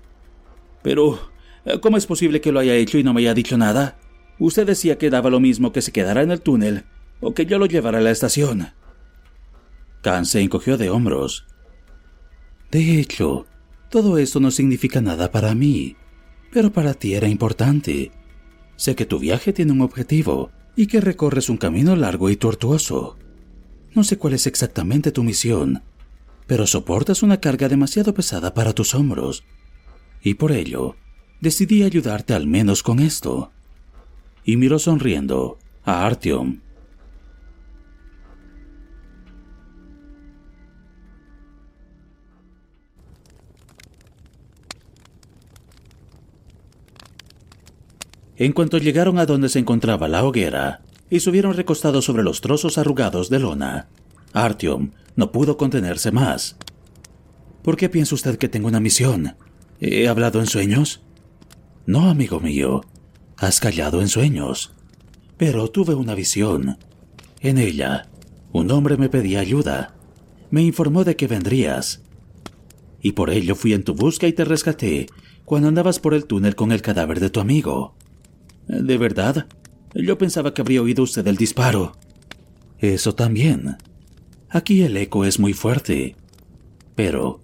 Pero, 0.81 1.31
eh, 1.65 1.79
¿cómo 1.79 1.97
es 1.97 2.05
posible 2.05 2.41
que 2.41 2.51
lo 2.51 2.59
haya 2.59 2.75
hecho 2.75 2.97
y 2.97 3.03
no 3.03 3.13
me 3.13 3.21
haya 3.21 3.33
dicho 3.33 3.57
nada? 3.57 3.99
Usted 4.39 4.65
decía 4.65 4.97
que 4.97 5.09
daba 5.09 5.29
lo 5.29 5.39
mismo 5.39 5.71
que 5.71 5.81
se 5.81 5.91
quedara 5.91 6.21
en 6.21 6.31
el 6.31 6.41
túnel 6.41 6.85
o 7.19 7.33
que 7.33 7.45
yo 7.45 7.59
lo 7.59 7.65
llevara 7.65 7.97
a 7.97 8.01
la 8.01 8.11
estación. 8.11 8.69
Khan 10.01 10.25
se 10.25 10.41
encogió 10.41 10.77
de 10.77 10.89
hombros. 10.89 11.45
De 12.71 12.99
hecho, 12.99 13.45
todo 13.89 14.17
esto 14.17 14.39
no 14.39 14.51
significa 14.51 15.01
nada 15.01 15.31
para 15.31 15.53
mí, 15.55 15.97
pero 16.51 16.71
para 16.71 16.93
ti 16.93 17.15
era 17.15 17.27
importante. 17.27 18.11
Sé 18.77 18.95
que 18.95 19.05
tu 19.05 19.19
viaje 19.19 19.51
tiene 19.51 19.73
un 19.73 19.81
objetivo 19.81 20.51
y 20.77 20.87
que 20.87 21.01
recorres 21.01 21.49
un 21.49 21.57
camino 21.57 21.95
largo 21.97 22.29
y 22.29 22.37
tortuoso. 22.37 23.17
No 23.93 24.05
sé 24.05 24.17
cuál 24.17 24.33
es 24.35 24.47
exactamente 24.47 25.11
tu 25.11 25.23
misión, 25.23 25.83
pero 26.47 26.65
soportas 26.65 27.23
una 27.23 27.41
carga 27.41 27.67
demasiado 27.67 28.13
pesada 28.13 28.53
para 28.53 28.71
tus 28.71 28.95
hombros 28.95 29.43
y 30.21 30.35
por 30.35 30.51
ello 30.51 30.95
decidí 31.41 31.83
ayudarte 31.83 32.33
al 32.33 32.47
menos 32.47 32.83
con 32.83 32.99
esto. 32.99 33.51
Y 34.43 34.57
miró 34.57 34.79
sonriendo 34.79 35.57
a 35.83 36.05
Artyom. 36.05 36.61
En 48.37 48.53
cuanto 48.53 48.77
llegaron 48.77 49.19
a 49.19 49.25
donde 49.25 49.49
se 49.49 49.59
encontraba 49.59 50.07
la 50.07 50.23
hoguera 50.23 50.81
y 51.09 51.19
subieron 51.19 51.53
recostados 51.55 52.05
sobre 52.05 52.23
los 52.23 52.39
trozos 52.39 52.77
arrugados 52.77 53.29
de 53.29 53.39
lona, 53.39 53.89
Artyom 54.31 54.91
no 55.17 55.33
pudo 55.33 55.57
contenerse 55.57 56.11
más. 56.11 56.55
¿Por 57.61 57.75
qué 57.75 57.89
piensa 57.89 58.15
usted 58.15 58.37
que 58.37 58.47
tengo 58.47 58.69
una 58.69 58.79
misión? 58.79 59.35
¿He 59.79 60.07
hablado 60.07 60.39
en 60.39 60.47
sueños? 60.47 61.01
No, 61.85 62.09
amigo 62.09 62.39
mío, 62.39 62.81
has 63.37 63.59
callado 63.59 64.01
en 64.01 64.09
sueños. 64.09 64.73
Pero 65.37 65.69
tuve 65.69 65.95
una 65.95 66.15
visión. 66.15 66.77
En 67.39 67.57
ella, 67.57 68.09
un 68.51 68.71
hombre 68.71 68.97
me 68.97 69.07
pedía 69.07 69.39
ayuda. 69.39 69.95
Me 70.51 70.63
informó 70.63 71.05
de 71.05 71.15
que 71.15 71.27
vendrías. 71.27 72.01
Y 73.01 73.13
por 73.13 73.29
ello 73.29 73.55
fui 73.55 73.73
en 73.73 73.83
tu 73.83 73.95
busca 73.95 74.27
y 74.27 74.33
te 74.33 74.43
rescaté 74.43 75.07
cuando 75.45 75.69
andabas 75.69 75.99
por 75.99 76.13
el 76.13 76.25
túnel 76.25 76.55
con 76.55 76.73
el 76.73 76.81
cadáver 76.81 77.21
de 77.21 77.29
tu 77.29 77.39
amigo. 77.39 77.95
¿De 78.67 78.97
verdad? 78.97 79.47
Yo 79.95 80.17
pensaba 80.17 80.53
que 80.53 80.61
habría 80.61 80.81
oído 80.81 81.03
usted 81.03 81.25
el 81.25 81.37
disparo. 81.37 81.93
Eso 82.79 83.15
también. 83.15 83.77
Aquí 84.49 84.81
el 84.81 84.97
eco 84.97 85.23
es 85.23 85.39
muy 85.39 85.53
fuerte. 85.53 86.15
Pero 86.95 87.39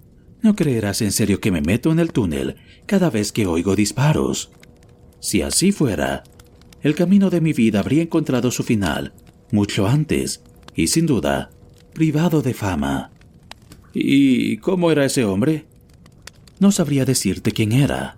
no 0.46 0.56
creerás 0.56 1.02
en 1.02 1.12
serio 1.12 1.42
que 1.42 1.52
me 1.52 1.62
meto 1.62 1.92
en 1.92 1.98
el 1.98 2.14
túnel 2.14 2.58
cada 2.86 3.10
vez 3.10 3.32
que 3.32 3.48
oigo 3.48 3.76
disparos. 3.76 4.52
Si 5.20 5.42
así 5.42 5.72
fuera, 5.72 6.24
el 6.84 6.94
camino 6.94 7.32
de 7.32 7.42
mi 7.42 7.52
vida 7.52 7.80
habría 7.80 8.04
encontrado 8.04 8.52
su 8.52 8.62
final 8.62 9.14
mucho 9.52 9.88
antes 9.88 10.44
y 10.76 10.86
sin 10.88 11.08
duda 11.08 11.50
privado 11.94 12.44
de 12.44 12.54
fama. 12.54 13.10
¿Y 13.92 14.58
cómo 14.58 14.92
era 14.92 15.06
ese 15.06 15.26
hombre? 15.26 15.66
No 16.60 16.72
sabría 16.72 17.06
decirte 17.06 17.52
quién 17.52 17.72
era. 17.72 18.18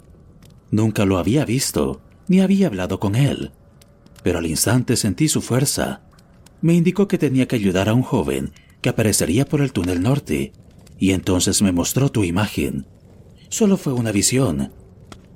Nunca 0.69 1.05
lo 1.05 1.19
había 1.19 1.45
visto, 1.45 2.01
ni 2.27 2.41
había 2.41 2.67
hablado 2.67 2.99
con 2.99 3.15
él. 3.15 3.51
Pero 4.21 4.39
al 4.39 4.47
instante 4.47 4.97
sentí 4.97 5.29
su 5.29 5.41
fuerza. 5.41 6.01
Me 6.59 6.73
indicó 6.73 7.07
que 7.07 7.17
tenía 7.17 7.47
que 7.47 7.55
ayudar 7.55 7.87
a 7.87 7.93
un 7.93 8.03
joven 8.03 8.51
que 8.81 8.89
aparecería 8.89 9.45
por 9.45 9.61
el 9.61 9.71
túnel 9.71 10.01
norte 10.01 10.51
y 10.99 11.11
entonces 11.11 11.61
me 11.61 11.71
mostró 11.71 12.09
tu 12.09 12.23
imagen. 12.23 12.85
Solo 13.49 13.77
fue 13.77 13.93
una 13.93 14.11
visión, 14.11 14.71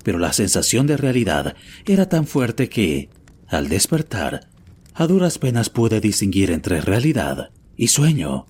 pero 0.02 0.18
la 0.18 0.32
sensación 0.32 0.86
de 0.86 0.96
realidad 0.96 1.54
era 1.86 2.08
tan 2.08 2.26
fuerte 2.26 2.68
que, 2.68 3.08
al 3.48 3.68
despertar, 3.68 4.48
a 4.94 5.06
duras 5.06 5.38
penas 5.38 5.70
pude 5.70 6.00
distinguir 6.00 6.50
entre 6.50 6.80
realidad 6.80 7.50
y 7.76 7.88
sueño. 7.88 8.46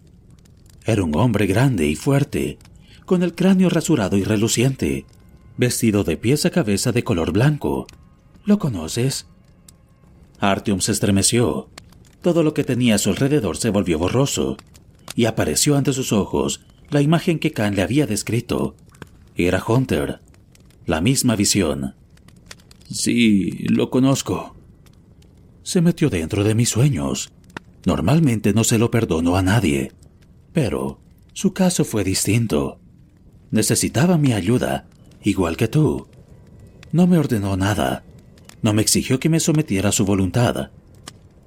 Era 0.85 1.05
un 1.05 1.15
hombre 1.17 1.47
grande 1.47 1.87
y 1.87 1.95
fuerte, 1.95 2.59
con 3.05 3.23
el 3.23 3.35
cráneo 3.35 3.69
rasurado 3.69 4.17
y 4.17 4.25
reluciente, 4.25 5.07
vestido 5.57 6.03
de 6.03 6.17
pies 6.17 6.45
a 6.47 6.51
cabeza 6.51 6.93
de 6.93 7.05
color 7.05 7.33
blanco. 7.33 7.87
¿Lo 8.45 8.59
conoces? 8.59 9.27
Artyom 10.41 10.81
se 10.81 10.93
estremeció. 10.93 11.69
Todo 12.21 12.43
lo 12.43 12.55
que 12.55 12.65
tenía 12.65 12.97
a 12.97 12.99
su 12.99 13.11
alrededor 13.11 13.57
se 13.57 13.71
volvió 13.71 13.99
borroso, 13.99 14.57
y 15.15 15.27
apareció 15.27 15.77
ante 15.77 15.93
sus 15.93 16.13
ojos 16.13 16.65
la 16.93 17.01
imagen 17.01 17.39
que 17.39 17.53
Khan 17.53 17.75
le 17.75 17.83
había 17.83 18.07
descrito. 18.07 18.77
Era 19.35 19.63
Hunter. 19.67 20.21
La 20.87 21.01
misma 21.01 21.37
visión. 21.37 21.95
Sí, 22.91 23.51
lo 23.69 23.89
conozco. 23.89 24.55
Se 25.63 25.81
metió 25.81 26.11
dentro 26.11 26.45
de 26.45 26.55
mis 26.55 26.69
sueños. 26.69 27.33
Normalmente 27.87 28.53
no 28.53 28.63
se 28.63 28.79
lo 28.79 28.91
perdono 28.91 29.37
a 29.37 29.43
nadie, 29.43 29.93
pero 30.53 31.01
su 31.33 31.55
caso 31.55 31.85
fue 31.85 32.05
distinto. 32.05 32.79
Necesitaba 33.51 34.19
mi 34.19 34.33
ayuda, 34.33 34.87
igual 35.23 35.57
que 35.57 35.69
tú. 35.69 36.07
No 36.93 37.07
me 37.07 37.19
ordenó 37.19 37.57
nada. 37.57 38.05
No 38.61 38.75
me 38.75 38.83
exigió 38.83 39.19
que 39.19 39.31
me 39.31 39.41
sometiera 39.41 39.89
a 39.89 39.93
su 39.93 40.05
voluntad. 40.05 40.71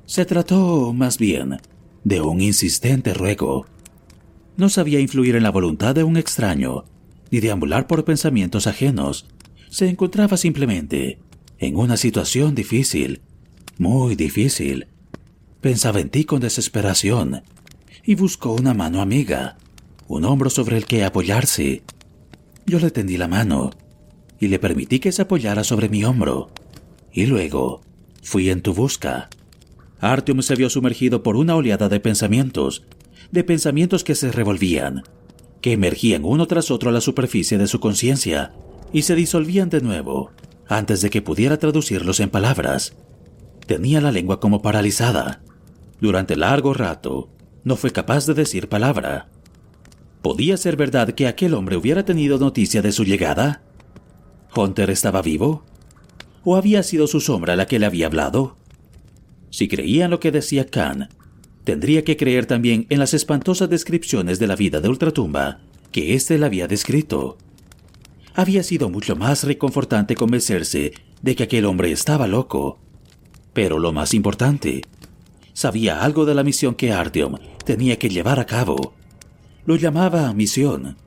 Se 0.05 0.25
trató, 0.25 0.91
más 0.91 1.17
bien, 1.17 1.60
de 2.03 2.21
un 2.21 2.41
insistente 2.41 3.13
ruego. 3.13 3.67
No 4.57 4.69
sabía 4.69 4.99
influir 4.99 5.35
en 5.35 5.43
la 5.43 5.51
voluntad 5.51 5.93
de 5.95 6.03
un 6.03 6.17
extraño, 6.17 6.85
ni 7.31 7.39
deambular 7.39 7.87
por 7.87 8.05
pensamientos 8.05 8.67
ajenos. 8.67 9.25
Se 9.69 9.89
encontraba 9.89 10.37
simplemente 10.37 11.19
en 11.59 11.75
una 11.75 11.97
situación 11.97 12.55
difícil, 12.55 13.21
muy 13.77 14.15
difícil. 14.15 14.87
Pensaba 15.59 15.99
en 15.99 16.09
ti 16.09 16.23
con 16.23 16.39
desesperación 16.39 17.43
y 18.05 18.15
buscó 18.15 18.53
una 18.53 18.73
mano 18.73 19.01
amiga, 19.01 19.57
un 20.07 20.23
hombro 20.25 20.49
sobre 20.49 20.77
el 20.77 20.85
que 20.85 21.03
apoyarse. 21.03 21.83
Yo 22.65 22.79
le 22.79 22.91
tendí 22.91 23.17
la 23.17 23.27
mano 23.27 23.71
y 24.39 24.47
le 24.47 24.59
permití 24.59 24.99
que 24.99 25.11
se 25.11 25.23
apoyara 25.23 25.63
sobre 25.63 25.89
mi 25.89 26.03
hombro. 26.03 26.49
Y 27.11 27.25
luego 27.25 27.81
fui 28.21 28.49
en 28.49 28.61
tu 28.61 28.73
busca. 28.73 29.29
Artyom 29.99 30.41
se 30.41 30.55
vio 30.55 30.69
sumergido 30.69 31.23
por 31.23 31.35
una 31.35 31.55
oleada 31.55 31.89
de 31.89 31.99
pensamientos, 31.99 32.83
de 33.31 33.43
pensamientos 33.43 34.03
que 34.03 34.15
se 34.15 34.31
revolvían, 34.31 35.03
que 35.61 35.73
emergían 35.73 36.23
uno 36.25 36.47
tras 36.47 36.71
otro 36.71 36.89
a 36.89 36.93
la 36.93 37.01
superficie 37.01 37.57
de 37.57 37.67
su 37.67 37.79
conciencia 37.79 38.53
y 38.93 39.01
se 39.01 39.15
disolvían 39.15 39.69
de 39.69 39.81
nuevo 39.81 40.31
antes 40.67 41.01
de 41.01 41.09
que 41.09 41.21
pudiera 41.21 41.57
traducirlos 41.57 42.19
en 42.19 42.29
palabras. 42.29 42.95
Tenía 43.65 44.01
la 44.01 44.11
lengua 44.11 44.39
como 44.39 44.61
paralizada. 44.61 45.41
Durante 45.99 46.35
largo 46.35 46.73
rato, 46.73 47.29
no 47.63 47.75
fue 47.75 47.91
capaz 47.91 48.25
de 48.25 48.33
decir 48.33 48.69
palabra. 48.69 49.29
¿Podía 50.21 50.57
ser 50.57 50.75
verdad 50.75 51.11
que 51.11 51.27
aquel 51.27 51.53
hombre 51.53 51.77
hubiera 51.77 52.03
tenido 52.03 52.38
noticia 52.38 52.81
de 52.81 52.91
su 52.91 53.03
llegada? 53.03 53.61
¿Hunter 54.55 54.89
estaba 54.89 55.21
vivo? 55.21 55.65
¿O 56.43 56.55
había 56.55 56.83
sido 56.83 57.07
su 57.07 57.19
sombra 57.19 57.55
la 57.55 57.67
que 57.67 57.79
le 57.79 57.85
había 57.85 58.07
hablado? 58.07 58.55
Si 59.49 59.67
creía 59.67 60.05
en 60.05 60.11
lo 60.11 60.19
que 60.19 60.31
decía 60.31 60.67
Khan, 60.67 61.09
tendría 61.65 62.06
que 62.06 62.15
creer 62.15 62.45
también 62.45 62.86
en 62.89 62.99
las 62.99 63.13
espantosas 63.13 63.69
descripciones 63.69 64.39
de 64.39 64.47
la 64.47 64.56
vida 64.56 64.80
de 64.80 64.88
Ultratumba 64.88 65.60
que 65.91 66.13
éste 66.13 66.38
le 66.38 66.45
había 66.45 66.67
descrito. 66.67 67.38
Había 68.34 68.63
sido 68.63 68.89
mucho 68.89 69.15
más 69.15 69.43
reconfortante 69.45 70.15
convencerse 70.15 70.93
de 71.21 71.36
que 71.36 71.43
aquel 71.43 71.65
hombre 71.65 71.91
estaba 71.91 72.28
loco. 72.28 72.80
Pero 73.54 73.80
lo 73.80 73.93
más 73.93 74.13
importante, 74.13 74.82
sabía 75.54 76.04
algo 76.04 76.25
de 76.25 76.36
la 76.36 76.43
misión 76.43 76.75
que 76.75 76.91
Artyom 76.91 77.38
tenía 77.63 77.97
que 77.97 78.10
llevar 78.10 78.41
a 78.41 78.45
cabo. 78.45 78.93
Lo 79.65 79.78
llamaba 79.78 80.34
misión, 80.34 80.97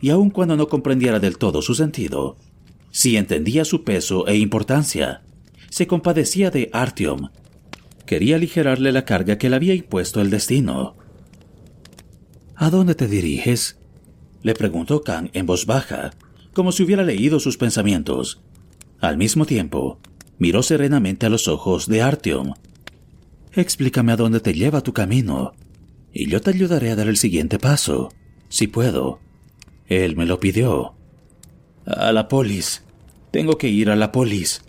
y 0.00 0.10
aun 0.10 0.30
cuando 0.30 0.56
no 0.56 0.66
comprendiera 0.66 1.20
del 1.20 1.38
todo 1.38 1.62
su 1.62 1.76
sentido, 1.76 2.36
si 2.90 3.16
entendía 3.16 3.64
su 3.64 3.84
peso 3.84 4.26
e 4.26 4.36
importancia, 4.36 5.22
se 5.70 5.86
compadecía 5.86 6.50
de 6.50 6.70
Artyom. 6.72 7.28
Quería 8.06 8.36
aligerarle 8.36 8.92
la 8.92 9.04
carga 9.04 9.38
que 9.38 9.48
le 9.48 9.56
había 9.56 9.74
impuesto 9.74 10.20
el 10.20 10.30
destino. 10.30 10.96
¿A 12.56 12.70
dónde 12.70 12.94
te 12.94 13.08
diriges? 13.08 13.78
le 14.42 14.54
preguntó 14.54 15.02
Kang 15.02 15.30
en 15.32 15.46
voz 15.46 15.64
baja, 15.64 16.10
como 16.52 16.70
si 16.70 16.82
hubiera 16.82 17.02
leído 17.02 17.40
sus 17.40 17.56
pensamientos. 17.56 18.42
Al 19.00 19.16
mismo 19.16 19.46
tiempo, 19.46 19.98
miró 20.38 20.62
serenamente 20.62 21.26
a 21.26 21.30
los 21.30 21.48
ojos 21.48 21.88
de 21.88 22.02
Artyom. 22.02 22.52
Explícame 23.52 24.12
a 24.12 24.16
dónde 24.16 24.40
te 24.40 24.52
lleva 24.52 24.82
tu 24.82 24.92
camino, 24.92 25.54
y 26.12 26.28
yo 26.28 26.40
te 26.40 26.50
ayudaré 26.50 26.90
a 26.90 26.96
dar 26.96 27.08
el 27.08 27.16
siguiente 27.16 27.58
paso, 27.58 28.10
si 28.48 28.66
puedo. 28.66 29.20
Él 29.86 30.16
me 30.16 30.26
lo 30.26 30.40
pidió. 30.40 30.94
A 31.86 32.12
la 32.12 32.28
polis. 32.28 32.84
Tengo 33.30 33.58
que 33.58 33.68
ir 33.68 33.90
a 33.90 33.96
la 33.96 34.12
polis. 34.12 34.62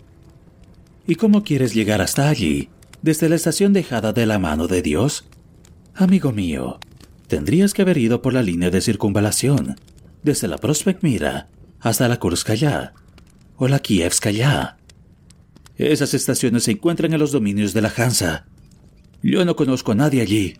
¿Y 1.06 1.14
cómo 1.14 1.44
quieres 1.44 1.74
llegar 1.74 2.00
hasta 2.00 2.28
allí? 2.28 2.68
¿Desde 3.06 3.28
la 3.28 3.36
estación 3.36 3.72
dejada 3.72 4.12
de 4.12 4.26
la 4.26 4.40
mano 4.40 4.66
de 4.66 4.82
Dios? 4.82 5.26
Amigo 5.94 6.32
mío, 6.32 6.80
tendrías 7.28 7.72
que 7.72 7.82
haber 7.82 7.98
ido 7.98 8.20
por 8.20 8.32
la 8.34 8.42
línea 8.42 8.68
de 8.68 8.80
circunvalación, 8.80 9.76
desde 10.24 10.48
la 10.48 10.58
Prospect 10.58 11.04
Mira 11.04 11.48
hasta 11.78 12.08
la 12.08 12.18
Kurskaya 12.18 12.94
o 13.54 13.68
la 13.68 13.78
Kievskaya. 13.78 14.78
Esas 15.76 16.14
estaciones 16.14 16.64
se 16.64 16.72
encuentran 16.72 17.12
en 17.12 17.20
los 17.20 17.30
dominios 17.30 17.72
de 17.74 17.82
la 17.82 17.92
Hansa. 17.96 18.48
Yo 19.22 19.44
no 19.44 19.54
conozco 19.54 19.92
a 19.92 19.94
nadie 19.94 20.20
allí. 20.20 20.56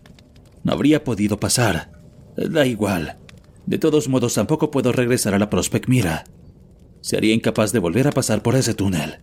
No 0.63 0.71
habría 0.71 1.03
podido 1.03 1.41
pasar. 1.41 1.99
Da 2.37 2.65
igual. 2.65 3.17
De 3.65 3.77
todos 3.77 4.07
modos, 4.07 4.35
tampoco 4.35 4.71
puedo 4.71 4.93
regresar 4.93 5.33
a 5.33 5.39
la 5.39 5.49
Prospect 5.49 5.89
Mira. 5.89 6.23
Sería 7.01 7.33
incapaz 7.33 7.73
de 7.73 7.79
volver 7.79 8.07
a 8.07 8.11
pasar 8.11 8.41
por 8.41 8.55
ese 8.55 8.73
túnel. 8.73 9.17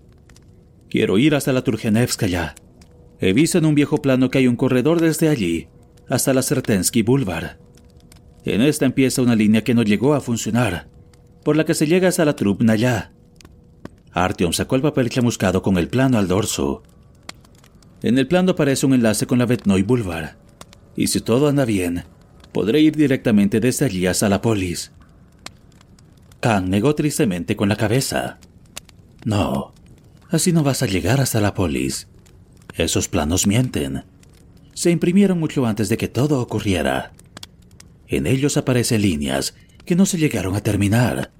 Quiero 0.90 1.16
ir 1.16 1.34
hasta 1.34 1.54
la 1.54 1.64
Turgenevskaya. 1.64 2.54
He 3.20 3.32
visto 3.32 3.58
en 3.58 3.66
un 3.66 3.74
viejo 3.74 3.98
plano 3.98 4.30
que 4.30 4.38
hay 4.38 4.46
un 4.46 4.56
corredor 4.56 5.00
desde 5.00 5.28
allí 5.28 5.68
hasta 6.08 6.34
la 6.34 6.42
Sertensky 6.42 7.02
Boulevard. 7.02 7.58
En 8.44 8.60
esta 8.60 8.84
empieza 8.84 9.22
una 9.22 9.36
línea 9.36 9.64
que 9.64 9.74
no 9.74 9.82
llegó 9.82 10.14
a 10.14 10.20
funcionar 10.20 10.88
por 11.44 11.56
la 11.56 11.64
que 11.64 11.74
se 11.74 11.86
llega 11.86 12.08
hasta 12.08 12.24
la 12.24 12.34
Trubnaya. 12.34 13.12
Artyom 14.12 14.52
sacó 14.52 14.76
el 14.76 14.82
papel 14.82 15.10
chamuscado 15.10 15.62
con 15.62 15.76
el 15.76 15.88
plano 15.88 16.18
al 16.18 16.26
dorso. 16.26 16.82
En 18.02 18.18
el 18.18 18.26
plano 18.26 18.52
aparece 18.52 18.86
un 18.86 18.94
enlace 18.94 19.26
con 19.26 19.38
la 19.38 19.46
Vetnoy 19.46 19.82
Boulevard, 19.82 20.36
y 20.96 21.08
si 21.08 21.20
todo 21.20 21.48
anda 21.48 21.64
bien, 21.64 22.04
podré 22.52 22.80
ir 22.80 22.96
directamente 22.96 23.60
desde 23.60 23.84
allí 23.84 24.06
hasta 24.06 24.28
la 24.28 24.40
polis. 24.40 24.92
Khan 26.40 26.70
negó 26.70 26.94
tristemente 26.94 27.56
con 27.56 27.68
la 27.68 27.76
cabeza. 27.76 28.38
No, 29.24 29.74
así 30.30 30.52
no 30.52 30.62
vas 30.62 30.82
a 30.82 30.86
llegar 30.86 31.20
hasta 31.20 31.40
la 31.40 31.54
polis. 31.54 32.08
Esos 32.76 33.08
planos 33.08 33.46
mienten. 33.46 34.04
Se 34.74 34.90
imprimieron 34.90 35.38
mucho 35.38 35.64
antes 35.66 35.88
de 35.88 35.96
que 35.96 36.08
todo 36.08 36.40
ocurriera. 36.40 37.12
En 38.08 38.26
ellos 38.26 38.56
aparecen 38.56 39.02
líneas 39.02 39.54
que 39.84 39.94
no 39.94 40.06
se 40.06 40.18
llegaron 40.18 40.56
a 40.56 40.62
terminar, 40.62 41.30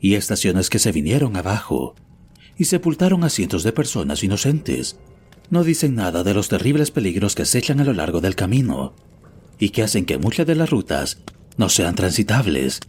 y 0.00 0.14
estaciones 0.14 0.70
que 0.70 0.78
se 0.78 0.92
vinieron 0.92 1.36
abajo, 1.36 1.94
y 2.56 2.64
sepultaron 2.64 3.24
a 3.24 3.30
cientos 3.30 3.62
de 3.62 3.72
personas 3.72 4.24
inocentes. 4.24 4.98
No 5.50 5.64
dicen 5.64 5.94
nada 5.94 6.22
de 6.22 6.32
los 6.32 6.48
terribles 6.48 6.90
peligros 6.90 7.34
que 7.34 7.42
acechan 7.42 7.80
a 7.80 7.84
lo 7.84 7.92
largo 7.92 8.20
del 8.20 8.36
camino, 8.36 8.94
y 9.58 9.70
que 9.70 9.82
hacen 9.82 10.06
que 10.06 10.18
muchas 10.18 10.46
de 10.46 10.54
las 10.54 10.70
rutas 10.70 11.18
no 11.58 11.68
sean 11.68 11.94
transitables. 11.94 12.80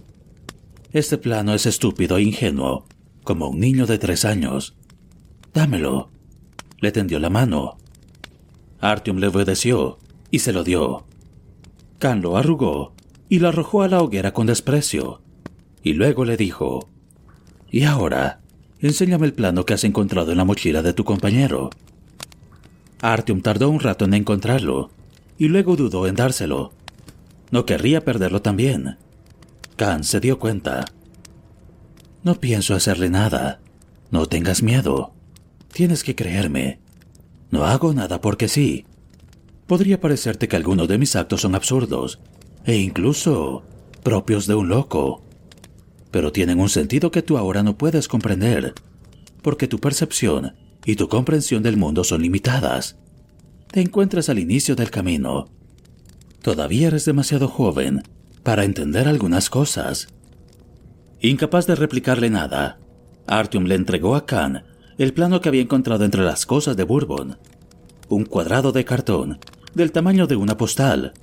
Este 0.93 1.17
plano 1.17 1.53
es 1.53 1.65
estúpido 1.65 2.17
e 2.17 2.23
ingenuo, 2.23 2.85
como 3.23 3.49
un 3.49 3.59
niño 3.59 3.85
de 3.85 3.97
tres 3.97 4.23
años. 4.23 4.75
Dámelo. 5.53 6.09
Le 6.79 6.91
tendió 6.91 7.19
la 7.19 7.29
mano. 7.29 7.77
Artyom 8.81 9.17
le 9.19 9.27
obedeció 9.27 9.99
y 10.31 10.39
se 10.39 10.51
lo 10.51 10.63
dio. 10.63 11.05
Khan 11.99 12.21
lo 12.21 12.35
arrugó 12.35 12.93
y 13.29 13.39
lo 13.39 13.49
arrojó 13.49 13.83
a 13.83 13.87
la 13.87 14.01
hoguera 14.01 14.33
con 14.33 14.47
desprecio. 14.47 15.21
Y 15.83 15.93
luego 15.93 16.25
le 16.25 16.35
dijo, 16.35 16.89
Y 17.69 17.83
ahora, 17.83 18.41
enséñame 18.79 19.27
el 19.27 19.33
plano 19.33 19.65
que 19.65 19.75
has 19.75 19.83
encontrado 19.83 20.31
en 20.31 20.37
la 20.37 20.45
mochila 20.45 20.81
de 20.81 20.93
tu 20.93 21.05
compañero. 21.05 21.69
Artyom 23.01 23.41
tardó 23.41 23.69
un 23.69 23.79
rato 23.79 24.05
en 24.05 24.15
encontrarlo, 24.15 24.89
y 25.37 25.47
luego 25.47 25.75
dudó 25.75 26.07
en 26.07 26.15
dárselo. 26.15 26.73
No 27.51 27.65
querría 27.65 28.03
perderlo 28.03 28.41
también. 28.41 28.97
Khan 29.75 30.03
se 30.03 30.19
dio 30.19 30.39
cuenta. 30.39 30.85
No 32.23 32.39
pienso 32.39 32.75
hacerle 32.75 33.09
nada. 33.09 33.59
No 34.09 34.25
tengas 34.25 34.61
miedo. 34.61 35.13
Tienes 35.71 36.03
que 36.03 36.15
creerme. 36.15 36.79
No 37.51 37.65
hago 37.65 37.93
nada 37.93 38.21
porque 38.21 38.47
sí. 38.47 38.85
Podría 39.67 39.99
parecerte 39.99 40.47
que 40.47 40.55
algunos 40.55 40.87
de 40.87 40.97
mis 40.97 41.15
actos 41.15 41.41
son 41.41 41.53
absurdos, 41.55 42.19
e 42.65 42.77
incluso 42.77 43.63
propios 44.03 44.47
de 44.47 44.55
un 44.55 44.69
loco, 44.69 45.21
pero 46.11 46.31
tienen 46.31 46.59
un 46.59 46.69
sentido 46.69 47.11
que 47.11 47.21
tú 47.21 47.37
ahora 47.37 47.63
no 47.63 47.77
puedes 47.77 48.07
comprender, 48.07 48.73
porque 49.41 49.67
tu 49.67 49.79
percepción 49.79 50.55
y 50.85 50.95
tu 50.95 51.07
comprensión 51.07 51.63
del 51.63 51.77
mundo 51.77 52.03
son 52.03 52.21
limitadas. 52.21 52.97
Te 53.71 53.81
encuentras 53.81 54.29
al 54.29 54.39
inicio 54.39 54.75
del 54.75 54.91
camino. 54.91 55.47
Todavía 56.41 56.87
eres 56.87 57.05
demasiado 57.05 57.47
joven 57.47 58.03
para 58.43 58.63
entender 58.65 59.07
algunas 59.07 59.49
cosas. 59.49 60.07
Incapaz 61.21 61.67
de 61.67 61.75
replicarle 61.75 62.29
nada, 62.29 62.79
Artyom 63.27 63.65
le 63.65 63.75
entregó 63.75 64.15
a 64.15 64.25
Khan 64.25 64.63
el 65.03 65.13
plano 65.13 65.41
que 65.41 65.49
había 65.49 65.63
encontrado 65.63 66.05
entre 66.05 66.21
las 66.21 66.45
cosas 66.45 66.77
de 66.77 66.83
Bourbon. 66.83 67.39
Un 68.07 68.23
cuadrado 68.23 68.71
de 68.71 68.85
cartón 68.85 69.39
del 69.73 69.91
tamaño 69.91 70.27
de 70.27 70.35
una 70.35 70.57
postal 70.57 71.13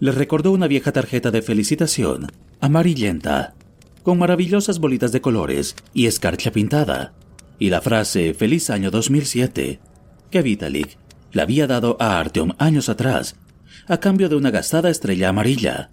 le 0.00 0.10
recordó 0.10 0.52
una 0.52 0.68
vieja 0.68 0.90
tarjeta 0.90 1.30
de 1.30 1.42
felicitación, 1.42 2.28
amarillenta, 2.60 3.54
con 4.02 4.16
maravillosas 4.16 4.78
bolitas 4.78 5.12
de 5.12 5.20
colores 5.20 5.76
y 5.92 6.06
escarcha 6.06 6.50
pintada, 6.50 7.12
y 7.58 7.68
la 7.68 7.82
frase 7.82 8.32
Feliz 8.32 8.70
año 8.70 8.90
2007, 8.90 9.80
que 10.30 10.42
Vitalik 10.42 10.96
le 11.32 11.42
había 11.42 11.66
dado 11.66 11.98
a 12.00 12.18
Artyom 12.18 12.52
años 12.56 12.88
atrás, 12.88 13.36
a 13.86 13.98
cambio 13.98 14.30
de 14.30 14.36
una 14.36 14.50
gastada 14.50 14.88
estrella 14.88 15.28
amarilla, 15.28 15.90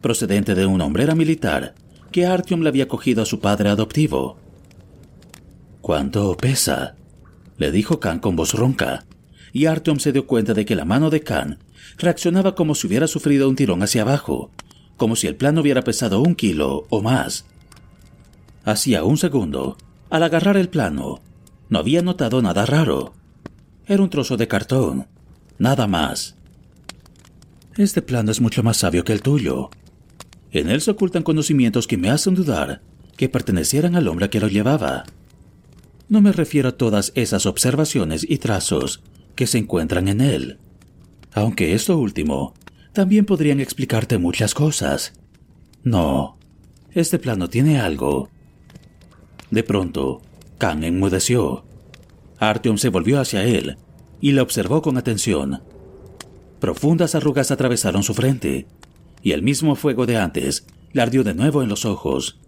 procedente 0.00 0.54
de 0.54 0.66
una 0.66 0.84
hombrera 0.84 1.16
militar 1.16 1.74
que 2.12 2.24
Artyom 2.24 2.60
le 2.60 2.68
había 2.68 2.86
cogido 2.86 3.22
a 3.22 3.26
su 3.26 3.40
padre 3.40 3.68
adoptivo. 3.68 4.45
¿Cuánto 5.86 6.36
pesa? 6.36 6.96
le 7.58 7.70
dijo 7.70 8.00
Khan 8.00 8.18
con 8.18 8.34
voz 8.34 8.54
ronca, 8.54 9.04
y 9.52 9.66
Artyom 9.66 10.00
se 10.00 10.10
dio 10.10 10.26
cuenta 10.26 10.52
de 10.52 10.64
que 10.64 10.74
la 10.74 10.84
mano 10.84 11.10
de 11.10 11.20
Khan 11.20 11.60
reaccionaba 11.96 12.56
como 12.56 12.74
si 12.74 12.88
hubiera 12.88 13.06
sufrido 13.06 13.48
un 13.48 13.54
tirón 13.54 13.84
hacia 13.84 14.02
abajo, 14.02 14.50
como 14.96 15.14
si 15.14 15.28
el 15.28 15.36
plano 15.36 15.60
hubiera 15.60 15.82
pesado 15.82 16.20
un 16.22 16.34
kilo 16.34 16.86
o 16.90 17.02
más. 17.02 17.46
Hacía 18.64 19.04
un 19.04 19.16
segundo, 19.16 19.76
al 20.10 20.24
agarrar 20.24 20.56
el 20.56 20.68
plano, 20.68 21.20
no 21.68 21.78
había 21.78 22.02
notado 22.02 22.42
nada 22.42 22.66
raro. 22.66 23.12
Era 23.86 24.02
un 24.02 24.10
trozo 24.10 24.36
de 24.36 24.48
cartón, 24.48 25.06
nada 25.56 25.86
más. 25.86 26.34
Este 27.76 28.02
plano 28.02 28.32
es 28.32 28.40
mucho 28.40 28.64
más 28.64 28.78
sabio 28.78 29.04
que 29.04 29.12
el 29.12 29.22
tuyo. 29.22 29.70
En 30.50 30.68
él 30.68 30.80
se 30.80 30.90
ocultan 30.90 31.22
conocimientos 31.22 31.86
que 31.86 31.96
me 31.96 32.10
hacen 32.10 32.34
dudar 32.34 32.82
que 33.16 33.28
pertenecieran 33.28 33.94
al 33.94 34.08
hombre 34.08 34.30
que 34.30 34.40
lo 34.40 34.48
llevaba. 34.48 35.04
No 36.08 36.20
me 36.20 36.32
refiero 36.32 36.68
a 36.68 36.76
todas 36.76 37.12
esas 37.14 37.46
observaciones 37.46 38.24
y 38.28 38.38
trazos 38.38 39.02
que 39.34 39.46
se 39.46 39.58
encuentran 39.58 40.08
en 40.08 40.20
él. 40.20 40.58
Aunque 41.32 41.74
esto 41.74 41.98
último 41.98 42.54
también 42.92 43.26
podrían 43.26 43.60
explicarte 43.60 44.18
muchas 44.18 44.54
cosas. 44.54 45.12
No, 45.82 46.38
este 46.92 47.18
plano 47.18 47.48
tiene 47.50 47.80
algo. 47.80 48.30
De 49.50 49.62
pronto, 49.62 50.22
Khan 50.58 50.84
enmudeció. 50.84 51.64
Artyom 52.38 52.78
se 52.78 52.88
volvió 52.88 53.20
hacia 53.20 53.44
él 53.44 53.76
y 54.20 54.32
le 54.32 54.40
observó 54.40 54.82
con 54.82 54.96
atención. 54.96 55.62
Profundas 56.60 57.14
arrugas 57.14 57.50
atravesaron 57.50 58.02
su 58.02 58.14
frente, 58.14 58.66
y 59.22 59.32
el 59.32 59.42
mismo 59.42 59.74
fuego 59.76 60.06
de 60.06 60.16
antes 60.16 60.66
le 60.92 61.02
ardió 61.02 61.22
de 61.22 61.34
nuevo 61.34 61.62
en 61.62 61.68
los 61.68 61.84
ojos. 61.84 62.38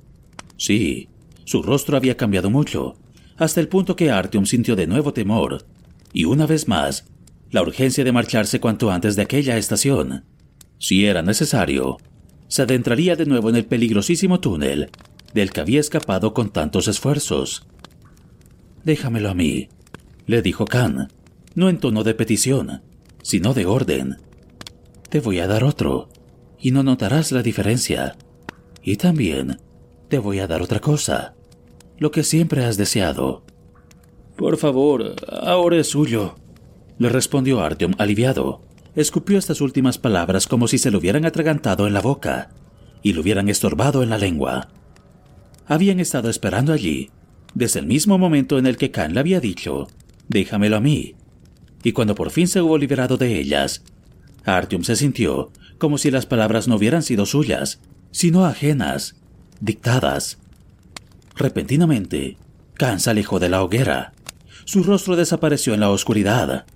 Sí, 0.56 1.09
su 1.44 1.62
rostro 1.62 1.96
había 1.96 2.16
cambiado 2.16 2.50
mucho, 2.50 2.96
hasta 3.39 3.61
el 3.61 3.68
punto 3.68 3.97
que 3.97 4.11
Artyom 4.11 4.45
sintió 4.45 4.76
de 4.76 4.86
nuevo 4.86 5.12
temor 5.12 5.64
y 6.12 6.24
una 6.24 6.47
vez 6.47 6.68
más, 6.68 7.07
la 7.51 7.62
urgencia 7.62 8.05
de 8.05 8.12
marcharse 8.12 8.61
cuanto 8.61 8.91
antes 8.91 9.16
de 9.16 9.22
aquella 9.22 9.57
estación. 9.57 10.24
Si 10.78 11.07
era 11.07 11.22
necesario, 11.22 11.99
se 12.49 12.62
adentraría 12.62 13.16
de 13.16 13.26
nuevo 13.26 13.51
en 13.51 13.57
el 13.57 13.64
peligrosísimo 13.64 14.41
túnel 14.41 14.91
del 15.34 15.51
que 15.51 15.61
había 15.61 15.80
escapado 15.80 16.34
con 16.34 16.51
tantos 16.51 16.89
esfuerzos. 16.89 17.66
Déjamelo 18.84 19.30
a 19.30 19.34
mí, 19.34 19.68
le 20.26 20.43
dijo 20.43 20.64
Khan, 20.64 21.09
no 21.55 21.68
en 21.68 21.78
tono 21.78 22.05
de 22.05 22.14
petición, 22.14 22.82
sino 23.22 23.55
de 23.55 23.66
orden. 23.66 24.16
Te 25.11 25.20
voy 25.20 25.41
a 25.41 25.47
dar 25.47 25.64
otro, 25.64 26.09
y 26.59 26.70
no 26.70 26.82
notarás 26.82 27.32
la 27.32 27.43
diferencia. 27.43 28.16
Y 28.82 28.97
también 28.97 29.61
te 30.09 30.18
voy 30.18 30.39
a 30.39 30.47
dar 30.47 30.62
otra 30.62 30.80
cosa, 30.80 31.34
lo 31.99 32.11
que 32.11 32.22
siempre 32.22 32.64
has 32.64 32.76
deseado. 32.76 33.44
Por 34.36 34.57
favor, 34.57 35.16
ahora 35.28 35.78
es 35.78 35.88
suyo, 35.88 36.36
le 36.99 37.09
respondió 37.09 37.61
Artyom 37.61 37.94
aliviado. 37.99 38.62
Escupió 38.94 39.38
estas 39.38 39.61
últimas 39.61 39.99
palabras 39.99 40.46
como 40.46 40.66
si 40.66 40.78
se 40.78 40.90
lo 40.90 40.99
hubieran 40.99 41.24
atragantado 41.24 41.86
en 41.86 41.94
la 41.94 42.01
boca 42.01 42.51
y 43.03 43.12
lo 43.12 43.20
hubieran 43.20 43.49
estorbado 43.49 44.03
en 44.03 44.11
la 44.11 44.18
lengua. 44.18 44.68
Habían 45.66 46.01
estado 46.01 46.30
esperando 46.30 46.72
allí, 46.72 47.11
desde 47.55 47.80
el 47.80 47.86
mismo 47.86 48.18
momento 48.18 48.59
en 48.59 48.66
el 48.66 48.76
que 48.76 48.90
Khan 48.90 49.14
le 49.14 49.20
había 49.20 49.40
dicho, 49.40 49.88
déjamelo 50.28 50.76
a 50.76 50.80
mí. 50.80 51.14
Y 51.84 51.92
cuando 51.92 52.14
por 52.14 52.30
fin 52.30 52.49
se 52.49 52.61
hubo 52.61 52.78
liberado 52.78 53.16
de 53.16 53.38
ellas, 53.38 53.84
Artyom 54.44 54.82
se 54.82 54.96
sintió 54.96 55.53
como 55.78 55.99
si 55.99 56.11
las 56.11 56.26
palabras 56.26 56.66
no 56.66 56.76
hubieran 56.76 57.03
sido 57.03 57.24
suyas, 57.24 57.80
sino 58.11 58.44
ajenas, 58.44 59.16
dictadas. 59.61 60.38
Repentinamente, 61.39 62.36
Khan 62.74 62.99
alejó 63.07 63.39
de 63.39 63.49
la 63.49 63.62
hoguera 63.62 64.12
su 64.68 64.82
rostro 64.82 65.16
desapareció 65.16 65.72
en 65.72 65.80
la 65.80 65.89
oscuridad. 65.89 66.66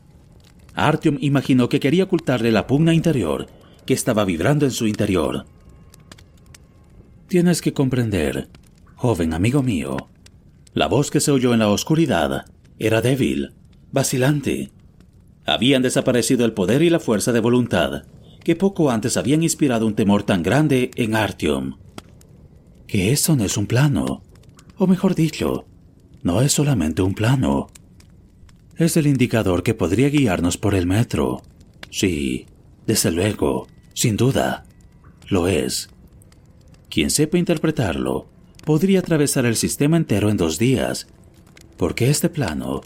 Artyom 0.75 1.19
imaginó 1.21 1.69
que 1.69 1.79
quería 1.79 2.05
ocultarle 2.05 2.51
la 2.51 2.67
pugna 2.67 2.95
interior 2.95 3.49
que 3.85 3.93
estaba 3.93 4.25
vibrando 4.25 4.65
en 4.65 4.71
su 4.71 4.87
interior. 4.87 5.45
Tienes 7.29 7.61
que 7.61 7.75
comprender, 7.75 8.49
joven 8.95 9.35
amigo 9.35 9.63
mío. 9.63 10.09
La 10.73 10.87
voz 10.87 11.11
que 11.11 11.21
se 11.21 11.33
oyó 11.33 11.53
en 11.53 11.59
la 11.59 11.69
oscuridad 11.69 12.47
era 12.79 13.03
débil, 13.03 13.53
vacilante. 13.91 14.73
Habían 15.45 15.83
desaparecido 15.83 16.47
el 16.47 16.55
poder 16.55 16.81
y 16.81 16.89
la 16.89 16.99
fuerza 16.99 17.33
de 17.33 17.41
voluntad 17.41 18.05
que 18.43 18.57
poco 18.57 18.91
antes 18.91 19.19
habían 19.19 19.43
inspirado 19.43 19.87
un 19.87 19.97
temor 19.97 20.23
tan 20.23 20.43
grande 20.43 20.91
en 20.97 21.15
Artyom. 21.15 21.77
Que 22.87 23.13
eso 23.13 23.37
no 23.37 23.45
es 23.45 23.59
un 23.59 23.67
plano, 23.67 24.23
o 24.83 24.87
mejor 24.89 25.15
dicho, 25.15 25.65
no 26.25 26.41
es 26.41 26.51
solamente 26.51 27.03
un 27.03 27.15
plano, 27.15 27.69
es 28.77 28.97
el 28.97 29.07
indicador 29.07 29.63
que 29.63 29.75
podría 29.75 30.09
guiarnos 30.09 30.59
por 30.59 30.75
el 30.75 30.89
metro. 30.89 31.43
Sí, 31.91 32.47
desde 32.85 33.13
luego, 33.13 33.69
sin 33.95 34.17
duda, 34.17 34.65
lo 35.29 35.47
es. 35.47 35.89
Quien 36.91 37.11
sepa 37.11 37.39
interpretarlo 37.39 38.27
podría 38.65 38.99
atravesar 38.99 39.47
el 39.47 39.55
sistema 39.55 39.97
entero 39.97 40.31
en 40.31 40.37
dos 40.37 40.59
días, 40.59 41.07
porque 41.77 42.11
este 42.11 42.29
plano 42.29 42.81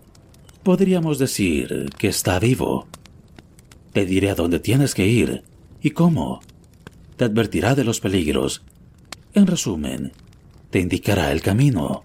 podríamos 0.64 1.18
decir 1.18 1.88
que 1.96 2.08
está 2.08 2.38
vivo. 2.38 2.88
Te 3.94 4.04
diré 4.04 4.28
a 4.28 4.34
dónde 4.34 4.60
tienes 4.60 4.94
que 4.94 5.06
ir 5.06 5.44
y 5.80 5.92
cómo. 5.92 6.40
Te 7.16 7.24
advertirá 7.24 7.74
de 7.74 7.84
los 7.84 8.00
peligros. 8.00 8.66
En 9.32 9.46
resumen, 9.46 10.12
te 10.76 10.82
indicará 10.82 11.32
el 11.32 11.40
camino. 11.40 12.04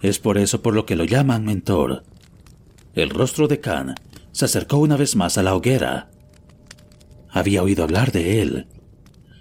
Es 0.00 0.18
por 0.18 0.36
eso 0.36 0.62
por 0.62 0.74
lo 0.74 0.84
que 0.84 0.96
lo 0.96 1.04
llaman 1.04 1.44
mentor 1.44 2.02
el 2.96 3.08
rostro 3.08 3.46
de 3.46 3.60
Khan 3.60 3.94
se 4.32 4.46
acercó 4.46 4.78
una 4.78 4.96
vez 4.96 5.14
más 5.14 5.38
a 5.38 5.44
la 5.44 5.54
hoguera. 5.54 6.10
Había 7.30 7.62
oído 7.62 7.84
hablar 7.84 8.10
de 8.10 8.42
él. 8.42 8.66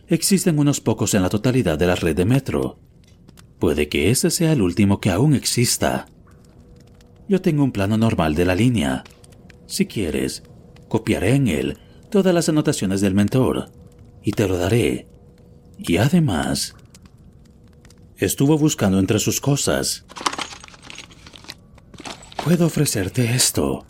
Existen 0.07 0.59
unos 0.59 0.81
pocos 0.81 1.15
en 1.15 1.23
la 1.23 1.29
totalidad 1.29 1.79
de 1.79 1.87
la 1.87 1.95
red 1.95 2.15
de 2.15 2.25
metro. 2.25 2.77
Puede 3.57 3.89
que 3.89 4.11
ese 4.11 4.29
sea 4.29 4.51
el 4.51 4.61
último 4.61 5.01
que 5.01 5.09
aún 5.09 5.33
exista. 5.33 6.05
Yo 7.27 7.41
tengo 7.41 7.63
un 7.63 7.71
plano 7.71 7.97
normal 7.97 8.35
de 8.35 8.45
la 8.45 8.53
línea. 8.53 9.03
Si 9.65 9.87
quieres, 9.87 10.43
copiaré 10.89 11.33
en 11.33 11.47
él 11.47 11.77
todas 12.11 12.35
las 12.35 12.49
anotaciones 12.49 13.01
del 13.01 13.15
mentor 13.15 13.71
y 14.21 14.33
te 14.33 14.47
lo 14.47 14.57
daré. 14.57 15.07
Y 15.79 15.97
además, 15.97 16.75
estuvo 18.25 18.57
buscando 18.57 18.99
entre 18.99 19.19
sus 19.19 19.41
cosas 19.41 20.05
Puedo 22.43 22.65
ofrecerte 22.65 23.35
esto. 23.35 23.85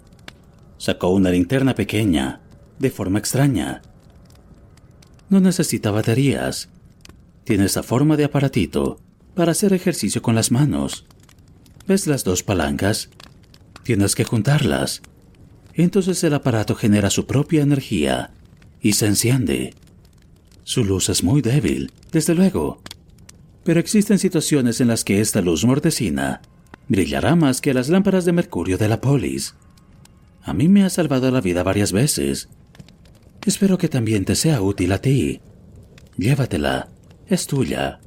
Sacó 0.77 1.09
una 1.09 1.31
linterna 1.31 1.73
pequeña, 1.73 2.41
de 2.79 2.91
forma 2.91 3.17
extraña. 3.17 3.81
No 5.29 5.39
necesita 5.39 5.89
baterías. 5.89 6.67
Tiene 7.45 7.65
esa 7.65 7.81
forma 7.81 8.17
de 8.17 8.25
aparatito 8.25 8.99
para 9.35 9.53
hacer 9.53 9.71
ejercicio 9.71 10.21
con 10.21 10.35
las 10.35 10.51
manos. 10.51 11.05
¿Ves 11.87 12.07
las 12.07 12.25
dos 12.25 12.43
palancas? 12.43 13.09
Tienes 13.83 14.15
que 14.15 14.25
juntarlas. 14.25 15.01
Entonces 15.73 16.21
el 16.25 16.33
aparato 16.33 16.75
genera 16.75 17.09
su 17.09 17.25
propia 17.25 17.61
energía 17.61 18.31
y 18.81 18.93
se 18.93 19.07
enciende. 19.07 19.73
Su 20.65 20.83
luz 20.83 21.07
es 21.07 21.23
muy 21.23 21.41
débil, 21.41 21.93
desde 22.11 22.35
luego. 22.35 22.81
Pero 23.63 23.79
existen 23.79 24.19
situaciones 24.19 24.81
en 24.81 24.87
las 24.87 25.03
que 25.03 25.21
esta 25.21 25.41
luz 25.41 25.65
mortecina 25.65 26.41
brillará 26.87 27.35
más 27.35 27.61
que 27.61 27.73
las 27.73 27.89
lámparas 27.89 28.25
de 28.25 28.33
mercurio 28.33 28.77
de 28.77 28.89
la 28.89 28.99
polis. 28.99 29.55
A 30.43 30.53
mí 30.53 30.67
me 30.67 30.83
ha 30.83 30.89
salvado 30.89 31.29
la 31.31 31.41
vida 31.41 31.63
varias 31.63 31.91
veces. 31.91 32.49
Espero 33.45 33.77
que 33.77 33.87
también 33.87 34.25
te 34.25 34.35
sea 34.35 34.61
útil 34.61 34.91
a 34.91 34.99
ti. 34.99 35.39
Llévatela, 36.17 36.89
es 37.27 37.47
tuya. 37.47 37.99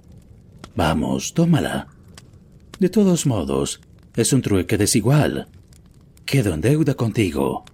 Vamos, 0.76 1.34
tómala. 1.34 1.88
De 2.78 2.88
todos 2.88 3.26
modos, 3.26 3.80
es 4.16 4.32
un 4.32 4.42
trueque 4.42 4.76
desigual. 4.76 5.48
Quedo 6.24 6.54
en 6.54 6.60
deuda 6.60 6.94
contigo. 6.94 7.64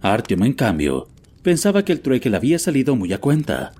Artyom, 0.00 0.44
en 0.44 0.52
cambio, 0.54 1.08
pensaba 1.42 1.84
que 1.84 1.92
el 1.92 2.00
trueque 2.00 2.30
le 2.30 2.36
había 2.36 2.58
salido 2.58 2.96
muy 2.96 3.12
a 3.12 3.20
cuenta. 3.20 3.72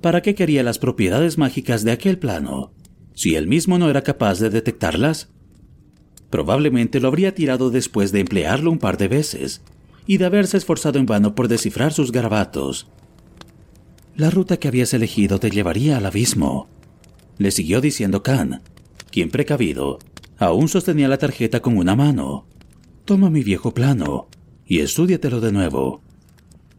¿Para 0.00 0.22
qué 0.22 0.34
quería 0.34 0.62
las 0.62 0.78
propiedades 0.78 1.38
mágicas 1.38 1.84
de 1.84 1.92
aquel 1.92 2.18
plano? 2.18 2.72
Si 3.14 3.34
él 3.34 3.46
mismo 3.46 3.78
no 3.78 3.88
era 3.88 4.02
capaz 4.02 4.38
de 4.38 4.50
detectarlas, 4.50 5.30
Probablemente 6.30 7.00
lo 7.00 7.08
habría 7.08 7.34
tirado 7.34 7.70
después 7.70 8.12
de 8.12 8.20
emplearlo 8.20 8.70
un 8.70 8.78
par 8.78 8.98
de 8.98 9.08
veces 9.08 9.62
y 10.06 10.18
de 10.18 10.26
haberse 10.26 10.56
esforzado 10.56 10.98
en 10.98 11.06
vano 11.06 11.34
por 11.34 11.48
descifrar 11.48 11.92
sus 11.92 12.12
garabatos. 12.12 12.88
La 14.16 14.30
ruta 14.30 14.56
que 14.56 14.68
habías 14.68 14.92
elegido 14.94 15.38
te 15.38 15.50
llevaría 15.50 15.96
al 15.96 16.06
abismo. 16.06 16.68
Le 17.38 17.50
siguió 17.50 17.80
diciendo 17.80 18.22
Khan, 18.22 18.62
quien 19.10 19.30
precavido 19.30 19.98
aún 20.38 20.68
sostenía 20.68 21.08
la 21.08 21.18
tarjeta 21.18 21.60
con 21.60 21.76
una 21.76 21.96
mano. 21.96 22.46
Toma 23.04 23.30
mi 23.30 23.42
viejo 23.42 23.72
plano 23.72 24.28
y 24.66 24.80
estúdiatelo 24.80 25.40
de 25.40 25.52
nuevo. 25.52 26.02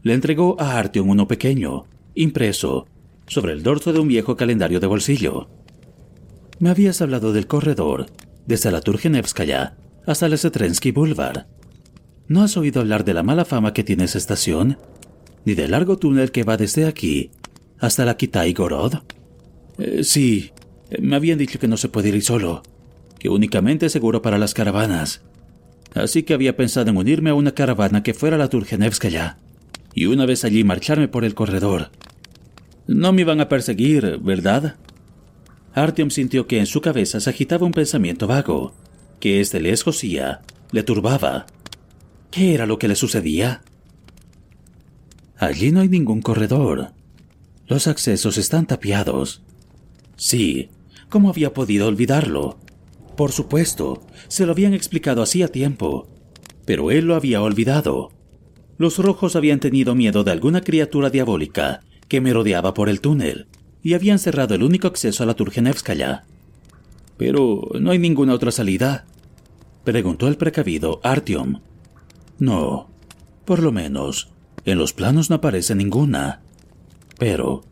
Le 0.03 0.13
entregó 0.13 0.59
a 0.59 0.77
Artyom 0.77 1.09
uno 1.09 1.27
pequeño, 1.27 1.85
impreso, 2.15 2.87
sobre 3.27 3.53
el 3.53 3.63
dorso 3.63 3.93
de 3.93 3.99
un 3.99 4.07
viejo 4.07 4.35
calendario 4.35 4.79
de 4.79 4.87
bolsillo. 4.87 5.49
Me 6.59 6.69
habías 6.69 7.01
hablado 7.01 7.33
del 7.33 7.47
corredor, 7.47 8.07
desde 8.45 8.71
la 8.71 8.81
Turgenevskaya 8.81 9.77
hasta 10.05 10.25
el 10.25 10.37
Setrensky 10.37 10.91
Boulevard. 10.91 11.45
¿No 12.27 12.41
has 12.43 12.57
oído 12.57 12.81
hablar 12.81 13.05
de 13.05 13.13
la 13.13 13.23
mala 13.23 13.45
fama 13.45 13.73
que 13.73 13.83
tiene 13.83 14.05
esa 14.05 14.17
estación? 14.17 14.77
¿Ni 15.45 15.53
del 15.53 15.71
largo 15.71 15.97
túnel 15.97 16.31
que 16.31 16.43
va 16.43 16.57
desde 16.57 16.85
aquí 16.85 17.31
hasta 17.79 18.05
la 18.05 18.17
Kitai 18.17 18.53
Gorod? 18.53 18.95
Eh, 19.77 20.03
sí, 20.03 20.51
me 20.99 21.15
habían 21.15 21.37
dicho 21.37 21.59
que 21.59 21.67
no 21.67 21.77
se 21.77 21.89
puede 21.89 22.09
ir 22.09 22.21
solo, 22.23 22.63
que 23.19 23.29
únicamente 23.29 23.85
es 23.85 23.91
seguro 23.91 24.21
para 24.21 24.37
las 24.37 24.53
caravanas. 24.53 25.21
Así 25.93 26.23
que 26.23 26.33
había 26.33 26.57
pensado 26.57 26.89
en 26.89 26.97
unirme 26.97 27.29
a 27.29 27.35
una 27.35 27.53
caravana 27.53 28.03
que 28.03 28.13
fuera 28.13 28.37
la 28.37 28.49
Turgenevskaya, 28.49 29.37
y 29.93 30.05
una 30.05 30.25
vez 30.25 30.43
allí 30.43 30.63
marcharme 30.63 31.07
por 31.07 31.25
el 31.25 31.33
corredor. 31.33 31.91
No 32.87 33.11
me 33.11 33.21
iban 33.21 33.41
a 33.41 33.49
perseguir, 33.49 34.17
¿verdad? 34.19 34.77
Artyom 35.73 36.09
sintió 36.09 36.47
que 36.47 36.59
en 36.59 36.65
su 36.65 36.79
cabeza 36.79 37.19
se 37.19 37.29
agitaba 37.29 37.65
un 37.65 37.73
pensamiento 37.73 38.27
vago, 38.27 38.73
que 39.19 39.41
este 39.41 39.59
le 39.59 39.71
escocía, 39.71 40.41
le 40.71 40.83
turbaba. 40.83 41.47
¿Qué 42.31 42.53
era 42.53 42.65
lo 42.65 42.79
que 42.79 42.87
le 42.87 42.95
sucedía? 42.95 43.61
Allí 45.37 45.71
no 45.71 45.81
hay 45.81 45.89
ningún 45.89 46.21
corredor. 46.21 46.91
Los 47.67 47.87
accesos 47.87 48.37
están 48.37 48.65
tapiados. 48.65 49.41
Sí, 50.15 50.69
¿cómo 51.09 51.29
había 51.29 51.53
podido 51.53 51.87
olvidarlo? 51.87 52.57
Por 53.17 53.33
supuesto, 53.33 54.07
se 54.29 54.45
lo 54.45 54.53
habían 54.53 54.73
explicado 54.73 55.21
hacía 55.21 55.49
tiempo, 55.49 56.07
pero 56.65 56.89
él 56.89 57.05
lo 57.05 57.15
había 57.15 57.41
olvidado. 57.41 58.11
Los 58.77 58.97
rojos 58.97 59.35
habían 59.35 59.59
tenido 59.59 59.93
miedo 59.93 60.23
de 60.23 60.31
alguna 60.31 60.61
criatura 60.61 61.09
diabólica 61.09 61.81
que 62.07 62.21
merodeaba 62.21 62.73
por 62.73 62.89
el 62.89 63.01
túnel 63.01 63.47
y 63.83 63.93
habían 63.93 64.19
cerrado 64.19 64.55
el 64.55 64.63
único 64.63 64.87
acceso 64.87 65.23
a 65.23 65.25
la 65.25 65.35
Turgenevskaya. 65.35 66.25
Pero 67.17 67.69
no 67.79 67.91
hay 67.91 67.99
ninguna 67.99 68.33
otra 68.33 68.51
salida, 68.51 69.05
preguntó 69.83 70.27
el 70.27 70.37
precavido 70.37 70.99
Artyom. 71.03 71.61
No, 72.39 72.89
por 73.45 73.63
lo 73.63 73.71
menos, 73.71 74.29
en 74.65 74.77
los 74.77 74.93
planos 74.93 75.29
no 75.29 75.37
aparece 75.37 75.73
ninguna. 75.73 76.41
Pero, 77.17 77.63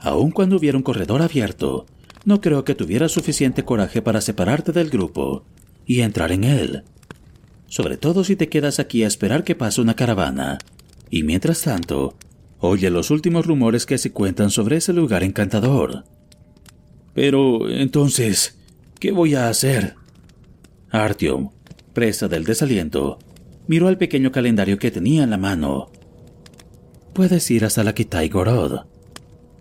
aun 0.00 0.32
cuando 0.32 0.56
hubiera 0.56 0.76
un 0.76 0.82
corredor 0.82 1.22
abierto, 1.22 1.86
no 2.24 2.40
creo 2.40 2.64
que 2.64 2.74
tuviera 2.74 3.08
suficiente 3.08 3.64
coraje 3.64 4.02
para 4.02 4.20
separarte 4.20 4.72
del 4.72 4.90
grupo 4.90 5.44
y 5.86 6.00
entrar 6.00 6.32
en 6.32 6.44
él. 6.44 6.84
Sobre 7.68 7.96
todo 7.96 8.24
si 8.24 8.36
te 8.36 8.48
quedas 8.48 8.80
aquí 8.80 9.04
a 9.04 9.06
esperar 9.06 9.44
que 9.44 9.54
pase 9.54 9.80
una 9.80 9.94
caravana. 9.94 10.58
Y 11.08 11.22
mientras 11.22 11.62
tanto, 11.62 12.14
oye 12.60 12.90
los 12.90 13.10
últimos 13.10 13.46
rumores 13.46 13.86
que 13.86 13.98
se 13.98 14.12
cuentan 14.12 14.50
sobre 14.50 14.76
ese 14.76 14.92
lugar 14.92 15.22
encantador. 15.22 16.04
Pero, 17.14 17.68
entonces, 17.68 18.58
¿qué 18.98 19.12
voy 19.12 19.34
a 19.34 19.48
hacer? 19.48 19.96
Artyom, 20.90 21.50
presa 21.92 22.28
del 22.28 22.44
desaliento, 22.44 23.18
miró 23.66 23.88
al 23.88 23.98
pequeño 23.98 24.30
calendario 24.32 24.78
que 24.78 24.90
tenía 24.90 25.24
en 25.24 25.30
la 25.30 25.38
mano. 25.38 25.90
Puedes 27.12 27.50
ir 27.50 27.64
hasta 27.64 27.84
la 27.84 27.94
Kitai 27.94 28.28
Gorod. 28.28 28.86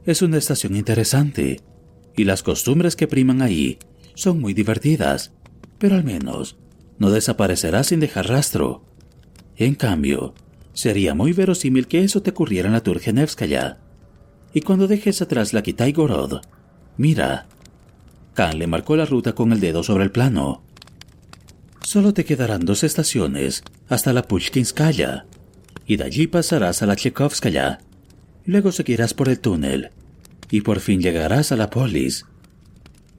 Es 0.06 0.22
una 0.22 0.38
estación 0.38 0.76
interesante 0.76 1.62
y 2.16 2.24
las 2.24 2.44
costumbres 2.44 2.96
que 2.96 3.08
priman 3.08 3.42
ahí 3.42 3.80
son 4.16 4.40
muy 4.40 4.54
divertidas, 4.54 5.32
pero 5.78 5.96
al 5.96 6.04
menos 6.04 6.58
no 6.98 7.12
desaparecerás 7.12 7.88
sin 7.88 8.00
dejar 8.00 8.28
rastro. 8.28 8.84
En 9.56 9.76
cambio, 9.76 10.34
sería 10.80 11.14
muy 11.14 11.34
verosímil 11.34 11.88
que 11.88 12.04
eso 12.04 12.22
te 12.22 12.30
ocurriera 12.30 12.68
en 12.68 12.74
la 12.74 12.84
Turgenevskaya. 12.84 13.80
Y 14.54 14.62
cuando 14.62 14.88
dejes 14.88 15.22
atrás 15.22 15.52
la 15.52 15.62
Kitai 15.62 15.92
Gorod, 15.92 16.42
mira. 16.96 17.48
Khan 18.34 18.58
le 18.58 18.66
marcó 18.66 18.96
la 18.96 19.06
ruta 19.06 19.34
con 19.34 19.52
el 19.52 19.60
dedo 19.60 19.84
sobre 19.84 20.06
el 20.06 20.12
plano. 20.12 20.64
Solo 21.82 22.14
te 22.14 22.24
quedarán 22.24 22.64
dos 22.64 22.84
estaciones 22.84 23.64
hasta 23.90 24.14
la 24.14 24.24
Pushkinskaya, 24.24 25.26
y 25.86 25.98
de 25.98 26.06
allí 26.06 26.28
pasarás 26.28 26.82
a 26.82 26.86
la 26.86 26.96
Tchekovskaya. 26.96 27.80
Luego 28.46 28.72
seguirás 28.72 29.14
por 29.14 29.28
el 29.28 29.40
túnel 29.40 29.90
y 30.50 30.62
por 30.62 30.80
fin 30.80 31.02
llegarás 31.02 31.52
a 31.52 31.58
la 31.58 31.70
polis. 31.70 32.26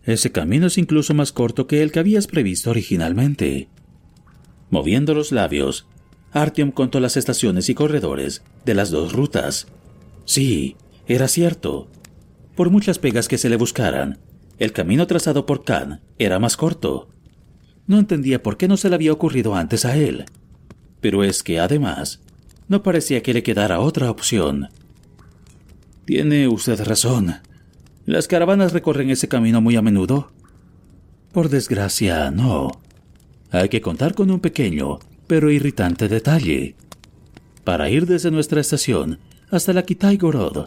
Ese 0.05 0.33
camino 0.33 0.69
es 0.69 0.79
incluso 0.79 1.13
más 1.13 1.31
corto 1.31 1.67
que 1.67 1.83
el 1.83 1.93
que 1.93 1.99
habías 1.99 2.27
previsto 2.27 2.71
originalmente. 2.71 3.69
Moviendo 4.71 5.15
los 5.15 5.31
labios, 5.31 5.87
Artyom 6.33 6.71
contó 6.71 7.01
las 7.01 7.17
estaciones 7.17 7.69
y 7.69 7.75
corredores 7.75 8.43
de 8.65 8.75
las 8.75 8.91
dos 8.91 9.13
rutas. 9.13 9.67
Sí, 10.25 10.77
era 11.07 11.29
cierto. 11.29 11.89
Por 12.55 12.71
muchas 12.71 12.99
pegas 12.99 13.27
que 13.27 13.39
se 13.39 13.49
le 13.49 13.57
buscaran, 13.57 14.19
el 14.59 14.73
camino 14.73 15.07
trazado 15.07 15.47
por 15.47 15.65
Khan 15.65 16.01
era 16.19 16.39
más 16.39 16.57
corto. 16.57 17.09
No 17.87 17.99
entendía 17.99 18.43
por 18.43 18.57
qué 18.57 18.69
no 18.69 18.77
se 18.77 18.89
le 18.89 18.95
había 18.95 19.13
ocurrido 19.13 19.57
antes 19.57 19.85
a 19.85 19.97
él. 19.97 20.27
Pero 21.01 21.25
es 21.25 21.43
que, 21.43 21.59
además, 21.59 22.21
no 22.69 22.83
parecía 22.83 23.23
que 23.23 23.35
le 23.35 23.43
quedara 23.43 23.81
otra 23.81 24.11
opción. 24.11 24.69
Tiene 26.05 26.47
usted 26.47 26.81
razón. 26.85 27.37
Las 28.07 28.29
caravanas 28.29 28.73
recorren 28.73 29.11
ese 29.11 29.29
camino 29.29 29.61
muy 29.61 29.77
a 29.77 29.83
menudo. 29.83 30.31
Por 31.33 31.49
desgracia, 31.49 32.31
no. 32.31 32.71
Hay 33.51 33.69
que 33.69 33.81
contar 33.81 34.15
con 34.15 34.31
un 34.31 34.41
pequeño, 34.41 34.99
pero 35.31 35.49
irritante 35.49 36.09
detalle. 36.09 36.75
Para 37.63 37.89
ir 37.89 38.05
desde 38.05 38.33
nuestra 38.33 38.61
estación 38.61 39.21
hasta 39.49 39.73
la 39.73 39.85
Kitai 39.85 40.17
Gorod, 40.17 40.67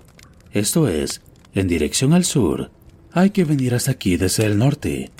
esto 0.54 0.88
es, 0.88 1.22
en 1.54 1.68
dirección 1.68 2.14
al 2.14 2.24
sur, 2.24 2.72
hay 3.12 3.32
que 3.32 3.44
venir 3.44 3.74
hasta 3.74 3.92
aquí 3.92 4.16
desde 4.16 4.46
el 4.46 4.58
norte. 4.58 5.12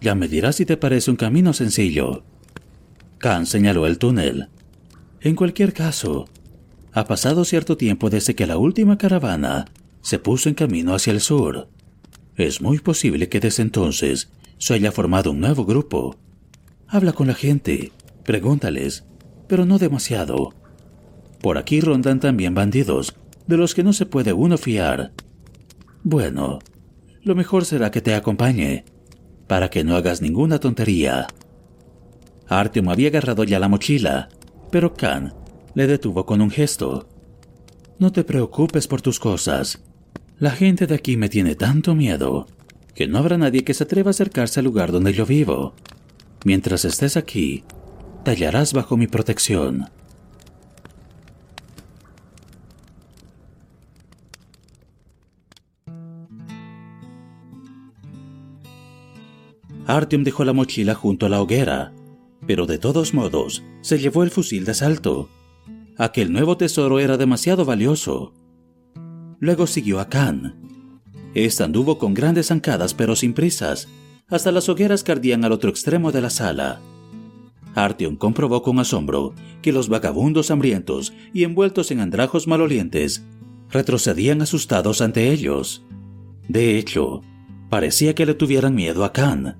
Ya 0.00 0.14
me 0.14 0.28
dirás 0.28 0.54
si 0.54 0.66
te 0.66 0.76
parece 0.76 1.10
un 1.10 1.16
camino 1.16 1.52
sencillo. 1.52 2.22
Khan 3.18 3.46
señaló 3.46 3.88
el 3.88 3.98
túnel. 3.98 4.50
En 5.20 5.34
cualquier 5.34 5.72
caso, 5.72 6.28
ha 6.92 7.06
pasado 7.06 7.44
cierto 7.44 7.76
tiempo 7.76 8.08
desde 8.08 8.36
que 8.36 8.46
la 8.46 8.56
última 8.56 8.98
caravana 8.98 9.64
se 10.00 10.20
puso 10.20 10.48
en 10.48 10.54
camino 10.54 10.94
hacia 10.94 11.12
el 11.12 11.20
sur. 11.20 11.68
Es 12.36 12.60
muy 12.60 12.78
posible 12.78 13.28
que 13.28 13.40
desde 13.40 13.64
entonces 13.64 14.30
se 14.58 14.74
haya 14.74 14.92
formado 14.92 15.32
un 15.32 15.40
nuevo 15.40 15.64
grupo. 15.64 16.14
Habla 16.86 17.14
con 17.14 17.26
la 17.26 17.34
gente, 17.34 17.90
pregúntales, 18.26 19.04
pero 19.46 19.64
no 19.64 19.78
demasiado. 19.78 20.52
Por 21.40 21.58
aquí 21.58 21.80
rondan 21.80 22.20
también 22.20 22.54
bandidos, 22.54 23.14
de 23.46 23.56
los 23.56 23.74
que 23.74 23.84
no 23.84 23.92
se 23.92 24.06
puede 24.06 24.32
uno 24.32 24.58
fiar. 24.58 25.12
Bueno, 26.02 26.58
lo 27.22 27.34
mejor 27.34 27.64
será 27.64 27.90
que 27.90 28.02
te 28.02 28.14
acompañe, 28.14 28.84
para 29.46 29.70
que 29.70 29.84
no 29.84 29.96
hagas 29.96 30.20
ninguna 30.20 30.58
tontería. 30.58 31.26
Artyom 32.48 32.88
había 32.88 33.08
agarrado 33.08 33.44
ya 33.44 33.58
la 33.58 33.68
mochila, 33.68 34.28
pero 34.70 34.94
Khan 34.94 35.32
le 35.74 35.86
detuvo 35.86 36.26
con 36.26 36.40
un 36.40 36.50
gesto. 36.50 37.08
No 37.98 38.12
te 38.12 38.24
preocupes 38.24 38.86
por 38.86 39.02
tus 39.02 39.18
cosas. 39.18 39.80
La 40.38 40.50
gente 40.50 40.86
de 40.86 40.94
aquí 40.94 41.16
me 41.16 41.28
tiene 41.28 41.54
tanto 41.54 41.94
miedo 41.94 42.46
que 42.94 43.06
no 43.06 43.18
habrá 43.18 43.36
nadie 43.36 43.62
que 43.62 43.74
se 43.74 43.84
atreva 43.84 44.08
a 44.08 44.12
acercarse 44.12 44.60
al 44.60 44.64
lugar 44.64 44.90
donde 44.90 45.12
yo 45.12 45.26
vivo. 45.26 45.74
Mientras 46.44 46.84
estés 46.84 47.16
aquí, 47.16 47.62
tallarás 48.26 48.72
bajo 48.72 48.96
mi 48.96 49.06
protección. 49.06 49.88
Artyom 59.86 60.24
dejó 60.24 60.44
la 60.44 60.52
mochila 60.52 60.96
junto 60.96 61.26
a 61.26 61.28
la 61.28 61.40
hoguera, 61.40 61.92
pero 62.48 62.66
de 62.66 62.78
todos 62.78 63.14
modos 63.14 63.62
se 63.80 64.00
llevó 64.00 64.24
el 64.24 64.32
fusil 64.32 64.64
de 64.64 64.72
asalto 64.72 65.28
Aquel 65.96 66.32
nuevo 66.32 66.56
tesoro 66.56 66.98
era 66.98 67.16
demasiado 67.16 67.64
valioso. 67.64 68.34
Luego 69.38 69.68
siguió 69.68 70.00
a 70.00 70.08
Khan. 70.08 70.56
Esta 71.34 71.62
anduvo 71.62 71.96
con 71.96 72.12
grandes 72.12 72.48
zancadas 72.48 72.92
pero 72.92 73.14
sin 73.14 73.34
prisas, 73.34 73.86
hasta 74.26 74.50
las 74.50 74.68
hogueras 74.68 75.04
que 75.04 75.12
ardían 75.12 75.44
al 75.44 75.52
otro 75.52 75.70
extremo 75.70 76.10
de 76.10 76.22
la 76.22 76.30
sala. 76.30 76.80
Artyom 77.76 78.16
comprobó 78.16 78.62
con 78.62 78.78
asombro 78.78 79.34
que 79.62 79.70
los 79.70 79.88
vagabundos 79.88 80.50
hambrientos 80.50 81.12
y 81.32 81.44
envueltos 81.44 81.90
en 81.90 82.00
andrajos 82.00 82.48
malolientes 82.48 83.24
retrocedían 83.70 84.42
asustados 84.42 85.02
ante 85.02 85.30
ellos. 85.30 85.84
De 86.48 86.78
hecho, 86.78 87.22
parecía 87.68 88.14
que 88.14 88.26
le 88.26 88.34
tuvieran 88.34 88.74
miedo 88.74 89.04
a 89.04 89.12
Khan. 89.12 89.58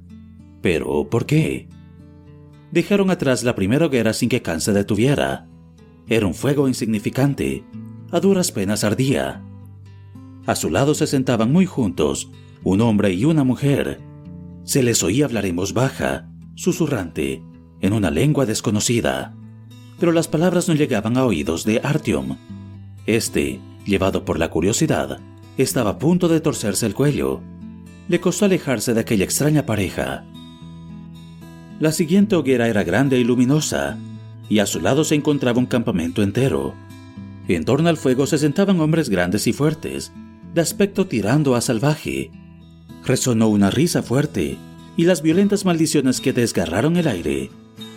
Pero, 0.63 1.09
¿por 1.11 1.27
qué? 1.27 1.69
Dejaron 2.73 3.11
atrás 3.11 3.45
la 3.45 3.55
primera 3.55 3.87
hoguera 3.87 4.13
sin 4.13 4.29
que 4.29 4.43
Khan 4.43 4.61
se 4.61 4.73
detuviera. 4.73 5.47
Era 6.09 6.27
un 6.27 6.35
fuego 6.35 6.69
insignificante, 6.69 7.65
a 8.11 8.21
duras 8.21 8.51
penas 8.51 8.83
ardía. 8.83 9.45
A 10.47 10.55
su 10.55 10.71
lado 10.71 10.95
se 10.95 11.07
sentaban 11.07 11.53
muy 11.53 11.67
juntos, 11.67 12.31
un 12.63 12.81
hombre 12.81 13.13
y 13.13 13.25
una 13.25 13.45
mujer. 13.45 14.01
Se 14.65 14.83
les 14.83 15.03
oía 15.03 15.27
hablar 15.27 15.45
en 15.45 15.57
voz 15.57 15.75
baja, 15.75 16.31
susurrante, 16.55 17.43
en 17.81 17.93
una 17.93 18.11
lengua 18.11 18.47
desconocida. 18.47 19.35
Pero 19.99 20.13
las 20.13 20.29
palabras 20.29 20.69
no 20.69 20.75
llegaban 20.75 21.17
a 21.17 21.25
oídos 21.25 21.65
de 21.65 21.81
Artyom. 21.83 22.37
Este, 23.07 23.61
llevado 23.85 24.25
por 24.25 24.39
la 24.39 24.51
curiosidad, 24.51 25.21
estaba 25.57 25.91
a 25.91 25.99
punto 25.99 26.29
de 26.29 26.41
torcerse 26.41 26.87
el 26.87 26.95
cuello. 26.95 27.41
Le 28.09 28.21
costó 28.21 28.45
alejarse 28.45 28.95
de 28.95 29.01
aquella 29.01 29.25
extraña 29.25 29.65
pareja. 29.65 30.25
La 31.81 31.93
siguiente 31.93 32.37
hoguera 32.37 32.69
era 32.69 32.85
grande 32.85 33.19
y 33.19 33.25
luminosa, 33.25 33.99
y 34.49 34.61
a 34.61 34.67
su 34.67 34.81
lado 34.81 35.05
se 35.05 35.15
encontraba 35.15 35.59
un 35.59 35.67
campamento 35.67 36.23
entero. 36.23 36.75
En 37.49 37.65
torno 37.65 37.89
al 37.89 37.97
fuego 37.97 38.27
se 38.27 38.39
sentaban 38.39 38.81
hombres 38.81 39.09
grandes 39.09 39.47
y 39.47 39.53
fuertes, 39.53 40.13
de 40.55 40.61
aspecto 40.61 41.07
tirando 41.07 41.55
a 41.55 41.61
salvaje. 41.61 42.31
Resonó 43.05 43.49
una 43.49 43.71
risa 43.71 44.03
fuerte, 44.03 44.57
y 44.97 45.05
las 45.05 45.23
violentas 45.23 45.65
maldiciones 45.65 46.21
que 46.21 46.33
desgarraron 46.33 46.97
el 46.97 47.09
aire 47.09 47.51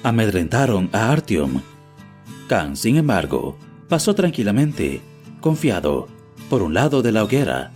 amedrentaron 0.04 0.90
a 0.94 1.12
Artyom. 1.12 1.62
Khan, 2.48 2.76
sin 2.76 2.98
embargo, 2.98 3.58
pasó 3.88 4.16
tranquilamente, 4.16 5.02
confiado, 5.42 6.08
por 6.50 6.62
un 6.62 6.74
lado 6.74 7.02
de 7.02 7.12
la 7.12 7.24
hoguera. 7.24 7.72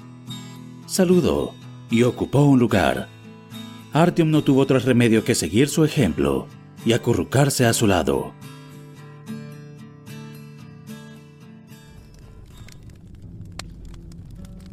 Saludó 0.85 1.53
y 1.89 2.03
ocupó 2.03 2.43
un 2.43 2.59
lugar. 2.59 3.07
Artyom 3.93 4.31
no 4.31 4.43
tuvo 4.43 4.61
otro 4.61 4.79
remedio 4.79 5.23
que 5.23 5.35
seguir 5.35 5.69
su 5.69 5.85
ejemplo 5.85 6.47
y 6.85 6.93
acurrucarse 6.93 7.65
a 7.65 7.73
su 7.73 7.87
lado. 7.87 8.33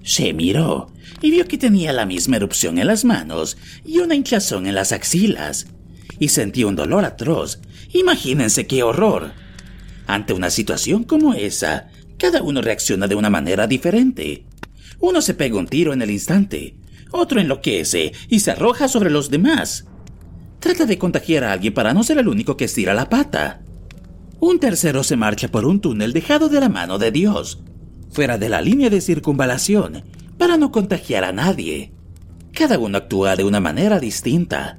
Se 0.03 0.33
miró 0.33 0.91
y 1.20 1.31
vio 1.31 1.47
que 1.47 1.59
tenía 1.59 1.93
la 1.93 2.07
misma 2.07 2.37
erupción 2.37 2.78
en 2.78 2.87
las 2.87 3.05
manos 3.05 3.57
y 3.85 3.99
una 3.99 4.14
hinchazón 4.14 4.66
en 4.66 4.74
las 4.74 4.93
axilas. 4.93 5.66
Y 6.21 6.29
sentía 6.29 6.68
un 6.68 6.77
dolor 6.77 7.05
atroz. 7.05 7.61
Imagínense 7.93 8.68
qué 8.68 8.85
horror. 8.85 9.33
Ante 10.07 10.33
una 10.33 10.51
situación 10.51 11.03
como 11.03 11.35
esa, 11.35 11.89
cada 12.18 12.43
uno 12.43 12.62
reacciona 12.62 13.09
de 13.09 13.16
una 13.16 13.31
manera 13.31 13.66
diferente. 13.66 14.45
Uno 15.01 15.23
se 15.23 15.35
pega 15.35 15.59
un 15.59 15.66
tiro 15.66 15.93
en 15.93 16.03
el 16.03 16.11
instante, 16.11 16.77
otro 17.11 17.41
enloquece 17.41 18.12
y 18.29 18.41
se 18.41 18.51
arroja 18.51 18.87
sobre 18.87 19.11
los 19.11 19.31
demás. 19.31 19.87
Trata 20.61 20.85
de 20.85 20.99
contagiar 20.99 21.43
a 21.43 21.53
alguien 21.53 21.73
para 21.73 21.95
no 21.95 22.05
ser 22.05 22.18
el 22.18 22.29
único 22.29 22.57
que 22.57 22.66
estira 22.66 22.93
la 22.93 23.09
pata. 23.09 23.62
Un 24.41 24.61
tercero 24.61 25.03
se 25.03 25.16
marcha 25.16 25.49
por 25.49 25.64
un 25.64 25.81
túnel 25.81 26.12
dejado 26.12 26.49
de 26.51 26.61
la 26.61 26.68
mano 26.68 26.99
de 26.99 27.11
Dios, 27.11 27.62
fuera 28.11 28.37
de 28.37 28.51
la 28.51 28.61
línea 28.61 28.91
de 28.91 29.01
circunvalación, 29.01 30.05
para 30.37 30.59
no 30.59 30.71
contagiar 30.71 31.25
a 31.25 31.33
nadie. 31.33 31.93
Cada 32.53 32.79
uno 32.79 32.99
actúa 32.99 33.37
de 33.37 33.45
una 33.45 33.61
manera 33.61 33.99
distinta. 34.01 34.79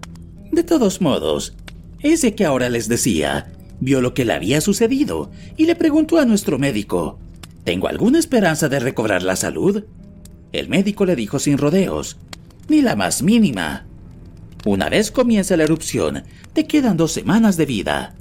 De 0.51 0.63
todos 0.63 1.01
modos, 1.01 1.53
ese 2.01 2.35
que 2.35 2.45
ahora 2.45 2.69
les 2.69 2.89
decía, 2.89 3.51
vio 3.79 4.01
lo 4.01 4.13
que 4.13 4.25
le 4.25 4.33
había 4.33 4.59
sucedido 4.59 5.31
y 5.55 5.65
le 5.65 5.75
preguntó 5.75 6.19
a 6.19 6.25
nuestro 6.25 6.59
médico, 6.59 7.19
¿tengo 7.63 7.87
alguna 7.87 8.19
esperanza 8.19 8.67
de 8.67 8.79
recobrar 8.79 9.23
la 9.23 9.35
salud? 9.35 9.85
El 10.51 10.67
médico 10.67 11.05
le 11.05 11.15
dijo 11.15 11.39
sin 11.39 11.57
rodeos, 11.57 12.17
ni 12.67 12.81
la 12.81 12.95
más 12.95 13.23
mínima. 13.23 13.85
Una 14.65 14.89
vez 14.89 15.09
comienza 15.11 15.55
la 15.55 15.63
erupción, 15.63 16.23
te 16.53 16.67
quedan 16.67 16.97
dos 16.97 17.13
semanas 17.13 17.55
de 17.55 17.65
vida. 17.65 18.15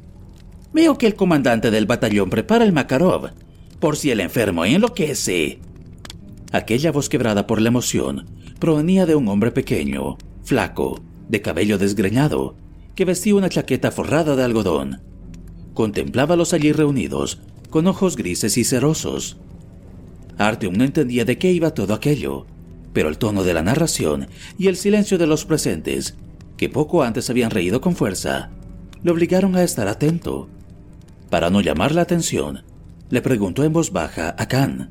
Veo 0.73 0.99
que 0.99 1.07
el 1.07 1.17
comandante 1.17 1.73
del 1.73 1.87
batallón 1.87 2.31
prepara 2.31 2.65
el 2.65 2.73
Makarov, 2.73 3.31
por 3.81 3.97
si 3.97 4.11
el 4.11 4.21
enfermo 4.21 4.65
enloquece. 4.65 5.59
Aquella 6.53 6.93
voz 6.93 7.09
quebrada 7.09 7.47
por 7.47 7.61
la 7.61 7.69
emoción 7.69 8.27
provenía 8.61 9.07
de 9.07 9.17
un 9.17 9.27
hombre 9.29 9.51
pequeño, 9.51 10.17
flaco, 10.45 11.03
de 11.31 11.41
cabello 11.41 11.79
desgreñado, 11.79 12.57
que 12.95 13.05
vestía 13.05 13.37
una 13.37 13.49
chaqueta 13.49 13.93
forrada 13.93 14.35
de 14.35 14.43
algodón. 14.43 15.01
Contemplaba 15.75 16.35
a 16.35 16.37
los 16.37 16.53
allí 16.53 16.73
reunidos, 16.73 17.41
con 17.71 17.87
ojos 17.87 18.17
grises 18.17 18.59
y 18.59 18.65
cerosos. 18.65 19.39
Artyom 20.39 20.75
no 20.75 20.85
entendía 20.85 21.25
de 21.25 21.39
qué 21.39 21.53
iba 21.53 21.73
todo 21.73 21.95
aquello, 21.95 22.47
pero 22.93 23.09
el 23.09 23.19
tono 23.19 23.45
de 23.45 23.55
la 23.55 23.63
narración 23.63 24.27
y 24.59 24.67
el 24.67 24.77
silencio 24.77 25.19
de 25.19 25.29
los 25.29 25.45
presentes, 25.45 26.17
que 26.57 26.69
poco 26.69 27.05
antes 27.05 27.31
habían 27.31 27.53
reído 27.53 27.81
con 27.81 27.95
fuerza, 27.95 28.51
le 29.03 29.13
obligaron 29.13 29.55
a 29.55 29.63
estar 29.63 29.87
atento. 29.87 30.49
Para 31.31 31.49
no 31.49 31.61
llamar 31.61 31.95
la 31.95 32.03
atención, 32.03 32.65
le 33.09 33.23
preguntó 33.23 33.63
en 33.63 33.73
voz 33.73 33.93
baja 33.93 34.35
a 34.37 34.49
Khan. 34.49 34.91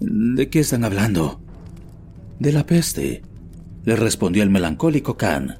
¿De 0.00 0.50
qué 0.50 0.60
están 0.60 0.84
hablando? 0.84 1.40
De 2.38 2.52
la 2.52 2.66
peste, 2.66 3.22
le 3.86 3.96
respondió 3.96 4.42
el 4.42 4.50
melancólico 4.50 5.16
Khan. 5.16 5.56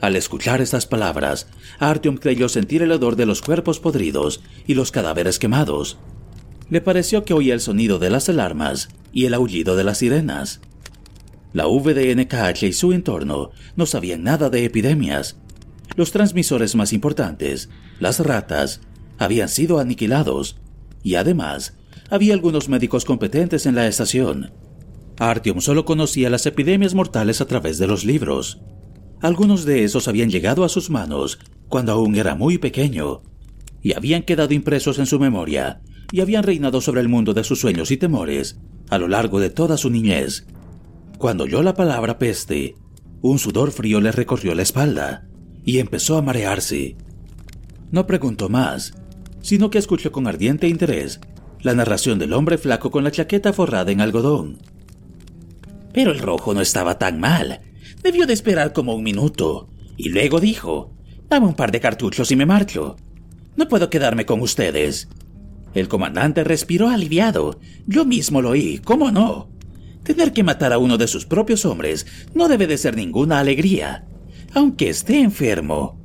Al 0.00 0.16
escuchar 0.16 0.60
estas 0.60 0.86
palabras, 0.86 1.48
Artyom 1.78 2.18
creyó 2.18 2.48
sentir 2.48 2.82
el 2.82 2.92
odor 2.92 3.16
de 3.16 3.26
los 3.26 3.40
cuerpos 3.40 3.80
podridos 3.80 4.42
y 4.66 4.74
los 4.74 4.92
cadáveres 4.92 5.38
quemados. 5.38 5.98
Le 6.70 6.80
pareció 6.80 7.24
que 7.24 7.34
oía 7.34 7.54
el 7.54 7.60
sonido 7.60 7.98
de 7.98 8.10
las 8.10 8.28
alarmas 8.28 8.90
y 9.12 9.24
el 9.24 9.34
aullido 9.34 9.76
de 9.76 9.84
las 9.84 9.98
sirenas. 9.98 10.60
La 11.52 11.66
VDNKH 11.66 12.64
y 12.64 12.72
su 12.72 12.92
entorno 12.92 13.50
no 13.76 13.86
sabían 13.86 14.22
nada 14.22 14.50
de 14.50 14.64
epidemias. 14.64 15.36
Los 15.96 16.12
transmisores 16.12 16.74
más 16.74 16.92
importantes, 16.92 17.70
las 17.98 18.20
ratas, 18.20 18.80
habían 19.18 19.48
sido 19.48 19.78
aniquilados 19.78 20.56
y 21.02 21.14
además 21.14 21.74
había 22.10 22.34
algunos 22.34 22.68
médicos 22.68 23.04
competentes 23.04 23.64
en 23.66 23.74
la 23.74 23.86
estación. 23.86 24.52
Artyom 25.18 25.60
solo 25.60 25.84
conocía 25.84 26.30
las 26.30 26.46
epidemias 26.46 26.94
mortales 26.94 27.40
a 27.40 27.46
través 27.46 27.78
de 27.78 27.86
los 27.86 28.04
libros. 28.04 28.60
Algunos 29.20 29.64
de 29.64 29.84
esos 29.84 30.08
habían 30.08 30.30
llegado 30.30 30.64
a 30.64 30.68
sus 30.68 30.90
manos 30.90 31.38
cuando 31.68 31.92
aún 31.92 32.16
era 32.16 32.34
muy 32.34 32.58
pequeño 32.58 33.22
y 33.82 33.94
habían 33.94 34.22
quedado 34.22 34.54
impresos 34.54 34.98
en 34.98 35.06
su 35.06 35.18
memoria 35.18 35.80
y 36.10 36.20
habían 36.20 36.42
reinado 36.42 36.80
sobre 36.80 37.00
el 37.00 37.08
mundo 37.08 37.34
de 37.34 37.44
sus 37.44 37.60
sueños 37.60 37.90
y 37.90 37.96
temores 37.96 38.58
a 38.90 38.98
lo 38.98 39.08
largo 39.08 39.40
de 39.40 39.50
toda 39.50 39.76
su 39.76 39.90
niñez. 39.90 40.46
Cuando 41.18 41.44
oyó 41.44 41.62
la 41.62 41.74
palabra 41.74 42.18
peste, 42.18 42.74
un 43.20 43.38
sudor 43.38 43.70
frío 43.70 44.00
le 44.00 44.12
recorrió 44.12 44.54
la 44.54 44.62
espalda 44.62 45.28
y 45.64 45.78
empezó 45.78 46.16
a 46.16 46.22
marearse. 46.22 46.96
No 47.90 48.06
preguntó 48.06 48.48
más, 48.48 48.94
sino 49.40 49.70
que 49.70 49.78
escuchó 49.78 50.12
con 50.12 50.26
ardiente 50.26 50.68
interés 50.68 51.20
la 51.60 51.74
narración 51.74 52.18
del 52.18 52.32
hombre 52.32 52.58
flaco 52.58 52.90
con 52.90 53.04
la 53.04 53.12
chaqueta 53.12 53.52
forrada 53.52 53.92
en 53.92 54.00
algodón. 54.00 54.58
Pero 55.92 56.12
el 56.12 56.18
rojo 56.18 56.54
no 56.54 56.60
estaba 56.60 56.98
tan 56.98 57.20
mal. 57.20 57.60
Debió 58.02 58.26
de 58.26 58.32
esperar 58.32 58.72
como 58.72 58.94
un 58.94 59.02
minuto. 59.02 59.68
Y 59.96 60.08
luego 60.08 60.40
dijo, 60.40 60.94
dame 61.28 61.46
un 61.46 61.54
par 61.54 61.70
de 61.72 61.80
cartuchos 61.80 62.30
y 62.30 62.36
me 62.36 62.46
marcho. 62.46 62.96
No 63.56 63.68
puedo 63.68 63.90
quedarme 63.90 64.24
con 64.24 64.40
ustedes. 64.40 65.08
El 65.74 65.88
comandante 65.88 66.44
respiró 66.44 66.88
aliviado. 66.88 67.58
Yo 67.86 68.04
mismo 68.04 68.42
lo 68.42 68.50
oí, 68.50 68.78
¿cómo 68.78 69.10
no? 69.10 69.48
Tener 70.02 70.32
que 70.32 70.42
matar 70.42 70.72
a 70.72 70.78
uno 70.78 70.98
de 70.98 71.06
sus 71.06 71.26
propios 71.26 71.64
hombres 71.64 72.06
no 72.34 72.48
debe 72.48 72.66
de 72.66 72.76
ser 72.76 72.96
ninguna 72.96 73.38
alegría, 73.38 74.04
aunque 74.52 74.88
esté 74.88 75.20
enfermo. 75.20 75.98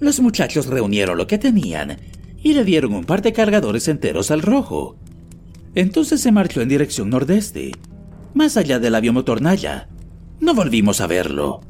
Los 0.00 0.20
muchachos 0.20 0.66
reunieron 0.66 1.16
lo 1.16 1.26
que 1.26 1.38
tenían 1.38 1.98
y 2.42 2.52
le 2.54 2.64
dieron 2.64 2.94
un 2.94 3.04
par 3.04 3.22
de 3.22 3.32
cargadores 3.32 3.88
enteros 3.88 4.30
al 4.30 4.42
rojo. 4.42 4.96
Entonces 5.74 6.20
se 6.20 6.32
marchó 6.32 6.60
en 6.60 6.68
dirección 6.68 7.10
nordeste, 7.10 7.72
más 8.34 8.56
allá 8.56 8.78
del 8.78 8.94
aviomotor 8.94 9.42
Naya. 9.42 9.88
No 10.40 10.54
volvimos 10.54 11.00
a 11.00 11.06
verlo. 11.06 11.60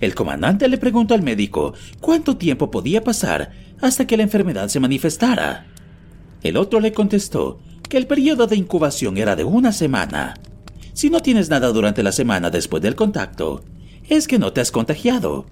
El 0.00 0.14
comandante 0.14 0.68
le 0.68 0.78
preguntó 0.78 1.14
al 1.14 1.22
médico 1.22 1.74
cuánto 2.00 2.36
tiempo 2.36 2.70
podía 2.70 3.04
pasar 3.04 3.52
hasta 3.80 4.06
que 4.06 4.16
la 4.16 4.22
enfermedad 4.22 4.68
se 4.68 4.80
manifestara. 4.80 5.66
El 6.42 6.56
otro 6.56 6.80
le 6.80 6.92
contestó 6.92 7.60
que 7.88 7.96
el 7.96 8.06
periodo 8.06 8.46
de 8.46 8.56
incubación 8.56 9.18
era 9.18 9.36
de 9.36 9.44
una 9.44 9.72
semana. 9.72 10.34
Si 10.92 11.10
no 11.10 11.20
tienes 11.20 11.50
nada 11.50 11.68
durante 11.68 12.02
la 12.02 12.12
semana 12.12 12.50
después 12.50 12.82
del 12.82 12.94
contacto, 12.94 13.64
es 14.08 14.26
que 14.26 14.38
no 14.38 14.52
te 14.52 14.60
has 14.60 14.70
contagiado. 14.70 15.46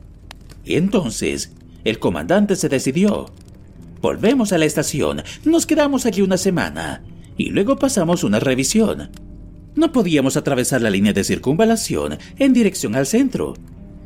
Y 0.65 0.77
entonces, 0.77 1.53
el 1.85 1.99
comandante 1.99 2.57
se 2.57 2.69
decidió. 2.69 3.27
Volvemos 4.01 4.53
a 4.53 4.59
la 4.59 4.65
estación, 4.65 5.23
nos 5.45 5.67
quedamos 5.67 6.07
allí 6.07 6.23
una 6.23 6.37
semana 6.37 7.03
y 7.37 7.51
luego 7.51 7.77
pasamos 7.77 8.25
una 8.25 8.41
revisión. 8.41 9.11
No 9.79 9.93
podíamos 9.93 10.37
atravesar 10.37 10.83
la 10.83 10.91
línea 10.91 11.13
de 11.13 11.23
circunvalación 11.23 12.19
en 12.37 12.53
dirección 12.53 12.97
al 12.97 13.07
centro. 13.07 13.55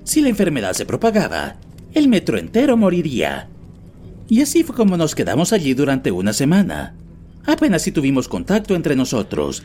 Si 0.04 0.20
la 0.20 0.28
enfermedad 0.28 0.74
se 0.74 0.84
propagaba, 0.84 1.56
el 1.94 2.08
metro 2.08 2.36
entero 2.36 2.76
moriría. 2.76 3.48
Y 4.28 4.42
así 4.42 4.64
fue 4.64 4.76
como 4.76 4.98
nos 4.98 5.14
quedamos 5.14 5.54
allí 5.54 5.72
durante 5.72 6.10
una 6.10 6.34
semana. 6.34 6.94
Apenas 7.46 7.80
si 7.80 7.90
tuvimos 7.90 8.28
contacto 8.28 8.74
entre 8.74 8.96
nosotros. 8.96 9.62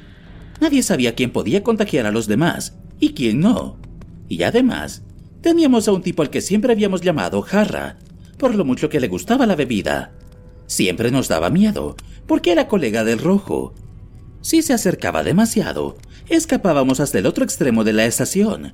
Nadie 0.61 0.81
sabía 0.81 1.13
quién 1.13 1.31
podía 1.31 1.61
contagiar 1.61 2.05
a 2.05 2.11
los 2.11 2.27
demás 2.27 2.77
y 3.01 3.09
quién 3.09 3.41
no. 3.41 3.75
Y 4.29 4.43
además, 4.43 5.03
teníamos 5.41 5.89
a 5.89 5.91
un 5.91 6.03
tipo 6.03 6.21
al 6.21 6.29
que 6.29 6.39
siempre 6.39 6.71
habíamos 6.71 7.01
llamado 7.01 7.41
Jarra, 7.41 7.97
por 8.37 8.55
lo 8.55 8.63
mucho 8.63 8.87
que 8.87 9.01
le 9.01 9.09
gustaba 9.09 9.45
la 9.45 9.57
bebida. 9.57 10.13
Siempre 10.67 11.11
nos 11.11 11.27
daba 11.27 11.49
miedo, 11.49 11.97
porque 12.27 12.53
era 12.53 12.69
colega 12.69 13.03
del 13.03 13.19
rojo. 13.19 13.73
Si 14.41 14.61
se 14.61 14.73
acercaba 14.73 15.23
demasiado, 15.23 15.97
escapábamos 16.29 16.99
hasta 16.99 17.19
el 17.19 17.25
otro 17.25 17.43
extremo 17.43 17.83
de 17.83 17.93
la 17.93 18.05
estación. 18.05 18.73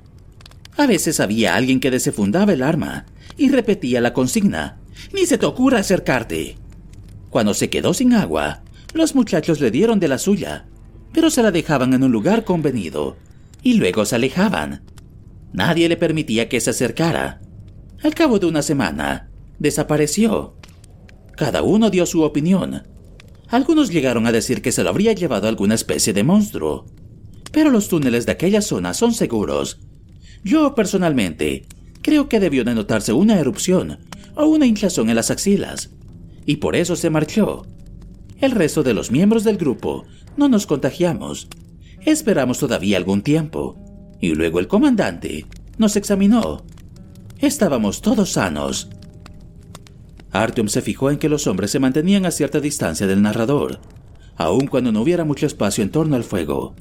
A 0.78 0.88
veces 0.88 1.20
había 1.20 1.55
alguien 1.55 1.80
que 1.80 1.91
desenfundaba 1.91 2.53
el 2.53 2.64
arma 2.64 3.05
y 3.38 3.49
repetía 3.49 4.01
la 4.01 4.14
consigna, 4.14 4.80
ni 5.14 5.26
se 5.26 5.38
te 5.38 5.45
ocurra 5.45 5.80
acercarte. 5.80 6.57
Cuando 7.30 7.53
se 7.53 7.70
quedó 7.70 7.93
sin 7.93 8.14
agua, 8.14 8.64
los 8.93 9.16
muchachos 9.16 9.59
le 9.59 9.72
dieron 9.72 9.99
de 9.99 10.07
la 10.07 10.18
suya, 10.18 10.66
pero 11.14 11.30
se 11.30 11.43
la 11.43 11.51
dejaban 11.51 11.93
en 11.93 12.03
un 12.03 12.11
lugar 12.11 12.43
convenido 12.43 13.18
y 13.61 13.76
luego 13.76 14.05
se 14.05 14.16
alejaban. 14.16 14.84
Nadie 15.53 15.88
le 15.88 15.97
permitía 15.97 16.49
que 16.49 16.59
se 16.59 16.72
acercara. 16.72 17.41
Al 18.03 18.14
cabo 18.14 18.39
de 18.39 18.47
una 18.47 18.61
semana, 18.61 19.30
desapareció. 19.59 20.55
Cada 21.36 21.61
uno 21.61 21.89
dio 21.89 22.05
su 22.05 22.24
opinión. 22.24 22.84
Algunos 23.54 23.91
llegaron 23.91 24.26
a 24.26 24.32
decir 24.32 24.64
que 24.64 24.72
se 24.72 24.84
lo 24.84 24.89
habría 24.89 25.14
llevado 25.14 25.47
alguna 25.47 25.76
especie 25.76 26.12
de 26.12 26.24
monstruo. 26.24 26.88
Pero 27.51 27.70
los 27.70 27.88
túneles 27.88 28.26
de 28.26 28.32
aquella 28.32 28.64
zona 28.64 28.95
son 28.95 29.14
seguros. 29.14 29.78
Yo, 30.43 30.74
personalmente, 30.74 31.68
creo 32.01 32.28
que 32.28 32.39
debió 32.39 32.64
de 32.64 32.74
notarse 32.74 33.14
una 33.14 33.39
erupción 33.39 33.99
o 34.34 34.47
una 34.47 34.66
hinchazón 34.66 35.10
en 35.10 35.18
las 35.18 35.30
axilas. 35.30 35.91
Y 36.47 36.56
por 36.56 36.76
eso 36.76 36.95
se 36.95 37.12
marchó. 37.12 37.68
El 38.39 38.54
resto 38.54 38.82
de 38.82 38.95
los 38.95 39.12
miembros 39.12 39.43
del 39.43 39.58
grupo 39.58 40.06
no 40.36 40.49
nos 40.49 40.66
contagiamos. 40.66 41.47
Esperamos 42.01 42.58
todavía 42.58 42.97
algún 42.97 43.22
tiempo. 43.22 43.78
Y 44.20 44.34
luego 44.34 44.60
el 44.60 44.68
comandante 44.68 45.45
nos 45.78 45.95
examinó. 45.95 46.64
Estábamos 47.38 48.01
todos 48.01 48.32
sanos. 48.32 48.89
Artyom 50.34 50.67
se 50.67 50.81
fijó 50.81 51.11
en 51.11 51.19
que 51.19 51.29
los 51.29 51.45
hombres 51.45 51.69
se 51.69 51.79
mantenían 51.79 52.25
a 52.25 52.31
cierta 52.31 52.59
distancia 52.59 53.05
del 53.05 53.21
narrador, 53.21 53.79
aun 54.36 54.65
cuando 54.65 54.91
no 54.91 55.01
hubiera 55.01 55.23
mucho 55.23 55.45
espacio 55.45 55.84
en 55.84 55.91
torno 55.91 56.15
al 56.15 56.23
fuego. 56.23 56.73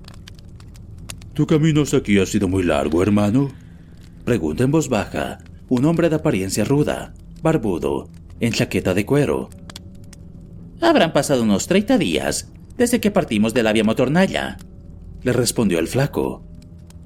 ¿Tu 1.35 1.47
camino 1.47 1.83
hasta 1.83 1.99
aquí 1.99 2.19
ha 2.19 2.25
sido 2.25 2.49
muy 2.49 2.63
largo, 2.63 3.03
hermano? 3.03 3.51
Pregunta 4.25 4.65
en 4.65 4.71
voz 4.71 4.89
baja 4.89 5.39
un 5.69 5.85
hombre 5.85 6.09
de 6.09 6.17
apariencia 6.17 6.65
ruda, 6.65 7.15
barbudo, 7.43 8.09
en 8.41 8.53
chaqueta 8.53 8.95
de 8.95 9.07
cuero. 9.07 9.51
Habrán 10.81 11.13
pasado 11.13 11.43
unos 11.43 11.67
30 11.67 11.99
días 11.99 12.51
desde 12.77 13.01
que 13.01 13.11
partimos 13.11 13.55
de 13.55 13.63
la 13.63 13.73
vía 13.73 13.85
motornaya, 13.85 14.57
le 15.23 15.33
respondió 15.33 15.79
el 15.79 15.89
flaco. 15.89 16.43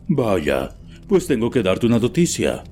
Vaya, 0.08 0.76
pues 1.08 1.26
tengo 1.26 1.50
que 1.50 1.62
darte 1.62 1.86
una 1.86 1.98
noticia. 1.98 2.62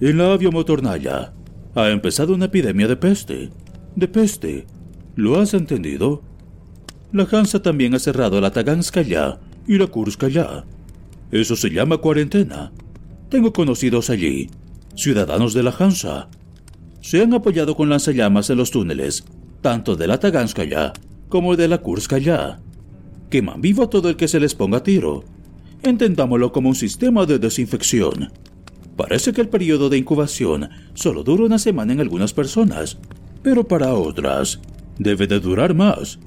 En 0.00 0.18
la 0.18 0.32
avia 0.32 0.50
motornaya 0.50 1.32
ha 1.74 1.88
empezado 1.90 2.34
una 2.34 2.46
epidemia 2.46 2.88
de 2.88 2.96
peste. 2.96 3.50
De 3.96 4.08
peste. 4.08 4.66
¿Lo 5.16 5.40
has 5.40 5.54
entendido? 5.54 6.22
La 7.12 7.26
Hansa 7.30 7.62
también 7.62 7.94
ha 7.94 7.98
cerrado 7.98 8.40
la 8.40 8.50
Taganskaya 8.50 9.38
y 9.66 9.78
la 9.78 9.86
Kurskaya. 9.86 10.64
Eso 11.30 11.56
se 11.56 11.70
llama 11.70 11.98
cuarentena. 11.98 12.72
Tengo 13.28 13.52
conocidos 13.52 14.10
allí, 14.10 14.50
ciudadanos 14.94 15.54
de 15.54 15.62
la 15.62 15.74
Hansa. 15.78 16.28
Se 17.00 17.22
han 17.22 17.34
apoyado 17.34 17.74
con 17.74 17.88
lanzallamas 17.88 18.50
en 18.50 18.58
los 18.58 18.70
túneles, 18.70 19.24
tanto 19.60 19.96
de 19.96 20.06
la 20.06 20.18
Taganskaya 20.18 20.92
como 21.28 21.56
de 21.56 21.68
la 21.68 21.78
Kurskaya. 21.78 22.60
Queman 23.30 23.62
vivo 23.62 23.84
a 23.84 23.90
todo 23.90 24.10
el 24.10 24.16
que 24.16 24.28
se 24.28 24.38
les 24.38 24.54
ponga 24.54 24.82
tiro. 24.82 25.24
Entendámoslo 25.82 26.52
como 26.52 26.68
un 26.68 26.74
sistema 26.74 27.24
de 27.24 27.38
desinfección. 27.38 28.30
Parece 28.96 29.32
que 29.32 29.40
el 29.40 29.48
periodo 29.48 29.88
de 29.88 29.98
incubación 29.98 30.68
solo 30.94 31.22
dura 31.22 31.44
una 31.44 31.58
semana 31.58 31.92
en 31.92 32.00
algunas 32.00 32.32
personas, 32.32 32.98
pero 33.42 33.64
para 33.64 33.94
otras 33.94 34.60
debe 34.98 35.26
de 35.26 35.40
durar 35.40 35.74
más, 35.74 36.18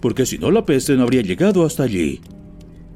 porque 0.00 0.26
si 0.26 0.38
no 0.38 0.50
la 0.50 0.64
peste 0.64 0.94
no 0.94 1.02
habría 1.02 1.22
llegado 1.22 1.64
hasta 1.64 1.82
allí. 1.82 2.20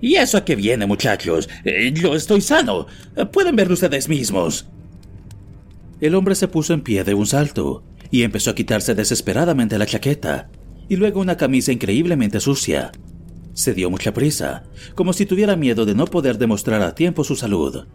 ¿Y 0.01 0.17
eso 0.17 0.39
a 0.39 0.45
qué 0.45 0.57
viene, 0.57 0.87
muchachos? 0.87 1.49
Eh, 1.65 1.93
yo 1.93 2.15
estoy 2.15 2.41
sano. 2.41 2.87
Pueden 3.33 3.57
verlo 3.57 3.75
ustedes 3.75 4.09
mismos. 4.09 4.67
El 6.01 6.15
hombre 6.15 6.35
se 6.35 6.49
puso 6.49 6.75
en 6.75 6.83
pie 6.83 7.03
de 7.05 7.15
un 7.15 7.27
salto 7.27 7.83
y 8.11 8.23
empezó 8.23 8.51
a 8.51 8.55
quitarse 8.55 8.95
desesperadamente 8.95 9.79
la 9.79 9.87
chaqueta 9.87 10.51
y 10.89 10.97
luego 10.97 11.21
una 11.21 11.37
camisa 11.37 11.73
increíblemente 11.73 12.41
sucia. 12.41 12.93
Se 13.55 13.73
dio 13.73 13.91
mucha 13.91 14.13
prisa, 14.13 14.65
como 14.95 15.15
si 15.15 15.25
tuviera 15.25 15.57
miedo 15.57 15.87
de 15.87 15.95
no 15.95 16.05
poder 16.05 16.37
demostrar 16.37 16.83
a 16.83 16.95
tiempo 16.95 17.25
su 17.25 17.37
salud. 17.37 17.87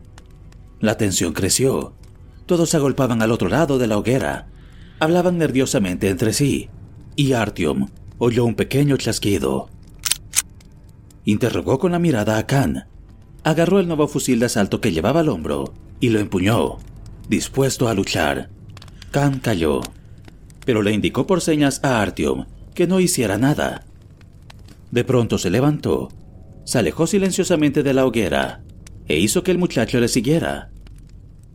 La 0.81 0.97
tensión 0.97 1.33
creció. 1.33 1.93
Todos 2.47 2.71
se 2.71 2.77
agolpaban 2.77 3.21
al 3.21 3.31
otro 3.31 3.49
lado 3.49 3.77
de 3.77 3.85
la 3.85 3.97
hoguera. 3.97 4.47
Hablaban 4.99 5.37
nerviosamente 5.37 6.09
entre 6.09 6.33
sí, 6.33 6.69
y 7.15 7.33
Artyom 7.33 7.87
oyó 8.17 8.45
un 8.45 8.55
pequeño 8.55 8.97
chasquido. 8.97 9.69
Interrogó 11.23 11.77
con 11.77 11.91
la 11.91 11.99
mirada 11.99 12.39
a 12.39 12.47
Khan. 12.47 12.87
Agarró 13.43 13.79
el 13.79 13.87
nuevo 13.87 14.07
fusil 14.07 14.39
de 14.39 14.47
asalto 14.47 14.81
que 14.81 14.91
llevaba 14.91 15.19
al 15.19 15.29
hombro 15.29 15.73
y 15.99 16.09
lo 16.09 16.19
empuñó, 16.19 16.79
dispuesto 17.29 17.87
a 17.87 17.93
luchar. 17.93 18.49
Khan 19.11 19.39
cayó, 19.39 19.81
pero 20.65 20.81
le 20.81 20.93
indicó 20.93 21.27
por 21.27 21.41
señas 21.41 21.79
a 21.83 22.01
Artyom 22.01 22.45
que 22.73 22.87
no 22.87 22.99
hiciera 22.99 23.37
nada. 23.37 23.85
De 24.89 25.03
pronto 25.03 25.37
se 25.37 25.51
levantó, 25.51 26.09
se 26.63 26.79
alejó 26.79 27.05
silenciosamente 27.05 27.83
de 27.83 27.93
la 27.93 28.05
hoguera 28.05 28.63
e 29.07 29.19
hizo 29.19 29.43
que 29.43 29.51
el 29.51 29.57
muchacho 29.57 29.99
le 29.99 30.07
siguiera. 30.07 30.70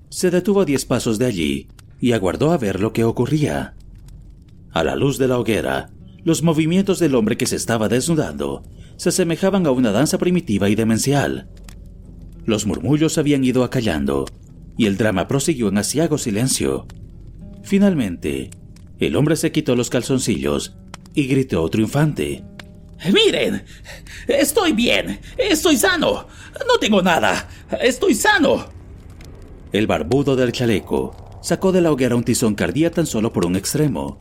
Se 0.08 0.30
detuvo 0.30 0.62
a 0.62 0.64
diez 0.64 0.84
pasos 0.84 1.18
de 1.18 1.26
allí 1.26 1.68
y 2.00 2.12
aguardó 2.12 2.52
a 2.52 2.58
ver 2.58 2.80
lo 2.80 2.92
que 2.92 3.04
ocurría. 3.04 3.74
A 4.72 4.84
la 4.84 4.96
luz 4.96 5.18
de 5.18 5.28
la 5.28 5.38
hoguera, 5.38 5.90
los 6.24 6.42
movimientos 6.42 6.98
del 6.98 7.14
hombre 7.14 7.36
que 7.36 7.46
se 7.46 7.56
estaba 7.56 7.88
desnudando 7.88 8.62
se 8.96 9.10
asemejaban 9.10 9.66
a 9.66 9.70
una 9.70 9.92
danza 9.92 10.18
primitiva 10.18 10.68
y 10.68 10.74
demencial. 10.74 11.48
Los 12.44 12.66
murmullos 12.66 13.18
habían 13.18 13.44
ido 13.44 13.64
acallando 13.64 14.26
y 14.76 14.86
el 14.86 14.96
drama 14.96 15.28
prosiguió 15.28 15.68
en 15.68 15.78
asiago 15.78 16.18
silencio. 16.18 16.86
Finalmente, 17.62 18.50
el 18.98 19.16
hombre 19.16 19.36
se 19.36 19.52
quitó 19.52 19.74
los 19.74 19.90
calzoncillos 19.90 20.76
y 21.14 21.26
gritó 21.26 21.68
triunfante. 21.68 22.44
Miren, 23.12 23.64
estoy 24.28 24.72
bien, 24.72 25.20
estoy 25.36 25.76
sano, 25.76 26.28
no 26.66 26.78
tengo 26.80 27.02
nada, 27.02 27.48
estoy 27.80 28.14
sano. 28.14 28.75
El 29.72 29.86
barbudo 29.86 30.36
del 30.36 30.52
chaleco 30.52 31.38
sacó 31.42 31.72
de 31.72 31.80
la 31.80 31.90
hoguera 31.90 32.16
un 32.16 32.24
tizón 32.24 32.54
que 32.54 32.64
ardía 32.64 32.90
tan 32.90 33.06
solo 33.06 33.32
por 33.32 33.44
un 33.46 33.56
extremo. 33.56 34.16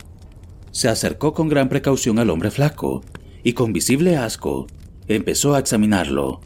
Se 0.72 0.88
acercó 0.88 1.32
con 1.34 1.48
gran 1.48 1.68
precaución 1.68 2.18
al 2.18 2.30
hombre 2.30 2.50
flaco 2.50 3.02
y 3.42 3.52
con 3.52 3.72
visible 3.72 4.16
asco 4.16 4.66
empezó 5.08 5.54
a 5.54 5.60
examinarlo. 5.60 6.40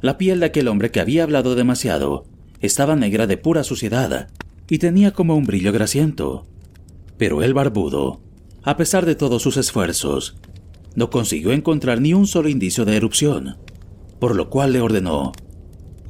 La 0.00 0.18
piel 0.18 0.40
de 0.40 0.46
aquel 0.46 0.68
hombre 0.68 0.90
que 0.90 1.00
había 1.00 1.22
hablado 1.22 1.54
demasiado 1.54 2.24
estaba 2.60 2.96
negra 2.96 3.26
de 3.26 3.36
pura 3.36 3.62
suciedad 3.62 4.28
y 4.68 4.78
tenía 4.78 5.12
como 5.12 5.36
un 5.36 5.44
brillo 5.44 5.72
grasiento. 5.72 6.44
Pero 7.16 7.42
el 7.42 7.54
barbudo, 7.54 8.20
a 8.64 8.76
pesar 8.76 9.06
de 9.06 9.14
todos 9.14 9.42
sus 9.42 9.56
esfuerzos, 9.56 10.36
no 10.96 11.10
consiguió 11.10 11.52
encontrar 11.52 12.00
ni 12.00 12.14
un 12.14 12.26
solo 12.26 12.48
indicio 12.48 12.84
de 12.84 12.96
erupción, 12.96 13.56
por 14.18 14.34
lo 14.34 14.50
cual 14.50 14.72
le 14.72 14.80
ordenó, 14.80 15.32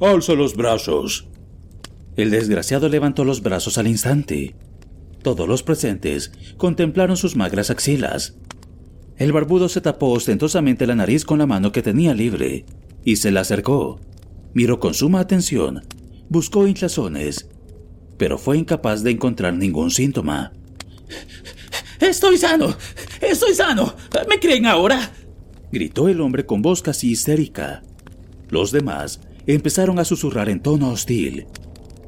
Alza 0.01 0.33
los 0.33 0.55
brazos. 0.55 1.28
El 2.19 2.31
desgraciado 2.31 2.89
levantó 2.89 3.23
los 3.23 3.41
brazos 3.41 3.77
al 3.77 3.87
instante. 3.87 4.53
Todos 5.21 5.47
los 5.47 5.63
presentes 5.63 6.33
contemplaron 6.57 7.15
sus 7.15 7.37
magras 7.37 7.69
axilas. 7.69 8.35
El 9.15 9.31
barbudo 9.31 9.69
se 9.69 9.79
tapó 9.79 10.09
ostentosamente 10.09 10.85
la 10.85 10.95
nariz 10.95 11.23
con 11.23 11.39
la 11.39 11.45
mano 11.45 11.71
que 11.71 11.81
tenía 11.81 12.13
libre 12.13 12.65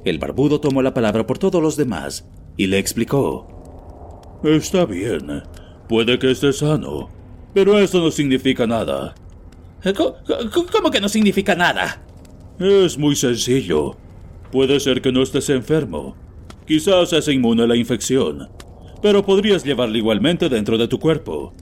el 0.05 0.17
barbudo 0.19 0.59
tomó 0.59 0.81
la 0.81 0.93
palabra 0.93 1.27
por 1.27 1.37
todos 1.37 1.61
los 1.61 1.77
demás 1.77 2.27
y 2.57 2.67
le 2.67 2.79
explicó. 2.79 4.39
Está 4.43 4.85
bien, 4.85 5.43
puede 5.87 6.17
que 6.17 6.31
esté 6.31 6.51
sano, 6.53 7.09
pero 7.53 7.77
eso 7.77 7.99
no 7.99 8.11
significa 8.11 8.65
nada. 8.65 9.13
¿Cómo 9.95 10.91
que 10.91 11.01
no 11.01 11.09
significa 11.09 11.55
nada? 11.55 12.01
Es 12.59 12.97
muy 12.97 13.15
sencillo. 13.15 13.95
Puede 14.51 14.79
ser 14.79 15.01
que 15.01 15.11
no 15.11 15.23
estés 15.23 15.49
enfermo. 15.49 16.15
Quizás 16.67 17.09
seas 17.09 17.27
inmune 17.27 17.63
a 17.63 17.67
la 17.67 17.75
infección, 17.75 18.49
pero 19.01 19.25
podrías 19.25 19.63
llevarla 19.63 19.97
igualmente 19.97 20.49
dentro 20.49 20.77
de 20.77 20.87
tu 20.87 20.99
cuerpo. 20.99 21.53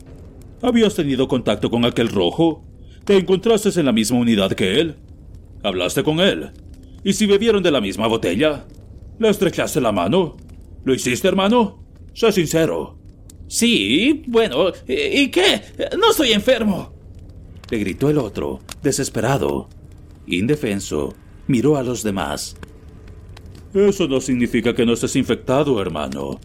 ¿Habías 0.61 0.95
tenido 0.95 1.27
contacto 1.27 1.69
con 1.69 1.85
aquel 1.85 2.09
rojo? 2.09 2.63
¿Te 3.05 3.17
encontraste 3.17 3.77
en 3.79 3.85
la 3.85 3.91
misma 3.91 4.19
unidad 4.19 4.51
que 4.51 4.79
él? 4.79 4.95
¿Hablaste 5.63 6.03
con 6.03 6.19
él? 6.19 6.51
¿Y 7.03 7.13
si 7.13 7.25
bebieron 7.25 7.63
de 7.63 7.71
la 7.71 7.81
misma 7.81 8.07
botella? 8.07 8.65
¿Le 9.19 9.29
estrechaste 9.29 9.81
la 9.81 9.91
mano? 9.91 10.37
¿Lo 10.83 10.93
hiciste, 10.93 11.27
hermano? 11.27 11.83
Sé 12.13 12.31
sincero. 12.31 12.97
Sí, 13.47 14.23
bueno, 14.27 14.71
¿y 14.87 15.29
qué? 15.29 15.61
No 15.97 16.11
estoy 16.11 16.33
enfermo. 16.33 16.93
le 17.69 17.77
gritó 17.79 18.09
el 18.09 18.17
otro, 18.17 18.59
desesperado. 18.83 19.69
Indefenso, 20.27 21.13
miró 21.47 21.77
a 21.77 21.83
los 21.83 22.03
demás. 22.03 22.55
Eso 23.73 24.07
no 24.07 24.21
significa 24.21 24.73
que 24.73 24.85
no 24.85 24.93
estés 24.93 25.15
infectado, 25.15 25.81
hermano. 25.81 26.39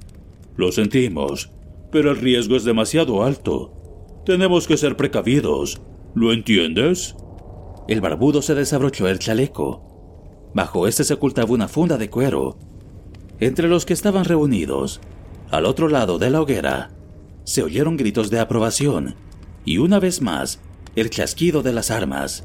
Lo 0.56 0.72
sentimos, 0.72 1.50
pero 1.90 2.10
el 2.10 2.18
riesgo 2.18 2.56
es 2.56 2.64
demasiado 2.64 3.22
alto. 3.22 3.72
Tenemos 4.24 4.66
que 4.66 4.76
ser 4.76 4.96
precavidos. 4.96 5.80
¿Lo 6.14 6.32
entiendes? 6.32 7.16
El 7.88 8.00
barbudo 8.00 8.40
se 8.40 8.54
desabrochó 8.54 9.08
el 9.08 9.18
chaleco. 9.18 9.93
Bajo 10.54 10.86
este 10.86 11.02
se 11.02 11.14
ocultaba 11.14 11.52
una 11.52 11.68
funda 11.68 11.98
de 11.98 12.08
cuero. 12.08 12.56
Entre 13.40 13.68
los 13.68 13.84
que 13.84 13.92
estaban 13.92 14.24
reunidos, 14.24 15.00
al 15.50 15.66
otro 15.66 15.88
lado 15.88 16.18
de 16.18 16.30
la 16.30 16.40
hoguera, 16.40 16.92
se 17.44 17.62
oyeron 17.62 17.96
gritos 17.96 18.30
de 18.30 18.38
aprobación 18.38 19.16
y 19.64 19.78
una 19.78 19.98
vez 19.98 20.22
más 20.22 20.60
el 20.94 21.10
chasquido 21.10 21.62
de 21.62 21.72
las 21.72 21.90
armas. 21.90 22.44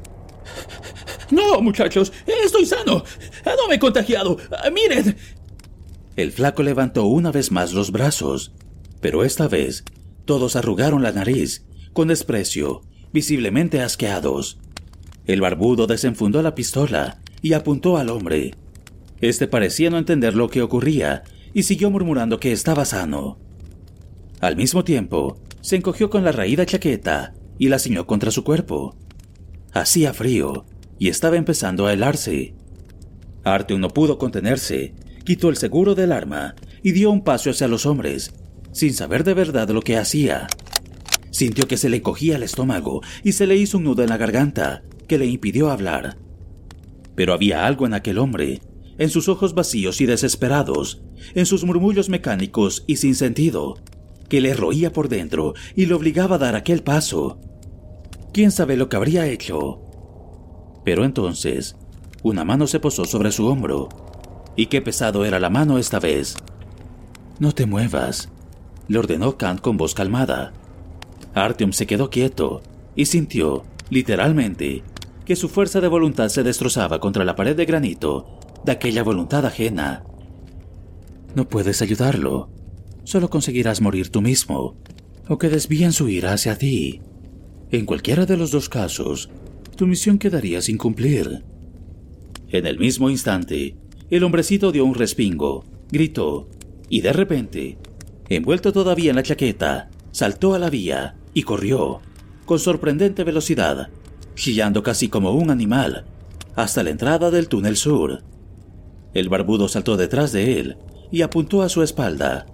No, 1.30 1.62
muchachos, 1.62 2.12
estoy 2.26 2.66
sano. 2.66 3.04
No 3.44 3.68
me 3.68 3.76
he 3.76 3.78
contagiado. 3.78 4.36
Miren. 4.72 5.16
El 6.16 6.32
flaco 6.32 6.64
levantó 6.64 7.04
una 7.04 7.30
vez 7.30 7.52
más 7.52 7.72
los 7.72 7.92
brazos, 7.92 8.52
pero 9.00 9.22
esta 9.22 9.46
vez 9.46 9.84
todos 10.24 10.56
arrugaron 10.56 11.04
la 11.04 11.12
nariz, 11.12 11.64
con 11.92 12.08
desprecio, 12.08 12.82
visiblemente 13.12 13.80
asqueados. 13.80 14.58
El 15.24 15.40
barbudo 15.40 15.86
desenfundó 15.86 16.42
la 16.42 16.56
pistola 16.56 17.19
y 17.42 17.52
apuntó 17.52 17.96
al 17.96 18.10
hombre. 18.10 18.54
Este 19.20 19.46
parecía 19.46 19.90
no 19.90 19.98
entender 19.98 20.34
lo 20.34 20.48
que 20.48 20.62
ocurría 20.62 21.24
y 21.52 21.64
siguió 21.64 21.90
murmurando 21.90 22.40
que 22.40 22.52
estaba 22.52 22.84
sano. 22.84 23.38
Al 24.40 24.56
mismo 24.56 24.84
tiempo, 24.84 25.38
se 25.60 25.76
encogió 25.76 26.08
con 26.08 26.24
la 26.24 26.32
raída 26.32 26.64
chaqueta 26.64 27.34
y 27.58 27.68
la 27.68 27.78
ciñó 27.78 28.06
contra 28.06 28.30
su 28.30 28.44
cuerpo. 28.44 28.96
Hacía 29.72 30.14
frío 30.14 30.64
y 30.98 31.08
estaba 31.08 31.36
empezando 31.36 31.86
a 31.86 31.92
helarse. 31.92 32.54
Artyom 33.44 33.80
no 33.80 33.88
pudo 33.88 34.18
contenerse, 34.18 34.94
quitó 35.24 35.48
el 35.48 35.56
seguro 35.56 35.94
del 35.94 36.12
arma 36.12 36.54
y 36.82 36.92
dio 36.92 37.10
un 37.10 37.22
paso 37.22 37.50
hacia 37.50 37.68
los 37.68 37.86
hombres, 37.86 38.32
sin 38.72 38.94
saber 38.94 39.24
de 39.24 39.34
verdad 39.34 39.68
lo 39.68 39.82
que 39.82 39.96
hacía. 39.96 40.46
Sintió 41.30 41.68
que 41.68 41.76
se 41.76 41.88
le 41.88 42.02
cogía 42.02 42.36
el 42.36 42.42
estómago 42.42 43.02
y 43.22 43.32
se 43.32 43.46
le 43.46 43.56
hizo 43.56 43.78
un 43.78 43.84
nudo 43.84 44.02
en 44.02 44.08
la 44.08 44.16
garganta 44.16 44.82
que 45.06 45.18
le 45.18 45.26
impidió 45.26 45.70
hablar. 45.70 46.16
Pero 47.20 47.34
había 47.34 47.66
algo 47.66 47.84
en 47.84 47.92
aquel 47.92 48.16
hombre, 48.16 48.62
en 48.96 49.10
sus 49.10 49.28
ojos 49.28 49.52
vacíos 49.52 50.00
y 50.00 50.06
desesperados, 50.06 51.02
en 51.34 51.44
sus 51.44 51.64
murmullos 51.64 52.08
mecánicos 52.08 52.82
y 52.86 52.96
sin 52.96 53.14
sentido, 53.14 53.76
que 54.30 54.40
le 54.40 54.54
roía 54.54 54.90
por 54.90 55.10
dentro 55.10 55.52
y 55.76 55.84
le 55.84 55.92
obligaba 55.92 56.36
a 56.36 56.38
dar 56.38 56.56
aquel 56.56 56.82
paso. 56.82 57.38
¿Quién 58.32 58.50
sabe 58.50 58.78
lo 58.78 58.88
que 58.88 58.96
habría 58.96 59.26
hecho? 59.26 59.82
Pero 60.82 61.04
entonces, 61.04 61.76
una 62.22 62.46
mano 62.46 62.66
se 62.66 62.80
posó 62.80 63.04
sobre 63.04 63.32
su 63.32 63.48
hombro. 63.48 63.90
Y 64.56 64.68
qué 64.68 64.80
pesado 64.80 65.26
era 65.26 65.38
la 65.38 65.50
mano 65.50 65.76
esta 65.76 66.00
vez. 66.00 66.36
No 67.38 67.52
te 67.52 67.66
muevas, 67.66 68.30
le 68.88 68.98
ordenó 68.98 69.36
Kant 69.36 69.60
con 69.60 69.76
voz 69.76 69.92
calmada. 69.92 70.54
Artyom 71.34 71.74
se 71.74 71.86
quedó 71.86 72.08
quieto 72.08 72.62
y 72.96 73.04
sintió, 73.04 73.64
literalmente, 73.90 74.84
que 75.30 75.36
su 75.36 75.48
fuerza 75.48 75.80
de 75.80 75.86
voluntad 75.86 76.28
se 76.28 76.42
destrozaba 76.42 76.98
contra 76.98 77.24
la 77.24 77.36
pared 77.36 77.54
de 77.54 77.64
granito 77.64 78.36
de 78.64 78.72
aquella 78.72 79.04
voluntad 79.04 79.46
ajena. 79.46 80.02
No 81.36 81.48
puedes 81.48 81.82
ayudarlo. 81.82 82.50
Solo 83.04 83.30
conseguirás 83.30 83.80
morir 83.80 84.08
tú 84.08 84.22
mismo, 84.22 84.74
o 85.28 85.38
que 85.38 85.48
desvíen 85.48 85.92
su 85.92 86.08
ira 86.08 86.32
hacia 86.32 86.58
ti. 86.58 87.00
En 87.70 87.86
cualquiera 87.86 88.26
de 88.26 88.36
los 88.36 88.50
dos 88.50 88.68
casos, 88.68 89.30
tu 89.76 89.86
misión 89.86 90.18
quedaría 90.18 90.60
sin 90.62 90.76
cumplir. 90.76 91.44
En 92.48 92.66
el 92.66 92.80
mismo 92.80 93.08
instante, 93.08 93.76
el 94.10 94.24
hombrecito 94.24 94.72
dio 94.72 94.84
un 94.84 94.96
respingo, 94.96 95.64
gritó, 95.92 96.48
y 96.88 97.02
de 97.02 97.12
repente, 97.12 97.78
envuelto 98.28 98.72
todavía 98.72 99.10
en 99.10 99.16
la 99.16 99.22
chaqueta, 99.22 99.90
saltó 100.10 100.54
a 100.54 100.58
la 100.58 100.70
vía 100.70 101.14
y 101.34 101.44
corrió, 101.44 102.00
con 102.46 102.58
sorprendente 102.58 103.22
velocidad, 103.22 103.90
chillando 104.40 104.82
casi 104.82 105.08
como 105.08 105.32
un 105.32 105.50
animal, 105.50 106.06
hasta 106.56 106.82
la 106.82 106.90
entrada 106.90 107.30
del 107.30 107.48
túnel 107.48 107.76
sur. 107.76 108.22
El 109.12 109.28
barbudo 109.28 109.68
saltó 109.68 109.98
detrás 109.98 110.32
de 110.32 110.58
él 110.58 110.78
y 111.10 111.22
apuntó 111.22 111.62
a 111.62 111.68
su 111.68 111.82
espalda, 111.82 112.46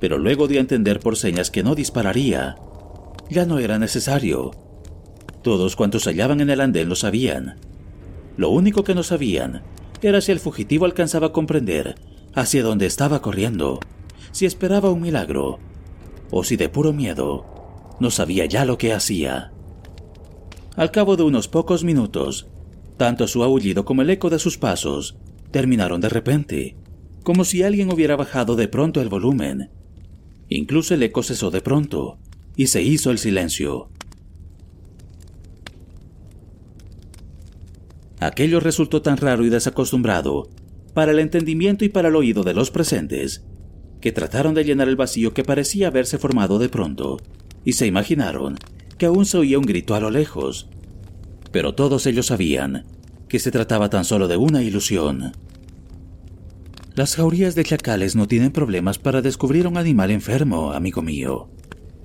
pero 0.00 0.16
luego 0.16 0.48
dio 0.48 0.58
a 0.58 0.62
entender 0.62 1.00
por 1.00 1.18
señas 1.18 1.50
que 1.50 1.62
no 1.62 1.74
dispararía. 1.74 2.56
Ya 3.28 3.44
no 3.44 3.58
era 3.58 3.78
necesario. 3.78 4.52
Todos 5.42 5.76
cuantos 5.76 6.06
hallaban 6.06 6.40
en 6.40 6.48
el 6.48 6.60
andén 6.60 6.88
lo 6.88 6.96
sabían. 6.96 7.56
Lo 8.38 8.48
único 8.48 8.82
que 8.82 8.94
no 8.94 9.02
sabían 9.02 9.62
era 10.00 10.20
si 10.22 10.32
el 10.32 10.40
fugitivo 10.40 10.86
alcanzaba 10.86 11.28
a 11.28 11.32
comprender 11.32 11.94
hacia 12.34 12.62
dónde 12.62 12.86
estaba 12.86 13.20
corriendo, 13.20 13.80
si 14.30 14.46
esperaba 14.46 14.90
un 14.90 15.02
milagro, 15.02 15.58
o 16.30 16.42
si 16.42 16.56
de 16.56 16.70
puro 16.70 16.94
miedo 16.94 17.44
no 18.00 18.10
sabía 18.10 18.46
ya 18.46 18.64
lo 18.64 18.78
que 18.78 18.94
hacía. 18.94 19.51
Al 20.76 20.90
cabo 20.90 21.16
de 21.16 21.22
unos 21.22 21.48
pocos 21.48 21.84
minutos, 21.84 22.48
tanto 22.96 23.26
su 23.26 23.42
aullido 23.42 23.84
como 23.84 24.02
el 24.02 24.10
eco 24.10 24.30
de 24.30 24.38
sus 24.38 24.56
pasos 24.56 25.16
terminaron 25.50 26.00
de 26.00 26.08
repente, 26.08 26.76
como 27.22 27.44
si 27.44 27.62
alguien 27.62 27.92
hubiera 27.92 28.16
bajado 28.16 28.56
de 28.56 28.68
pronto 28.68 29.02
el 29.02 29.10
volumen. 29.10 29.70
Incluso 30.48 30.94
el 30.94 31.02
eco 31.02 31.22
cesó 31.22 31.50
de 31.50 31.60
pronto, 31.60 32.18
y 32.56 32.68
se 32.68 32.82
hizo 32.82 33.10
el 33.10 33.18
silencio. 33.18 33.90
Aquello 38.18 38.60
resultó 38.60 39.02
tan 39.02 39.16
raro 39.18 39.44
y 39.44 39.50
desacostumbrado 39.50 40.48
para 40.94 41.12
el 41.12 41.18
entendimiento 41.18 41.84
y 41.84 41.88
para 41.90 42.08
el 42.08 42.16
oído 42.16 42.44
de 42.44 42.54
los 42.54 42.70
presentes, 42.70 43.44
que 44.00 44.12
trataron 44.12 44.54
de 44.54 44.64
llenar 44.64 44.88
el 44.88 44.96
vacío 44.96 45.34
que 45.34 45.44
parecía 45.44 45.88
haberse 45.88 46.18
formado 46.18 46.58
de 46.58 46.68
pronto, 46.68 47.18
y 47.64 47.74
se 47.74 47.86
imaginaron 47.86 48.58
que 49.02 49.06
aún 49.06 49.26
se 49.26 49.36
oía 49.36 49.58
un 49.58 49.66
grito 49.66 49.96
a 49.96 50.00
lo 50.00 50.10
lejos. 50.10 50.68
Pero 51.50 51.74
todos 51.74 52.06
ellos 52.06 52.26
sabían 52.26 52.84
que 53.26 53.40
se 53.40 53.50
trataba 53.50 53.90
tan 53.90 54.04
solo 54.04 54.28
de 54.28 54.36
una 54.36 54.62
ilusión. 54.62 55.32
Las 56.94 57.16
jaurías 57.16 57.56
de 57.56 57.64
chacales 57.64 58.14
no 58.14 58.28
tienen 58.28 58.52
problemas 58.52 59.00
para 59.00 59.20
descubrir 59.20 59.66
un 59.66 59.76
animal 59.76 60.12
enfermo, 60.12 60.70
amigo 60.70 61.02
mío, 61.02 61.50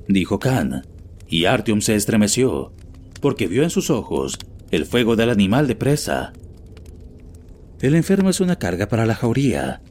dijo 0.08 0.40
Khan, 0.40 0.88
y 1.28 1.46
Artyom 1.46 1.82
se 1.82 1.94
estremeció, 1.94 2.74
porque 3.22 3.46
vio 3.46 3.62
en 3.62 3.70
sus 3.70 3.92
ojos 3.92 4.40
el 4.72 4.88
fuego 4.88 5.16
del 5.16 5.30
animal 5.30 5.68
de 5.68 5.76
presa. 5.76 6.34
El 7.80 7.94
enfermo 7.94 8.32
es 8.32 8.40
una 8.40 8.56
carga 8.56 8.88
para 8.88 9.06
la 9.06 9.14
jauría 9.14 9.84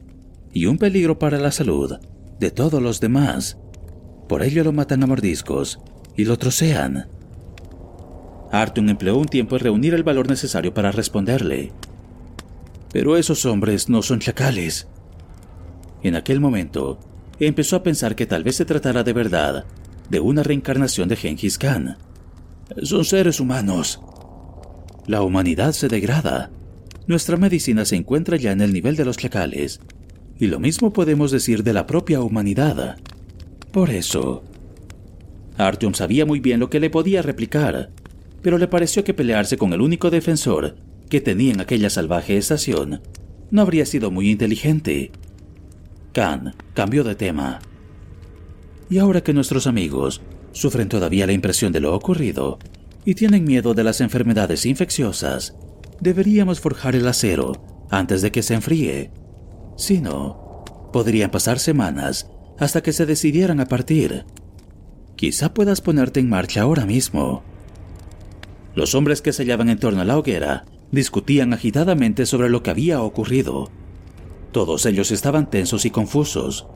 y 0.51 0.65
un 0.65 0.77
peligro 0.77 1.19
para 1.19 1.39
la 1.39 1.53
salud 1.53 1.99
de 2.37 2.51
todos 2.51 2.81
los 2.81 2.99
demás. 2.99 3.57
Por 4.27 4.43
ello 4.43 4.65
lo 4.65 4.73
matan 4.73 5.03
a 5.03 5.07
mordiscos 5.07 5.79
y 6.17 6.25
lo 6.25 6.37
trocean. 6.37 7.07
Arton 8.51 8.89
empleó 8.89 9.17
un 9.17 9.27
tiempo 9.27 9.55
en 9.55 9.61
reunir 9.61 9.93
el 9.93 10.03
valor 10.03 10.27
necesario 10.27 10.73
para 10.73 10.91
responderle. 10.91 11.71
Pero 12.91 13.15
esos 13.15 13.45
hombres 13.45 13.87
no 13.87 14.01
son 14.01 14.19
chacales. 14.19 14.87
En 16.03 16.15
aquel 16.15 16.39
momento, 16.39 16.99
empezó 17.39 17.77
a 17.77 17.83
pensar 17.83 18.15
que 18.15 18.25
tal 18.25 18.43
vez 18.43 18.55
se 18.55 18.65
tratara 18.65 19.03
de 19.03 19.13
verdad 19.13 19.65
de 20.09 20.19
una 20.19 20.43
reencarnación 20.43 21.07
de 21.07 21.15
Genghis 21.15 21.57
Khan. 21.57 21.97
Son 22.81 23.05
seres 23.05 23.39
humanos, 23.39 23.99
la 25.07 25.21
humanidad 25.21 25.71
se 25.71 25.87
degrada. 25.87 26.51
Nuestra 27.07 27.37
medicina 27.37 27.85
se 27.85 27.95
encuentra 27.95 28.35
ya 28.35 28.51
en 28.51 28.59
el 28.59 28.73
nivel 28.73 28.97
de 28.97 29.05
los 29.05 29.17
chacales. 29.17 29.79
Y 30.37 30.47
lo 30.47 30.59
mismo 30.59 30.91
podemos 30.91 31.31
decir 31.31 31.63
de 31.63 31.71
la 31.71 31.85
propia 31.85 32.21
humanidad. 32.21 32.97
Por 33.71 33.89
eso... 33.89 34.43
Artyom 35.57 35.93
sabía 35.93 36.25
muy 36.25 36.39
bien 36.39 36.59
lo 36.59 36.69
que 36.69 36.79
le 36.79 36.89
podía 36.89 37.21
replicar, 37.21 37.91
pero 38.41 38.57
le 38.57 38.67
pareció 38.67 39.03
que 39.03 39.13
pelearse 39.13 39.57
con 39.57 39.73
el 39.73 39.81
único 39.81 40.09
defensor 40.09 40.75
que 41.09 41.21
tenía 41.21 41.53
en 41.53 41.61
aquella 41.61 41.89
salvaje 41.89 42.37
estación 42.37 43.01
no 43.49 43.61
habría 43.61 43.85
sido 43.85 44.11
muy 44.11 44.29
inteligente. 44.29 45.11
Khan 46.13 46.53
cambió 46.73 47.03
de 47.03 47.15
tema. 47.15 47.59
Y 48.89 48.97
ahora 48.99 49.21
que 49.21 49.33
nuestros 49.33 49.67
amigos 49.67 50.21
sufren 50.51 50.89
todavía 50.89 51.27
la 51.27 51.33
impresión 51.33 51.71
de 51.71 51.79
lo 51.79 51.93
ocurrido, 51.93 52.59
y 53.05 53.15
tienen 53.15 53.45
miedo 53.45 53.73
de 53.73 53.83
las 53.83 54.01
enfermedades 54.01 54.65
infecciosas, 54.65 55.55
deberíamos 56.01 56.59
forjar 56.59 56.95
el 56.95 57.07
acero 57.07 57.85
antes 57.89 58.21
de 58.21 58.31
que 58.31 58.43
se 58.43 58.53
enfríe. 58.53 59.11
Si 59.77 60.01
no, 60.01 60.65
podrían 60.91 61.31
pasar 61.31 61.59
semanas 61.59 62.29
hasta 62.59 62.81
que 62.81 62.91
se 62.91 63.05
decidieran 63.05 63.59
a 63.59 63.67
partir. 63.67 64.25
Quizá 65.17 65.51
puedas 65.51 65.81
ponerte 65.81 66.19
en 66.19 66.29
marcha 66.29 66.61
ahora 66.61 66.85
mismo. 66.85 67.43
Los 68.75 68.93
hombres 68.93 69.23
que 69.23 69.33
se 69.33 69.41
hallaban 69.41 69.67
en 69.69 69.79
torno 69.79 70.01
a 70.01 70.05
la 70.05 70.15
hoguera 70.15 70.65
discutían 70.91 71.53
agitadamente 71.53 72.27
sobre 72.27 72.49
lo 72.49 72.61
que 72.61 72.69
había 72.69 73.01
ocurrido. 73.01 73.71
Todos 74.51 74.85
ellos 74.85 75.09
estaban 75.09 75.49
tensos 75.49 75.85
y 75.85 75.89
confusos. 75.89 76.67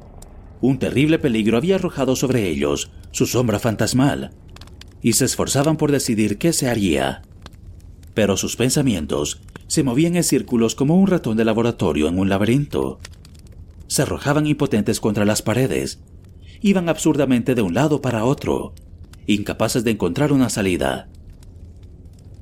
Un 0.60 0.80
terrible 0.80 1.20
peligro 1.20 1.56
había 1.56 1.76
arrojado 1.76 2.16
sobre 2.16 2.50
ellos 2.50 2.90
su 3.12 3.28
sombra 3.28 3.60
fantasmal, 3.60 4.32
y 5.04 5.14
se 5.14 5.26
esforzaban 5.26 5.78
por 5.78 5.92
decidir 5.92 6.40
qué 6.40 6.52
se 6.52 6.68
haría. 6.68 7.22
Pero 8.16 8.38
sus 8.38 8.56
pensamientos 8.56 9.40
se 9.68 9.84
movían 9.84 10.16
en 10.16 10.24
círculos 10.24 10.74
como 10.74 10.96
un 10.96 11.06
ratón 11.06 11.38
de 11.38 11.46
laboratorio 11.46 12.08
en 12.08 12.18
un 12.18 12.30
laberinto. 12.30 13.00
Se 13.86 14.02
arrojaban 14.02 14.48
impotentes 14.48 15.00
contra 15.00 15.26
las 15.26 15.44
paredes, 15.44 16.00
iban 16.62 16.90
absurdamente 16.90 17.56
de 17.56 17.62
un 17.62 17.74
lado 17.74 18.02
para 18.02 18.26
otro, 18.26 18.74
incapaces 19.26 19.84
de 19.84 19.92
encontrar 19.92 20.32
una 20.32 20.50
salida. 20.50 21.10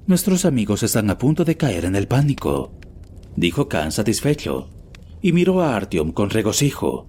Nuestros 0.07 0.45
amigos 0.45 0.83
están 0.83 1.09
a 1.09 1.17
punto 1.17 1.45
de 1.45 1.55
caer 1.55 1.85
en 1.85 1.95
el 1.95 2.07
pánico, 2.07 2.71
dijo 3.35 3.69
Khan 3.69 3.91
satisfecho, 3.91 4.69
y 5.21 5.31
miró 5.31 5.61
a 5.61 5.75
Artyom 5.75 6.11
con 6.11 6.29
regocijo. 6.29 7.07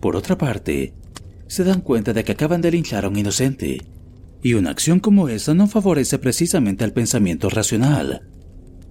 Por 0.00 0.16
otra 0.16 0.38
parte, 0.38 0.94
se 1.46 1.64
dan 1.64 1.80
cuenta 1.80 2.12
de 2.12 2.24
que 2.24 2.32
acaban 2.32 2.60
de 2.60 2.70
linchar 2.70 3.04
a 3.04 3.08
un 3.08 3.16
inocente, 3.16 3.82
y 4.42 4.54
una 4.54 4.70
acción 4.70 5.00
como 5.00 5.28
esa 5.28 5.54
no 5.54 5.66
favorece 5.66 6.18
precisamente 6.18 6.84
al 6.84 6.92
pensamiento 6.92 7.50
racional. 7.50 8.28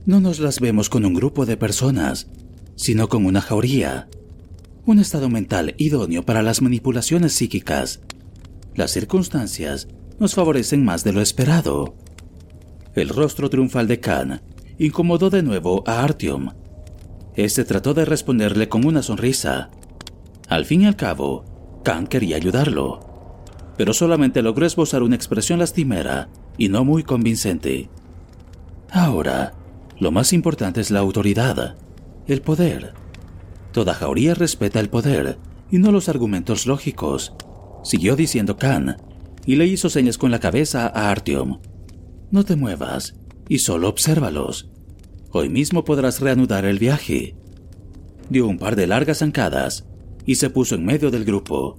No 0.06 0.20
nos 0.20 0.40
las 0.40 0.60
vemos 0.60 0.90
con 0.90 1.06
un 1.06 1.14
grupo 1.14 1.46
de 1.46 1.58
personas, 1.58 2.28
sino 2.76 3.08
con 3.08 3.26
una 3.26 3.42
jauría, 3.42 4.10
un 4.86 5.00
estado 5.00 5.30
mental 5.30 5.74
idóneo 5.78 6.24
para 6.24 6.44
las 6.44 6.62
manipulaciones 6.62 7.34
psíquicas. 7.34 8.02
Las 8.76 8.92
circunstancias 8.92 9.88
nos 10.20 10.36
favorecen 10.36 10.86
más 10.86 11.04
de 11.04 11.12
lo 11.12 11.22
esperado. 11.22 11.96
El 12.94 13.10
rostro 13.10 13.50
triunfal 13.50 13.88
de 13.88 14.00
Khan 14.00 14.42
incomodó 14.78 15.30
de 15.30 15.42
nuevo 15.42 15.84
a 15.88 16.04
Artyom. 16.04 16.52
Este 17.36 17.66
trató 17.66 17.94
de 17.94 18.06
responderle 18.06 18.70
con 18.70 18.86
una 18.86 19.02
sonrisa. 19.02 19.72
Al 20.48 20.66
fin 20.66 20.84
y 20.84 20.86
al 20.86 20.96
cabo, 20.96 21.82
Khan 21.84 22.08
quería 22.08 22.36
ayudarlo, 22.36 23.42
pero 23.78 23.94
solamente 23.94 24.42
logró 24.42 24.66
esbozar 24.66 25.02
una 25.04 25.16
expresión 25.16 25.60
lastimera 25.60 26.30
y 26.58 26.70
no 26.70 26.86
muy 26.86 27.04
convincente. 27.04 27.90
Ahora, 28.92 29.54
lo 30.00 30.12
más 30.12 30.32
importante 30.32 30.80
es 30.80 30.92
la 30.92 31.00
autoridad, 31.00 31.76
el 32.28 32.42
poder. 32.42 33.05
Toda 33.76 33.94
jauría 33.94 34.36
respeta 34.36 34.80
el 34.80 34.88
poder 34.88 35.38
y 35.70 35.80
no 35.80 35.92
los 35.92 36.08
argumentos 36.08 36.66
lógicos, 36.66 37.34
siguió 37.84 38.16
diciendo 38.16 38.56
Khan, 38.56 38.96
y 39.46 39.58
le 39.58 39.68
hizo 39.68 39.90
señas 39.90 40.18
con 40.18 40.32
la 40.32 40.40
cabeza 40.40 40.88
a 40.88 41.12
Artyom. 41.12 41.60
No 42.32 42.46
te 42.46 42.56
muevas 42.56 43.16
y 43.50 43.60
solo 43.60 43.90
obsérvalos. 43.90 44.70
Hoy 45.32 45.50
mismo 45.50 45.84
podrás 45.84 46.22
reanudar 46.22 46.64
el 46.64 46.80
viaje. 46.80 47.36
Dio 48.30 48.48
un 48.48 48.60
par 48.60 48.78
de 48.78 48.88
largas 48.88 49.18
zancadas 49.18 49.86
y 50.26 50.36
se 50.36 50.50
puso 50.50 50.76
en 50.76 50.86
medio 50.86 51.12
del 51.12 51.26
grupo. 51.26 51.78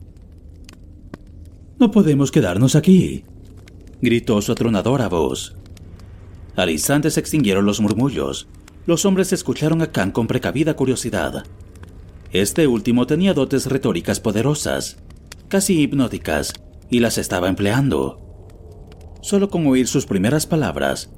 No 1.78 1.90
podemos 1.90 2.30
quedarnos 2.30 2.76
aquí, 2.76 3.24
gritó 4.02 4.42
su 4.42 4.52
atronadora 4.52 5.08
voz. 5.08 5.56
Al 6.56 6.68
instante 6.68 7.10
se 7.10 7.20
extinguieron 7.20 7.64
los 7.64 7.80
murmullos. 7.80 8.48
Los 8.84 9.06
hombres 9.06 9.32
escucharon 9.32 9.80
a 9.80 9.92
Khan 9.92 10.10
con 10.12 10.26
precavida 10.26 10.74
curiosidad. 10.76 11.44
Este 12.32 12.66
último 12.66 13.06
tenía 13.06 13.34
dotes 13.34 13.66
retóricas 13.66 14.20
poderosas, 14.20 14.98
casi 15.48 15.80
hipnóticas, 15.80 16.52
y 16.90 17.00
las 17.00 17.18
estaba 17.18 17.48
empleando. 17.48 18.20
Solo 19.20 19.48
con 19.48 19.66
oír 19.66 19.88
sus 19.88 20.06
primeras 20.06 20.46
palabras, 20.46 21.10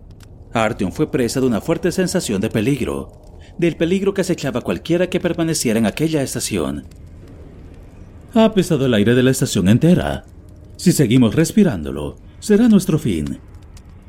Artyom 0.52 0.92
fue 0.92 1.10
presa 1.10 1.40
de 1.40 1.46
una 1.46 1.60
fuerte 1.60 1.92
sensación 1.92 2.40
de 2.40 2.50
peligro, 2.50 3.12
del 3.58 3.76
peligro 3.76 4.14
que 4.14 4.22
acechaba 4.22 4.60
cualquiera 4.60 5.10
que 5.10 5.20
permaneciera 5.20 5.78
en 5.78 5.86
aquella 5.86 6.22
estación. 6.22 6.86
Ha 8.34 8.52
pesado 8.52 8.86
el 8.86 8.94
aire 8.94 9.14
de 9.14 9.22
la 9.22 9.30
estación 9.30 9.68
entera. 9.68 10.24
Si 10.76 10.92
seguimos 10.92 11.34
respirándolo, 11.34 12.16
será 12.38 12.68
nuestro 12.68 12.98
fin. 12.98 13.40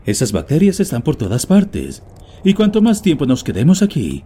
Esas 0.05 0.31
bacterias 0.31 0.79
están 0.79 1.01
por 1.01 1.15
todas 1.15 1.45
partes, 1.45 2.03
y 2.43 2.53
cuanto 2.53 2.81
más 2.81 3.01
tiempo 3.01 3.25
nos 3.25 3.43
quedemos 3.43 3.81
aquí, 3.81 4.23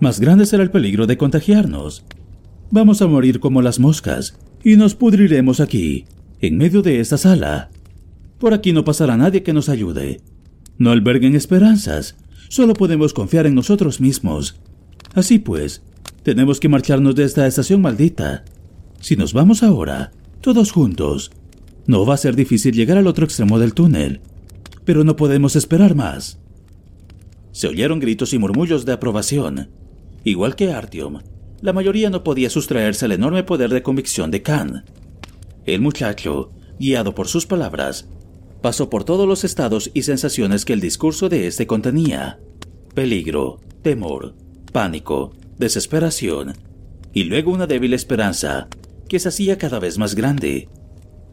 más 0.00 0.20
grande 0.20 0.46
será 0.46 0.62
el 0.62 0.70
peligro 0.70 1.06
de 1.06 1.16
contagiarnos. 1.16 2.04
Vamos 2.70 3.00
a 3.02 3.06
morir 3.06 3.40
como 3.40 3.62
las 3.62 3.78
moscas, 3.78 4.38
y 4.62 4.76
nos 4.76 4.94
pudriremos 4.94 5.60
aquí, 5.60 6.04
en 6.40 6.58
medio 6.58 6.82
de 6.82 7.00
esta 7.00 7.18
sala. 7.18 7.70
Por 8.38 8.52
aquí 8.52 8.72
no 8.72 8.84
pasará 8.84 9.16
nadie 9.16 9.42
que 9.42 9.52
nos 9.52 9.68
ayude. 9.68 10.20
No 10.78 10.90
alberguen 10.90 11.34
esperanzas, 11.34 12.16
solo 12.48 12.74
podemos 12.74 13.14
confiar 13.14 13.46
en 13.46 13.54
nosotros 13.54 14.00
mismos. 14.00 14.60
Así 15.14 15.38
pues, 15.38 15.82
tenemos 16.22 16.60
que 16.60 16.68
marcharnos 16.68 17.14
de 17.14 17.24
esta 17.24 17.46
estación 17.46 17.80
maldita. 17.80 18.44
Si 19.00 19.16
nos 19.16 19.32
vamos 19.32 19.62
ahora, 19.62 20.12
todos 20.40 20.72
juntos, 20.72 21.30
no 21.86 22.04
va 22.04 22.14
a 22.14 22.18
ser 22.18 22.36
difícil 22.36 22.74
llegar 22.74 22.98
al 22.98 23.06
otro 23.06 23.24
extremo 23.24 23.58
del 23.58 23.72
túnel, 23.72 24.20
pero 24.84 25.04
no 25.04 25.16
podemos 25.16 25.56
esperar 25.56 25.94
más. 25.94 26.38
Se 27.52 27.68
oyeron 27.68 28.00
gritos 28.00 28.34
y 28.34 28.38
murmullos 28.38 28.84
de 28.84 28.92
aprobación. 28.92 29.68
Igual 30.26 30.56
que 30.56 30.72
Artyom, 30.72 31.20
la 31.60 31.72
mayoría 31.72 32.10
no 32.10 32.24
podía 32.24 32.50
sustraerse 32.50 33.04
al 33.04 33.12
enorme 33.12 33.44
poder 33.44 33.70
de 33.70 33.84
convicción 33.84 34.32
de 34.32 34.42
Khan. 34.42 34.84
El 35.64 35.80
muchacho, 35.80 36.50
guiado 36.80 37.14
por 37.14 37.28
sus 37.28 37.46
palabras, 37.46 38.08
pasó 38.60 38.90
por 38.90 39.04
todos 39.04 39.28
los 39.28 39.44
estados 39.44 39.88
y 39.94 40.02
sensaciones 40.02 40.64
que 40.64 40.72
el 40.72 40.80
discurso 40.80 41.28
de 41.28 41.46
este 41.46 41.68
contenía. 41.68 42.40
Peligro, 42.92 43.60
temor, 43.82 44.34
pánico, 44.72 45.32
desesperación, 45.58 46.54
y 47.12 47.22
luego 47.22 47.52
una 47.52 47.68
débil 47.68 47.94
esperanza 47.94 48.66
que 49.08 49.20
se 49.20 49.28
hacía 49.28 49.58
cada 49.58 49.78
vez 49.78 49.96
más 49.96 50.16
grande, 50.16 50.68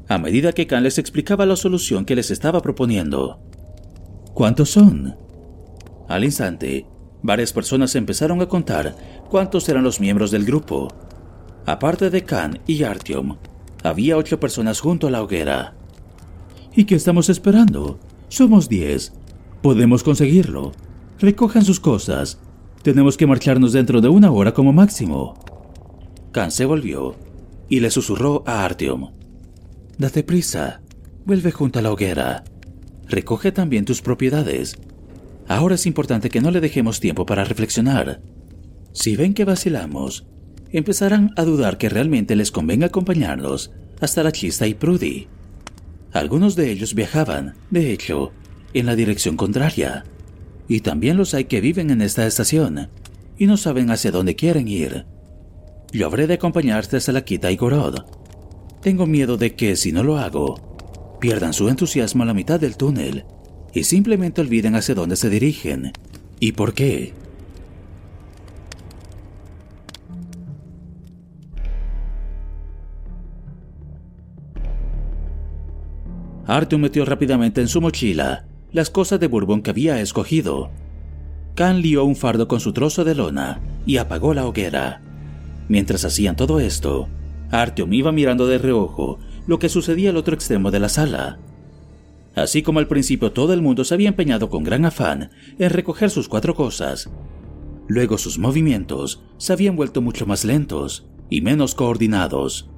a 0.08 0.20
medida 0.20 0.54
que 0.54 0.68
Khan 0.68 0.84
les 0.84 1.00
explicaba 1.00 1.48
la 1.48 1.56
solución 1.56 2.06
que 2.06 2.16
les 2.16 2.30
estaba 2.30 2.62
proponiendo. 2.62 3.40
¿Cuántos 4.36 4.70
son? 4.70 5.16
Al 6.08 6.24
instante, 6.24 6.86
varias 7.24 7.52
personas 7.54 7.96
empezaron 7.96 8.42
a 8.42 8.48
contar 8.48 8.96
cuántos 9.30 9.68
eran 9.70 9.84
los 9.84 10.00
miembros 10.00 10.30
del 10.30 10.46
grupo. 10.46 10.90
Aparte 11.66 12.10
de 12.10 12.24
Khan 12.24 12.60
y 12.68 12.84
Artyom, 12.84 13.38
había 13.84 14.18
ocho 14.18 14.40
personas 14.40 14.80
junto 14.80 15.08
a 15.08 15.12
la 15.12 15.24
hoguera. 15.24 15.74
¿Y 16.76 16.86
qué 16.86 16.96
estamos 16.96 17.30
esperando? 17.30 18.00
Somos 18.28 18.70
diez. 18.70 19.14
Podemos 19.62 20.04
conseguirlo. 20.04 20.74
Recojan 21.20 21.64
sus 21.64 21.80
cosas. 21.80 22.40
Tenemos 22.82 23.16
que 23.16 23.28
marcharnos 23.28 23.72
dentro 23.72 24.02
de 24.02 24.10
una 24.10 24.32
hora 24.32 24.54
como 24.54 24.74
máximo. 24.74 25.36
Khan 26.32 26.52
se 26.52 26.66
volvió 26.66 27.16
y 27.70 27.80
le 27.80 27.90
susurró 27.90 28.44
a 28.46 28.66
Artyom. 28.66 29.12
Date 29.98 30.24
prisa. 30.24 30.82
Vuelve 31.26 31.52
junto 31.52 31.80
a 31.80 31.82
la 31.82 31.92
hoguera. 31.92 32.44
Recoge 33.08 33.52
también 33.52 33.86
tus 33.86 34.02
propiedades. 34.02 34.76
Ahora 35.48 35.76
es 35.76 35.86
importante 35.86 36.30
que 36.30 36.42
no 36.42 36.52
le 36.52 36.62
dejemos 36.62 37.00
tiempo 37.00 37.26
para 37.26 37.44
reflexionar. 37.44 38.22
Si 38.94 39.16
ven 39.16 39.34
que 39.34 39.46
vacilamos, 39.46 40.26
empezarán 40.72 41.32
a 41.36 41.44
dudar 41.44 41.78
que 41.78 41.90
realmente 41.90 42.36
les 42.36 42.52
convenga 42.52 42.88
acompañarnos 42.88 43.72
hasta 44.00 44.24
la 44.24 44.32
chista 44.32 44.68
y 44.68 44.74
Prudy. 44.74 45.28
Algunos 46.12 46.56
de 46.56 46.72
ellos 46.72 46.94
viajaban, 46.94 47.56
de 47.72 47.92
hecho, 47.92 48.32
en 48.74 48.86
la 48.86 48.96
dirección 48.96 49.36
contraria. 49.36 50.06
Y 50.68 50.82
también 50.82 51.18
los 51.18 51.34
hay 51.34 51.46
que 51.46 51.62
viven 51.62 51.90
en 51.90 52.02
esta 52.02 52.26
estación 52.26 52.90
y 53.38 53.48
no 53.48 53.58
saben 53.58 53.92
hacia 53.92 54.12
dónde 54.12 54.36
quieren 54.36 54.68
ir. 54.68 55.06
Yo 55.92 56.08
habré 56.08 56.28
de 56.28 56.36
acompañarte 56.36 56.98
hasta 56.98 57.12
la 57.12 57.26
Quita 57.26 57.52
y 57.52 57.58
Gorod. 57.58 57.96
Tengo 58.82 59.06
miedo 59.06 59.38
de 59.38 59.56
que, 59.56 59.76
si 59.76 59.92
no 59.92 60.04
lo 60.04 60.18
hago, 60.18 61.18
pierdan 61.20 61.54
su 61.54 61.68
entusiasmo 61.70 62.24
a 62.24 62.26
la 62.26 62.34
mitad 62.34 62.60
del 62.60 62.78
túnel 62.78 63.26
y 63.74 63.84
simplemente 63.84 64.42
olviden 64.42 64.76
hacia 64.76 64.96
dónde 64.96 65.16
se 65.16 65.30
dirigen 65.30 65.92
y 66.40 66.52
por 66.52 66.74
qué. 66.74 67.14
Artyom 76.46 76.82
metió 76.82 77.06
rápidamente 77.06 77.62
en 77.62 77.68
su 77.68 77.82
mochila 77.82 78.46
las 78.72 78.90
cosas 78.90 79.20
de 79.20 79.28
Bourbon 79.28 79.62
que 79.62 79.70
había 79.70 80.02
escogido. 80.02 80.70
Khan 81.56 81.82
lió 81.82 82.04
un 82.04 82.16
fardo 82.16 82.48
con 82.48 82.60
su 82.60 82.74
trozo 82.74 83.04
de 83.04 83.16
lona 83.16 83.62
y 83.86 83.98
apagó 83.98 84.34
la 84.34 84.46
hoguera. 84.46 85.02
Mientras 85.70 86.04
hacían 86.04 86.36
todo 86.36 86.60
esto, 86.60 87.08
Artyom 87.52 87.94
iba 87.94 88.12
mirando 88.12 88.48
de 88.48 88.58
reojo 88.58 89.20
lo 89.48 89.60
que 89.60 89.70
sucedía 89.70 90.10
al 90.10 90.18
otro 90.18 90.36
extremo 90.36 90.70
de 90.72 90.80
la 90.80 90.90
sala. 90.90 91.40
Así 92.36 92.64
como 92.64 92.80
al 92.80 92.88
principio 92.88 93.32
todo 93.32 93.54
el 93.54 93.62
mundo 93.62 93.84
se 93.84 93.94
había 93.94 94.10
empeñado 94.10 94.50
con 94.50 94.64
gran 94.64 94.86
afán 94.86 95.30
en 95.60 95.70
recoger 95.70 96.10
sus 96.10 96.28
cuatro 96.28 96.56
cosas, 96.56 97.12
luego 97.88 98.18
sus 98.18 98.40
movimientos 98.40 99.24
se 99.38 99.54
habían 99.54 99.76
vuelto 99.76 100.02
mucho 100.02 100.26
más 100.26 100.46
lentos 100.46 101.06
y 101.30 101.42
menos 101.42 101.76
coordinados. 101.76 102.70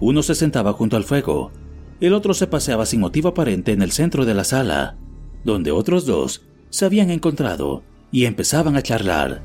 Uno 0.00 0.22
se 0.22 0.34
sentaba 0.34 0.72
junto 0.72 0.96
al 0.96 1.04
fuego, 1.04 1.52
el 2.00 2.14
otro 2.14 2.32
se 2.32 2.46
paseaba 2.46 2.86
sin 2.86 3.00
motivo 3.00 3.28
aparente 3.28 3.72
en 3.72 3.82
el 3.82 3.92
centro 3.92 4.24
de 4.24 4.32
la 4.32 4.44
sala, 4.44 4.96
donde 5.44 5.72
otros 5.72 6.06
dos 6.06 6.46
se 6.70 6.86
habían 6.86 7.10
encontrado 7.10 7.82
y 8.10 8.24
empezaban 8.24 8.76
a 8.76 8.82
charlar. 8.82 9.42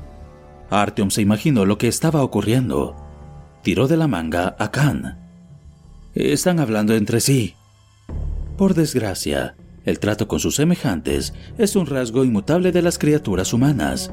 Artyom 0.70 1.10
se 1.10 1.20
imaginó 1.22 1.66
lo 1.66 1.76
que 1.76 1.88
estaba 1.88 2.22
ocurriendo. 2.22 2.96
Tiró 3.62 3.86
de 3.88 3.96
la 3.96 4.08
manga 4.08 4.56
a 4.58 4.70
Khan. 4.70 5.18
Están 6.14 6.60
hablando 6.60 6.94
entre 6.94 7.20
sí, 7.20 7.55
Por 8.56 8.74
desgracia, 8.74 9.54
el 9.84 9.98
trato 9.98 10.28
con 10.28 10.40
sus 10.40 10.56
semejantes 10.56 11.34
es 11.58 11.76
un 11.76 11.86
rasgo 11.86 12.24
inmutable 12.24 12.72
de 12.72 12.82
las 12.82 12.98
criaturas 12.98 13.52
humanas. 13.52 14.10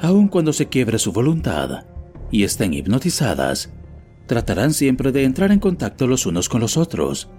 Aun 0.00 0.28
cuando 0.28 0.52
se 0.52 0.68
quiebre 0.68 0.98
su 0.98 1.12
voluntad 1.12 1.84
y 2.30 2.42
estén 2.42 2.74
hipnotizadas, 2.74 3.72
tratarán 4.26 4.74
siempre 4.74 5.12
de 5.12 5.24
entrar 5.24 5.52
en 5.52 5.60
contacto 5.60 6.06
los 6.06 6.26
unos 6.26 6.48
con 6.48 6.60
los 6.60 6.76
otros. 6.76 7.30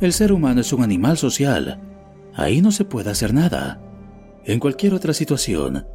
El 0.00 0.12
ser 0.12 0.32
humano 0.32 0.60
es 0.60 0.72
un 0.72 0.84
animal 0.84 1.18
social. 1.18 1.80
Ahí 2.34 2.62
no 2.62 2.70
se 2.70 2.84
puede 2.84 3.10
hacer 3.10 3.34
nada. 3.34 3.82
En 4.44 4.60
cualquier 4.60 4.94
otra 4.94 5.12
situación, 5.12 5.86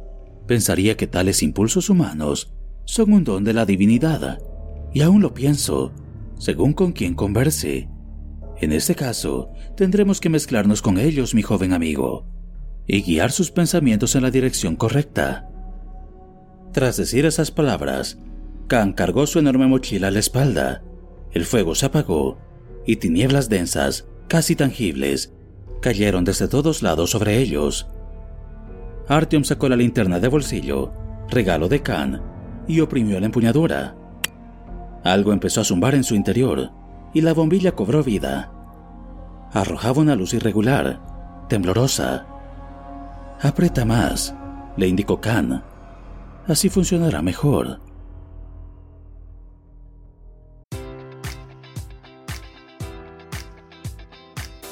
pensaría 0.46 0.96
que 0.96 1.06
tales 1.06 1.42
impulsos 1.42 1.88
humanos 1.88 2.52
son 2.84 3.14
un 3.14 3.24
don 3.24 3.44
de 3.44 3.54
la 3.54 3.64
divinidad. 3.64 4.40
Y 4.92 5.00
aún 5.00 5.22
lo 5.22 5.32
pienso, 5.32 5.92
según 6.38 6.74
con 6.74 6.92
quien 6.92 7.14
converse. 7.14 7.88
En 8.60 8.72
este 8.72 8.94
caso, 8.94 9.50
tendremos 9.76 10.20
que 10.20 10.28
mezclarnos 10.28 10.80
con 10.80 10.98
ellos, 10.98 11.34
mi 11.34 11.42
joven 11.42 11.72
amigo, 11.72 12.26
y 12.86 13.02
guiar 13.02 13.32
sus 13.32 13.50
pensamientos 13.50 14.14
en 14.14 14.22
la 14.22 14.30
dirección 14.30 14.76
correcta. 14.76 15.48
Tras 16.72 16.96
decir 16.96 17.26
esas 17.26 17.50
palabras, 17.50 18.18
Khan 18.68 18.92
cargó 18.92 19.26
su 19.26 19.38
enorme 19.38 19.66
mochila 19.66 20.08
a 20.08 20.10
la 20.10 20.18
espalda. 20.18 20.82
El 21.32 21.44
fuego 21.44 21.74
se 21.74 21.86
apagó 21.86 22.38
y 22.86 22.96
tinieblas 22.96 23.48
densas, 23.48 24.06
casi 24.28 24.56
tangibles, 24.56 25.32
cayeron 25.80 26.24
desde 26.24 26.48
todos 26.48 26.82
lados 26.82 27.10
sobre 27.10 27.38
ellos. 27.38 27.88
Artyom 29.08 29.44
sacó 29.44 29.68
la 29.68 29.76
linterna 29.76 30.20
de 30.20 30.28
bolsillo, 30.28 30.92
regalo 31.28 31.68
de 31.68 31.82
Khan, 31.82 32.22
y 32.68 32.80
oprimió 32.80 33.18
la 33.20 33.26
empuñadura. 33.26 33.96
Algo 35.02 35.32
empezó 35.32 35.60
a 35.60 35.64
zumbar 35.64 35.94
en 35.94 36.04
su 36.04 36.14
interior 36.14 36.83
y 37.14 37.20
la 37.20 37.32
bombilla 37.32 37.72
cobró 37.72 38.02
vida. 38.02 38.50
Arrojaba 39.52 40.02
una 40.02 40.16
luz 40.16 40.34
irregular, 40.34 41.00
temblorosa. 41.48 42.26
Aprieta 43.40 43.84
más, 43.84 44.34
le 44.76 44.88
indicó 44.88 45.20
Khan. 45.20 45.62
Así 46.46 46.68
funcionará 46.68 47.22
mejor. 47.22 47.78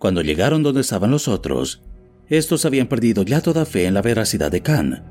Cuando 0.00 0.22
llegaron 0.22 0.62
donde 0.62 0.80
estaban 0.80 1.10
los 1.10 1.28
otros, 1.28 1.82
estos 2.26 2.64
habían 2.64 2.86
perdido 2.86 3.22
ya 3.22 3.42
toda 3.42 3.66
fe 3.66 3.84
en 3.84 3.92
la 3.92 4.00
veracidad 4.00 4.50
de 4.50 4.62
Khan. 4.62 5.04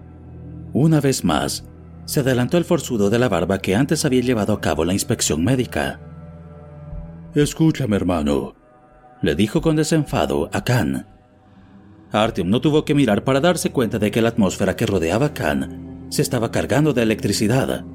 Una 0.74 1.00
vez 1.00 1.24
más, 1.24 1.70
se 2.06 2.22
adelantó 2.22 2.58
el 2.58 2.66
forzudo 2.66 3.12
de 3.12 3.20
la 3.20 3.30
barba 3.30 3.60
que 3.60 3.76
antes 3.76 4.04
había 4.04 4.22
llevado 4.22 4.52
a 4.52 4.62
cabo 4.62 4.86
la 4.86 4.94
inspección 4.94 5.44
médica. 5.44 6.00
Escúchame, 7.36 7.98
hermano, 7.98 8.56
le 9.22 9.36
dijo 9.36 9.62
con 9.62 9.76
desenfado 9.76 10.50
a 10.54 10.64
Khan. 10.64 11.06
Artyom 12.12 12.50
no 12.50 12.60
tuvo 12.60 12.84
que 12.84 12.96
mirar 12.96 13.24
para 13.24 13.42
darse 13.42 13.72
cuenta 13.72 14.00
de 14.00 14.10
que 14.10 14.24
la 14.24 14.30
atmósfera 14.30 14.76
que 14.76 14.88
rodeaba 14.88 15.28
a 15.28 15.34
Khan 15.36 16.08
se 16.10 16.24
estaba 16.24 16.50
cargando 16.50 16.94
de 16.94 17.04
electricidad. 17.04 17.86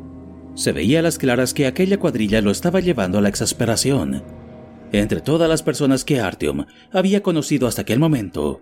Se 0.55 0.71
veía 0.71 1.01
a 1.01 1.03
las 1.03 1.19
claras 1.19 1.55
que 1.55 1.67
aquella 1.67 1.99
cuadrilla 1.99 2.41
lo 2.41 2.53
estaba 2.53 2.79
llevando 2.79 3.19
a 3.19 3.21
la 3.21 3.31
exasperación. 3.31 4.44
Entre 4.93 5.21
todas 5.21 5.49
las 5.49 5.63
personas 5.63 6.05
que 6.05 6.21
Artyom 6.21 6.67
había 6.93 7.23
conocido 7.23 7.67
hasta 7.67 7.83
aquel 7.83 7.99
momento, 7.99 8.61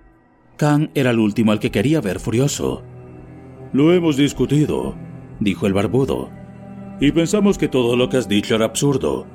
Khan 0.57 0.91
era 0.95 1.11
el 1.11 1.19
último 1.19 1.53
al 1.53 1.61
que 1.61 1.71
quería 1.71 2.01
ver 2.01 2.21
furioso. 2.21 2.83
Lo 3.73 3.93
hemos 3.93 4.17
discutido, 4.17 4.95
dijo 5.41 5.67
el 5.67 5.73
barbudo, 5.73 6.31
y 7.01 7.11
pensamos 7.13 7.59
que 7.59 7.69
todo 7.69 7.97
lo 7.97 8.09
que 8.09 8.19
has 8.19 8.29
dicho 8.29 8.55
era 8.55 8.67
absurdo. 8.67 9.27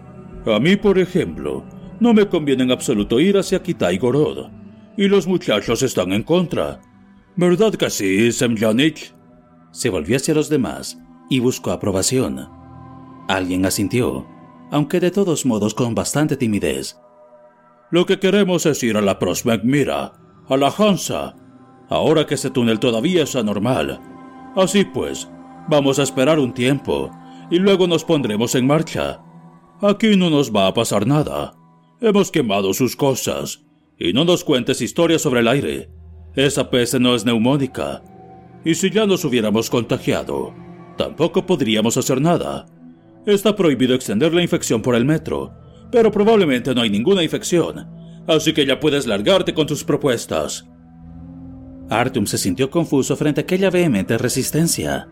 A 0.45 0.59
mí, 0.59 0.75
por 0.75 0.99
ejemplo, 0.99 1.65
no 1.99 2.13
me 2.13 2.27
conviene 2.27 2.63
en 2.63 2.71
absoluto 2.71 3.19
ir 3.19 3.37
hacia 3.37 3.61
Kitai 3.61 3.97
Gorod, 3.97 4.49
y 4.95 5.07
los 5.07 5.27
muchachos 5.27 5.83
están 5.83 6.13
en 6.13 6.23
contra. 6.23 6.79
¿Verdad 7.35 7.73
que 7.73 7.89
sí, 7.89 8.31
Semjanich? 8.31 9.13
Se 9.71 9.89
volvió 9.89 10.17
hacia 10.17 10.33
los 10.33 10.49
demás 10.49 10.97
y 11.29 11.39
buscó 11.39 11.71
aprobación. 11.71 12.47
Alguien 13.27 13.65
asintió, 13.65 14.25
aunque 14.71 14.99
de 14.99 15.11
todos 15.11 15.45
modos 15.45 15.73
con 15.73 15.95
bastante 15.95 16.37
timidez. 16.37 16.97
Lo 17.89 18.05
que 18.05 18.19
queremos 18.19 18.65
es 18.65 18.83
ir 18.83 18.97
a 18.97 19.01
la 19.01 19.17
Prosmegmira, 19.19 20.13
a 20.47 20.57
la 20.57 20.73
Hansa, 20.77 21.35
ahora 21.89 22.25
que 22.25 22.35
ese 22.35 22.49
túnel 22.49 22.79
todavía 22.79 23.23
es 23.23 23.35
anormal. 23.35 24.01
Así 24.55 24.83
pues, 24.83 25.29
vamos 25.69 25.99
a 25.99 26.03
esperar 26.03 26.39
un 26.39 26.53
tiempo 26.53 27.11
y 27.49 27.59
luego 27.59 27.87
nos 27.87 28.03
pondremos 28.03 28.55
en 28.55 28.67
marcha. 28.67 29.21
Aquí 29.81 30.17
no 30.17 30.29
nos 30.29 30.53
va 30.53 30.67
a 30.67 30.73
pasar 30.73 31.07
nada. 31.07 31.53
Hemos 32.01 32.31
quemado 32.31 32.73
sus 32.73 32.95
cosas 32.95 33.63
Y 33.99 34.13
no 34.13 34.25
nos 34.25 34.43
cuentes 34.43 34.81
historias 34.81 35.23
sobre 35.23 35.39
el 35.39 35.47
aire. 35.47 35.89
Esa 36.35 36.69
peste 36.69 36.99
no 36.99 37.15
es 37.15 37.25
neumónica. 37.25 38.03
Y 38.63 38.75
si 38.75 38.91
ya 38.91 39.07
nos 39.07 39.25
hubiéramos 39.25 39.71
contagiado, 39.71 40.53
tampoco 40.97 41.47
podríamos 41.47 41.97
hacer 41.97 42.21
nada. 42.21 42.67
Está 43.27 43.57
prohibido 43.57 43.93
extender 43.93 44.33
la 44.33 44.41
infección 44.41 44.81
por 44.81 44.95
el 44.95 45.03
metro, 45.03 45.53
pero 45.91 46.13
probablemente 46.13 46.73
no 46.73 46.79
hay 46.79 46.89
ninguna 46.89 47.23
infección, 47.23 47.85
así 48.25 48.53
que 48.53 48.65
ya 48.65 48.79
puedes 48.79 49.05
largarte 49.05 49.53
con 49.53 49.67
tus 49.67 49.83
propuestas. 49.83 50.65
Artyom 51.89 52.25
se 52.25 52.37
sintió 52.37 52.69
confuso 52.69 53.17
frente 53.17 53.41
a 53.41 53.43
aquella 53.43 53.69
vehemente 53.69 54.17
resistencia, 54.17 55.09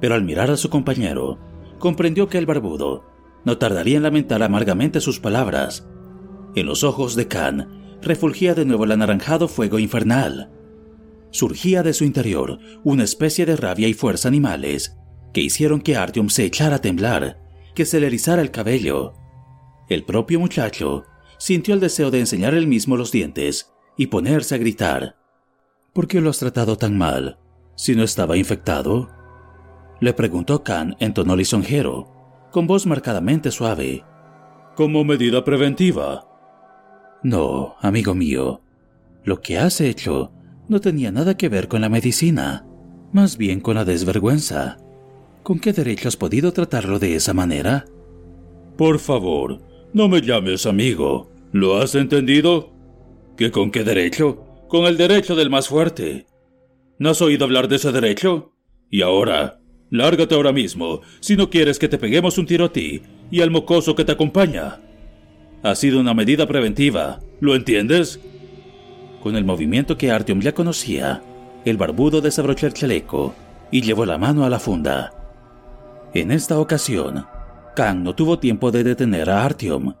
pero 0.00 0.16
al 0.16 0.24
mirar 0.24 0.50
a 0.50 0.56
su 0.56 0.70
compañero, 0.70 1.38
comprendió 1.78 2.28
que 2.28 2.38
el 2.38 2.46
barbudo 2.46 3.04
no 3.44 3.58
tardaría 3.58 3.96
en 3.96 4.02
lamentar 4.02 4.42
amargamente 4.42 5.00
sus 5.00 5.20
palabras. 5.20 5.86
En 6.56 6.66
los 6.66 6.82
ojos 6.82 7.14
de 7.14 7.28
Khan 7.28 7.98
refulgía 8.02 8.56
de 8.56 8.64
nuevo 8.64 8.82
el 8.82 8.90
anaranjado 8.90 9.46
fuego 9.46 9.78
infernal. 9.78 10.50
Surgía 11.30 11.84
de 11.84 11.92
su 11.92 12.02
interior 12.02 12.58
una 12.82 13.04
especie 13.04 13.46
de 13.46 13.54
rabia 13.54 13.86
y 13.86 13.94
fuerza 13.94 14.26
animales 14.26 14.96
que 15.32 15.42
hicieron 15.42 15.80
que 15.80 15.94
Artyom 15.94 16.28
se 16.28 16.44
echara 16.44 16.76
a 16.76 16.80
temblar, 16.80 17.41
que 17.74 17.84
se 17.84 18.00
le 18.00 18.06
erizara 18.06 18.42
el 18.42 18.50
cabello. 18.50 19.14
El 19.88 20.04
propio 20.04 20.40
muchacho 20.40 21.04
sintió 21.38 21.74
el 21.74 21.80
deseo 21.80 22.10
de 22.10 22.20
enseñar 22.20 22.54
él 22.54 22.66
mismo 22.66 22.96
los 22.96 23.12
dientes 23.12 23.72
y 23.96 24.06
ponerse 24.06 24.54
a 24.54 24.58
gritar. 24.58 25.16
¿Por 25.92 26.06
qué 26.06 26.20
lo 26.20 26.30
has 26.30 26.38
tratado 26.38 26.76
tan 26.76 26.96
mal? 26.96 27.38
Si 27.74 27.94
no 27.94 28.02
estaba 28.02 28.36
infectado. 28.36 29.10
Le 30.00 30.12
preguntó 30.14 30.62
Khan 30.62 30.96
en 31.00 31.14
tono 31.14 31.36
lisonjero, 31.36 32.48
con 32.50 32.66
voz 32.66 32.86
marcadamente 32.86 33.50
suave. 33.50 34.04
Como 34.76 35.04
medida 35.04 35.44
preventiva. 35.44 36.28
No, 37.22 37.76
amigo 37.80 38.14
mío. 38.14 38.62
Lo 39.24 39.40
que 39.40 39.58
has 39.58 39.80
hecho 39.80 40.32
no 40.68 40.80
tenía 40.80 41.12
nada 41.12 41.36
que 41.36 41.48
ver 41.48 41.68
con 41.68 41.82
la 41.82 41.88
medicina, 41.88 42.66
más 43.12 43.36
bien 43.36 43.60
con 43.60 43.74
la 43.76 43.84
desvergüenza. 43.84 44.78
¿Con 45.42 45.58
qué 45.58 45.72
derecho 45.72 46.06
has 46.06 46.16
podido 46.16 46.52
tratarlo 46.52 47.00
de 47.00 47.16
esa 47.16 47.34
manera? 47.34 47.84
Por 48.76 49.00
favor, 49.00 49.60
no 49.92 50.08
me 50.08 50.20
llames 50.20 50.66
amigo. 50.66 51.32
¿Lo 51.50 51.78
has 51.78 51.96
entendido? 51.96 52.72
¿Que 53.36 53.50
con 53.50 53.72
qué 53.72 53.82
derecho? 53.82 54.46
Con 54.68 54.84
el 54.84 54.96
derecho 54.96 55.34
del 55.34 55.50
más 55.50 55.66
fuerte. 55.66 56.26
¿No 56.98 57.10
has 57.10 57.20
oído 57.20 57.44
hablar 57.44 57.66
de 57.66 57.76
ese 57.76 57.90
derecho? 57.90 58.52
Y 58.88 59.02
ahora, 59.02 59.60
lárgate 59.90 60.36
ahora 60.36 60.52
mismo, 60.52 61.00
si 61.18 61.36
no 61.36 61.50
quieres 61.50 61.80
que 61.80 61.88
te 61.88 61.98
peguemos 61.98 62.38
un 62.38 62.46
tiro 62.46 62.66
a 62.66 62.72
ti 62.72 63.02
y 63.30 63.40
al 63.40 63.50
mocoso 63.50 63.96
que 63.96 64.04
te 64.04 64.12
acompaña. 64.12 64.80
Ha 65.64 65.74
sido 65.74 65.98
una 65.98 66.14
medida 66.14 66.46
preventiva, 66.46 67.18
¿lo 67.40 67.56
entiendes? 67.56 68.20
Con 69.22 69.34
el 69.34 69.44
movimiento 69.44 69.98
que 69.98 70.12
Artyom 70.12 70.40
ya 70.40 70.54
conocía, 70.54 71.20
el 71.64 71.76
barbudo 71.76 72.20
desabrochó 72.20 72.68
el 72.68 72.74
chaleco 72.74 73.34
y 73.72 73.82
llevó 73.82 74.06
la 74.06 74.18
mano 74.18 74.44
a 74.44 74.50
la 74.50 74.60
funda. 74.60 75.21
En 76.14 76.30
esta 76.30 76.58
ocasión, 76.58 77.26
Kang 77.74 78.02
no 78.02 78.14
tuvo 78.14 78.38
tiempo 78.38 78.70
de 78.70 78.84
detener 78.84 79.30
a 79.30 79.44
Artyom. 79.44 79.94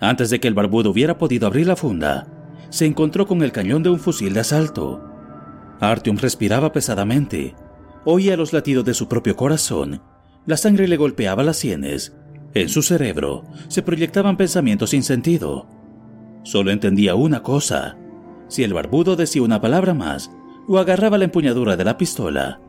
Antes 0.00 0.28
de 0.28 0.38
que 0.38 0.48
el 0.48 0.54
barbudo 0.54 0.90
hubiera 0.90 1.16
podido 1.16 1.46
abrir 1.46 1.66
la 1.66 1.76
funda, 1.76 2.26
se 2.68 2.84
encontró 2.84 3.26
con 3.26 3.42
el 3.42 3.52
cañón 3.52 3.82
de 3.82 3.88
un 3.88 3.98
fusil 3.98 4.34
de 4.34 4.40
asalto. 4.40 5.02
Artyom 5.80 6.18
respiraba 6.18 6.72
pesadamente, 6.72 7.54
oía 8.04 8.36
los 8.36 8.52
latidos 8.52 8.84
de 8.84 8.92
su 8.92 9.08
propio 9.08 9.34
corazón, 9.34 10.02
la 10.44 10.58
sangre 10.58 10.88
le 10.88 10.98
golpeaba 10.98 11.42
las 11.42 11.56
sienes, 11.56 12.14
en 12.52 12.68
su 12.68 12.82
cerebro 12.82 13.44
se 13.68 13.82
proyectaban 13.82 14.36
pensamientos 14.36 14.90
sin 14.90 15.02
sentido. 15.02 15.66
Solo 16.42 16.70
entendía 16.70 17.14
una 17.14 17.42
cosa, 17.42 17.96
si 18.48 18.62
el 18.62 18.74
barbudo 18.74 19.16
decía 19.16 19.42
una 19.42 19.60
palabra 19.60 19.94
más 19.94 20.30
o 20.68 20.78
agarraba 20.78 21.18
la 21.18 21.24
empuñadura 21.24 21.76
de 21.76 21.84
la 21.84 21.96
pistola, 21.96 22.60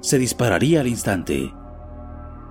se 0.00 0.18
dispararía 0.18 0.80
al 0.80 0.88
instante. 0.88 1.52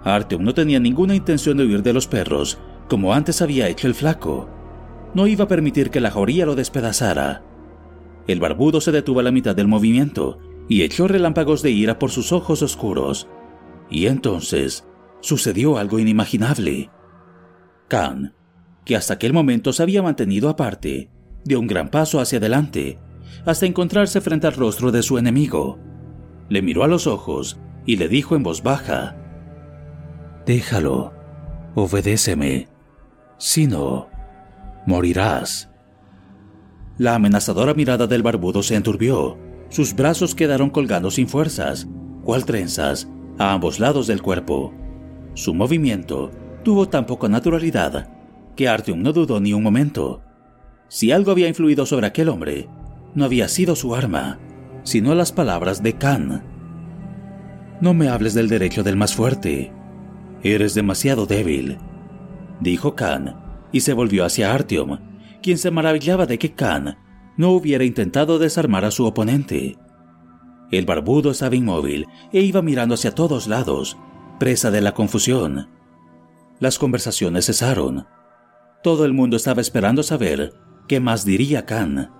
Artyom 0.04 0.44
no 0.44 0.54
tenía 0.54 0.80
ninguna 0.80 1.16
intención 1.16 1.58
de 1.58 1.66
huir 1.66 1.82
de 1.82 1.94
los 1.94 2.08
perros, 2.08 2.60
como 2.90 3.14
antes 3.14 3.42
había 3.42 3.70
hecho 3.70 3.88
el 3.88 3.96
flaco. 3.96 4.50
No 5.14 5.28
iba 5.28 5.46
a 5.46 5.48
permitir 5.48 5.90
que 5.90 6.02
la 6.02 6.12
jauría 6.12 6.46
lo 6.46 6.56
despedazara. 6.56 7.44
El 8.28 8.40
barbudo 8.40 8.82
se 8.82 8.92
detuvo 8.92 9.20
a 9.20 9.24
la 9.24 9.32
mitad 9.32 9.56
del 9.56 9.68
movimiento 9.68 10.40
y 10.68 10.84
echó 10.84 11.08
relámpagos 11.08 11.62
de 11.62 11.72
ira 11.72 12.00
por 12.00 12.12
sus 12.12 12.32
ojos 12.32 12.62
oscuros. 12.62 13.28
Y 13.90 14.08
entonces 14.08 14.88
sucedió 15.22 15.78
algo 15.78 16.00
inimaginable. 16.00 16.90
Khan, 17.88 18.34
que 18.86 18.96
hasta 18.96 19.14
aquel 19.14 19.34
momento 19.34 19.72
se 19.72 19.84
había 19.84 20.02
mantenido 20.02 20.50
aparte, 20.50 21.10
dio 21.44 21.60
un 21.60 21.68
gran 21.68 21.90
paso 21.90 22.20
hacia 22.20 22.40
adelante, 22.40 23.00
hasta 23.46 23.66
encontrarse 23.66 24.22
frente 24.22 24.48
al 24.48 24.54
rostro 24.54 24.92
de 24.92 25.04
su 25.04 25.18
enemigo. 25.18 25.80
Le 26.50 26.62
miró 26.62 26.84
a 26.84 26.88
los 26.88 27.08
ojos 27.08 27.60
y 27.86 27.98
le 27.98 28.08
dijo 28.08 28.36
en 28.36 28.44
voz 28.44 28.64
baja, 28.64 29.18
Déjalo, 30.46 31.14
obedéceme, 31.76 32.68
si 33.38 33.68
no, 33.68 34.10
morirás. 34.86 35.70
La 36.98 37.16
amenazadora 37.16 37.74
mirada 37.74 38.08
del 38.08 38.24
barbudo 38.24 38.62
se 38.62 38.76
enturbió, 38.76 39.38
sus 39.70 39.96
brazos 39.96 40.36
quedaron 40.36 40.70
colgando 40.70 41.12
sin 41.12 41.28
fuerzas, 41.28 41.88
cual 42.24 42.46
trenzas, 42.46 43.10
a 43.40 43.54
ambos 43.54 43.80
lados 43.80 44.08
del 44.08 44.22
cuerpo. 44.22 44.74
Su 45.34 45.54
movimiento 45.54 46.30
tuvo 46.64 46.88
tan 46.88 47.06
poca 47.06 47.28
naturalidad 47.28 48.10
que 48.56 48.68
Artyom 48.68 49.02
no 49.02 49.14
dudó 49.14 49.40
ni 49.40 49.54
un 49.54 49.64
momento. 49.64 50.22
Si 50.88 51.12
algo 51.12 51.32
había 51.32 51.48
influido 51.48 51.86
sobre 51.86 52.08
aquel 52.08 52.30
hombre, 52.30 52.70
no 53.16 53.26
había 53.26 53.48
sido 53.48 53.76
su 53.76 53.96
arma, 53.96 54.40
sino 54.84 55.16
las 55.16 55.32
palabras 55.32 55.82
de 55.82 55.94
Khan. 55.94 56.44
No 57.82 57.94
me 57.94 58.10
hables 58.10 58.34
del 58.34 58.50
derecho 58.50 58.84
del 58.84 58.96
más 58.96 59.16
fuerte. 59.16 59.72
Eres 60.44 60.74
demasiado 60.74 61.26
débil, 61.26 61.78
dijo 62.60 62.96
Khan, 62.96 63.36
y 63.72 63.80
se 63.80 63.94
volvió 63.94 64.26
hacia 64.26 64.54
Artyom, 64.54 65.00
quien 65.42 65.58
se 65.58 65.72
maravillaba 65.72 66.26
de 66.26 66.38
que 66.38 66.54
Khan 66.54 66.98
no 67.38 67.52
hubiera 67.52 67.86
intentado 67.86 68.40
desarmar 68.40 68.84
a 68.86 68.92
su 68.92 69.06
oponente. 69.06 69.78
El 70.70 70.86
barbudo 70.86 71.32
estaba 71.32 71.56
inmóvil 71.56 72.08
e 72.32 72.42
iba 72.42 72.62
mirando 72.62 72.96
hacia 72.96 73.16
todos 73.16 73.48
lados, 73.48 73.98
presa 74.40 74.70
de 74.72 74.82
la 74.82 74.94
confusión. 74.94 75.70
Las 76.60 76.78
conversaciones 76.78 77.46
cesaron. 77.46 78.08
Todo 78.84 79.06
el 79.06 79.14
mundo 79.14 79.38
estaba 79.38 79.62
esperando 79.62 80.04
saber 80.04 80.54
qué 80.88 81.00
más 81.00 81.26
diría 81.26 81.66
Khan. 81.66 82.12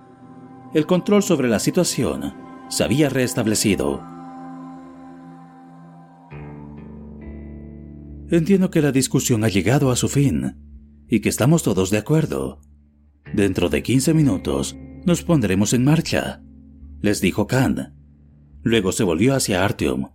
El 0.72 0.86
control 0.86 1.22
sobre 1.22 1.48
la 1.48 1.58
situación 1.58 2.34
se 2.68 2.84
había 2.84 3.08
restablecido. 3.08 4.13
Entiendo 8.34 8.68
que 8.68 8.82
la 8.82 8.90
discusión 8.90 9.44
ha 9.44 9.48
llegado 9.48 9.92
a 9.92 9.96
su 9.96 10.08
fin 10.08 10.56
y 11.08 11.20
que 11.20 11.28
estamos 11.28 11.62
todos 11.62 11.90
de 11.90 11.98
acuerdo. 11.98 12.60
Dentro 13.32 13.68
de 13.68 13.84
15 13.84 14.12
minutos 14.12 14.76
nos 15.06 15.22
pondremos 15.22 15.72
en 15.72 15.84
marcha, 15.84 16.42
les 17.00 17.20
dijo 17.20 17.46
Khan. 17.46 17.94
Luego 18.64 18.90
se 18.90 19.04
volvió 19.04 19.36
hacia 19.36 19.64
Artyom 19.64 20.08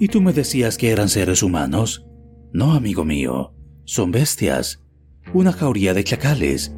¿Y 0.00 0.08
tú 0.08 0.22
me 0.22 0.32
decías 0.32 0.78
que 0.78 0.88
eran 0.88 1.10
seres 1.10 1.42
humanos? 1.42 2.06
No, 2.54 2.72
amigo 2.72 3.04
mío, 3.04 3.52
son 3.84 4.10
bestias. 4.10 4.82
Una 5.34 5.52
jauría 5.52 5.92
de 5.92 6.04
chacales. 6.04 6.74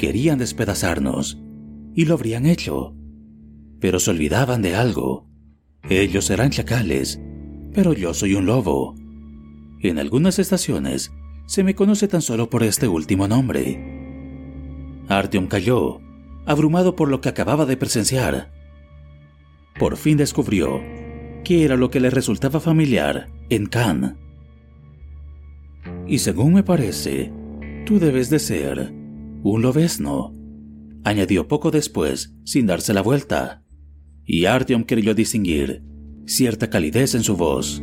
Querían 0.00 0.38
despedazarnos. 0.38 1.40
Y 1.94 2.06
lo 2.06 2.14
habrían 2.14 2.46
hecho. 2.46 2.96
Pero 3.78 4.00
se 4.00 4.10
olvidaban 4.10 4.62
de 4.62 4.74
algo. 4.74 5.30
Ellos 5.88 6.28
eran 6.30 6.50
chacales, 6.50 7.20
pero 7.72 7.92
yo 7.92 8.14
soy 8.14 8.34
un 8.34 8.46
lobo. 8.46 8.96
En 9.82 9.98
algunas 9.98 10.38
estaciones 10.38 11.12
se 11.46 11.64
me 11.64 11.74
conoce 11.74 12.06
tan 12.06 12.22
solo 12.22 12.48
por 12.48 12.62
este 12.62 12.86
último 12.86 13.26
nombre. 13.26 15.04
Artyom 15.08 15.48
cayó, 15.48 16.00
abrumado 16.46 16.94
por 16.94 17.08
lo 17.08 17.20
que 17.20 17.28
acababa 17.28 17.66
de 17.66 17.76
presenciar. 17.76 18.52
Por 19.78 19.96
fin 19.96 20.16
descubrió 20.16 20.80
qué 21.44 21.64
era 21.64 21.76
lo 21.76 21.90
que 21.90 21.98
le 21.98 22.10
resultaba 22.10 22.60
familiar 22.60 23.28
en 23.50 23.66
Khan. 23.66 24.18
Y 26.06 26.18
según 26.18 26.54
me 26.54 26.62
parece, 26.62 27.32
tú 27.84 27.98
debes 27.98 28.30
de 28.30 28.38
ser 28.38 28.92
un 29.42 29.62
lobesno, 29.62 30.32
añadió 31.02 31.48
poco 31.48 31.72
después, 31.72 32.36
sin 32.44 32.66
darse 32.66 32.94
la 32.94 33.02
vuelta. 33.02 33.64
Y 34.24 34.44
Artyom 34.44 34.84
creyó 34.84 35.14
distinguir 35.14 35.82
cierta 36.24 36.70
calidez 36.70 37.16
en 37.16 37.24
su 37.24 37.36
voz. 37.36 37.82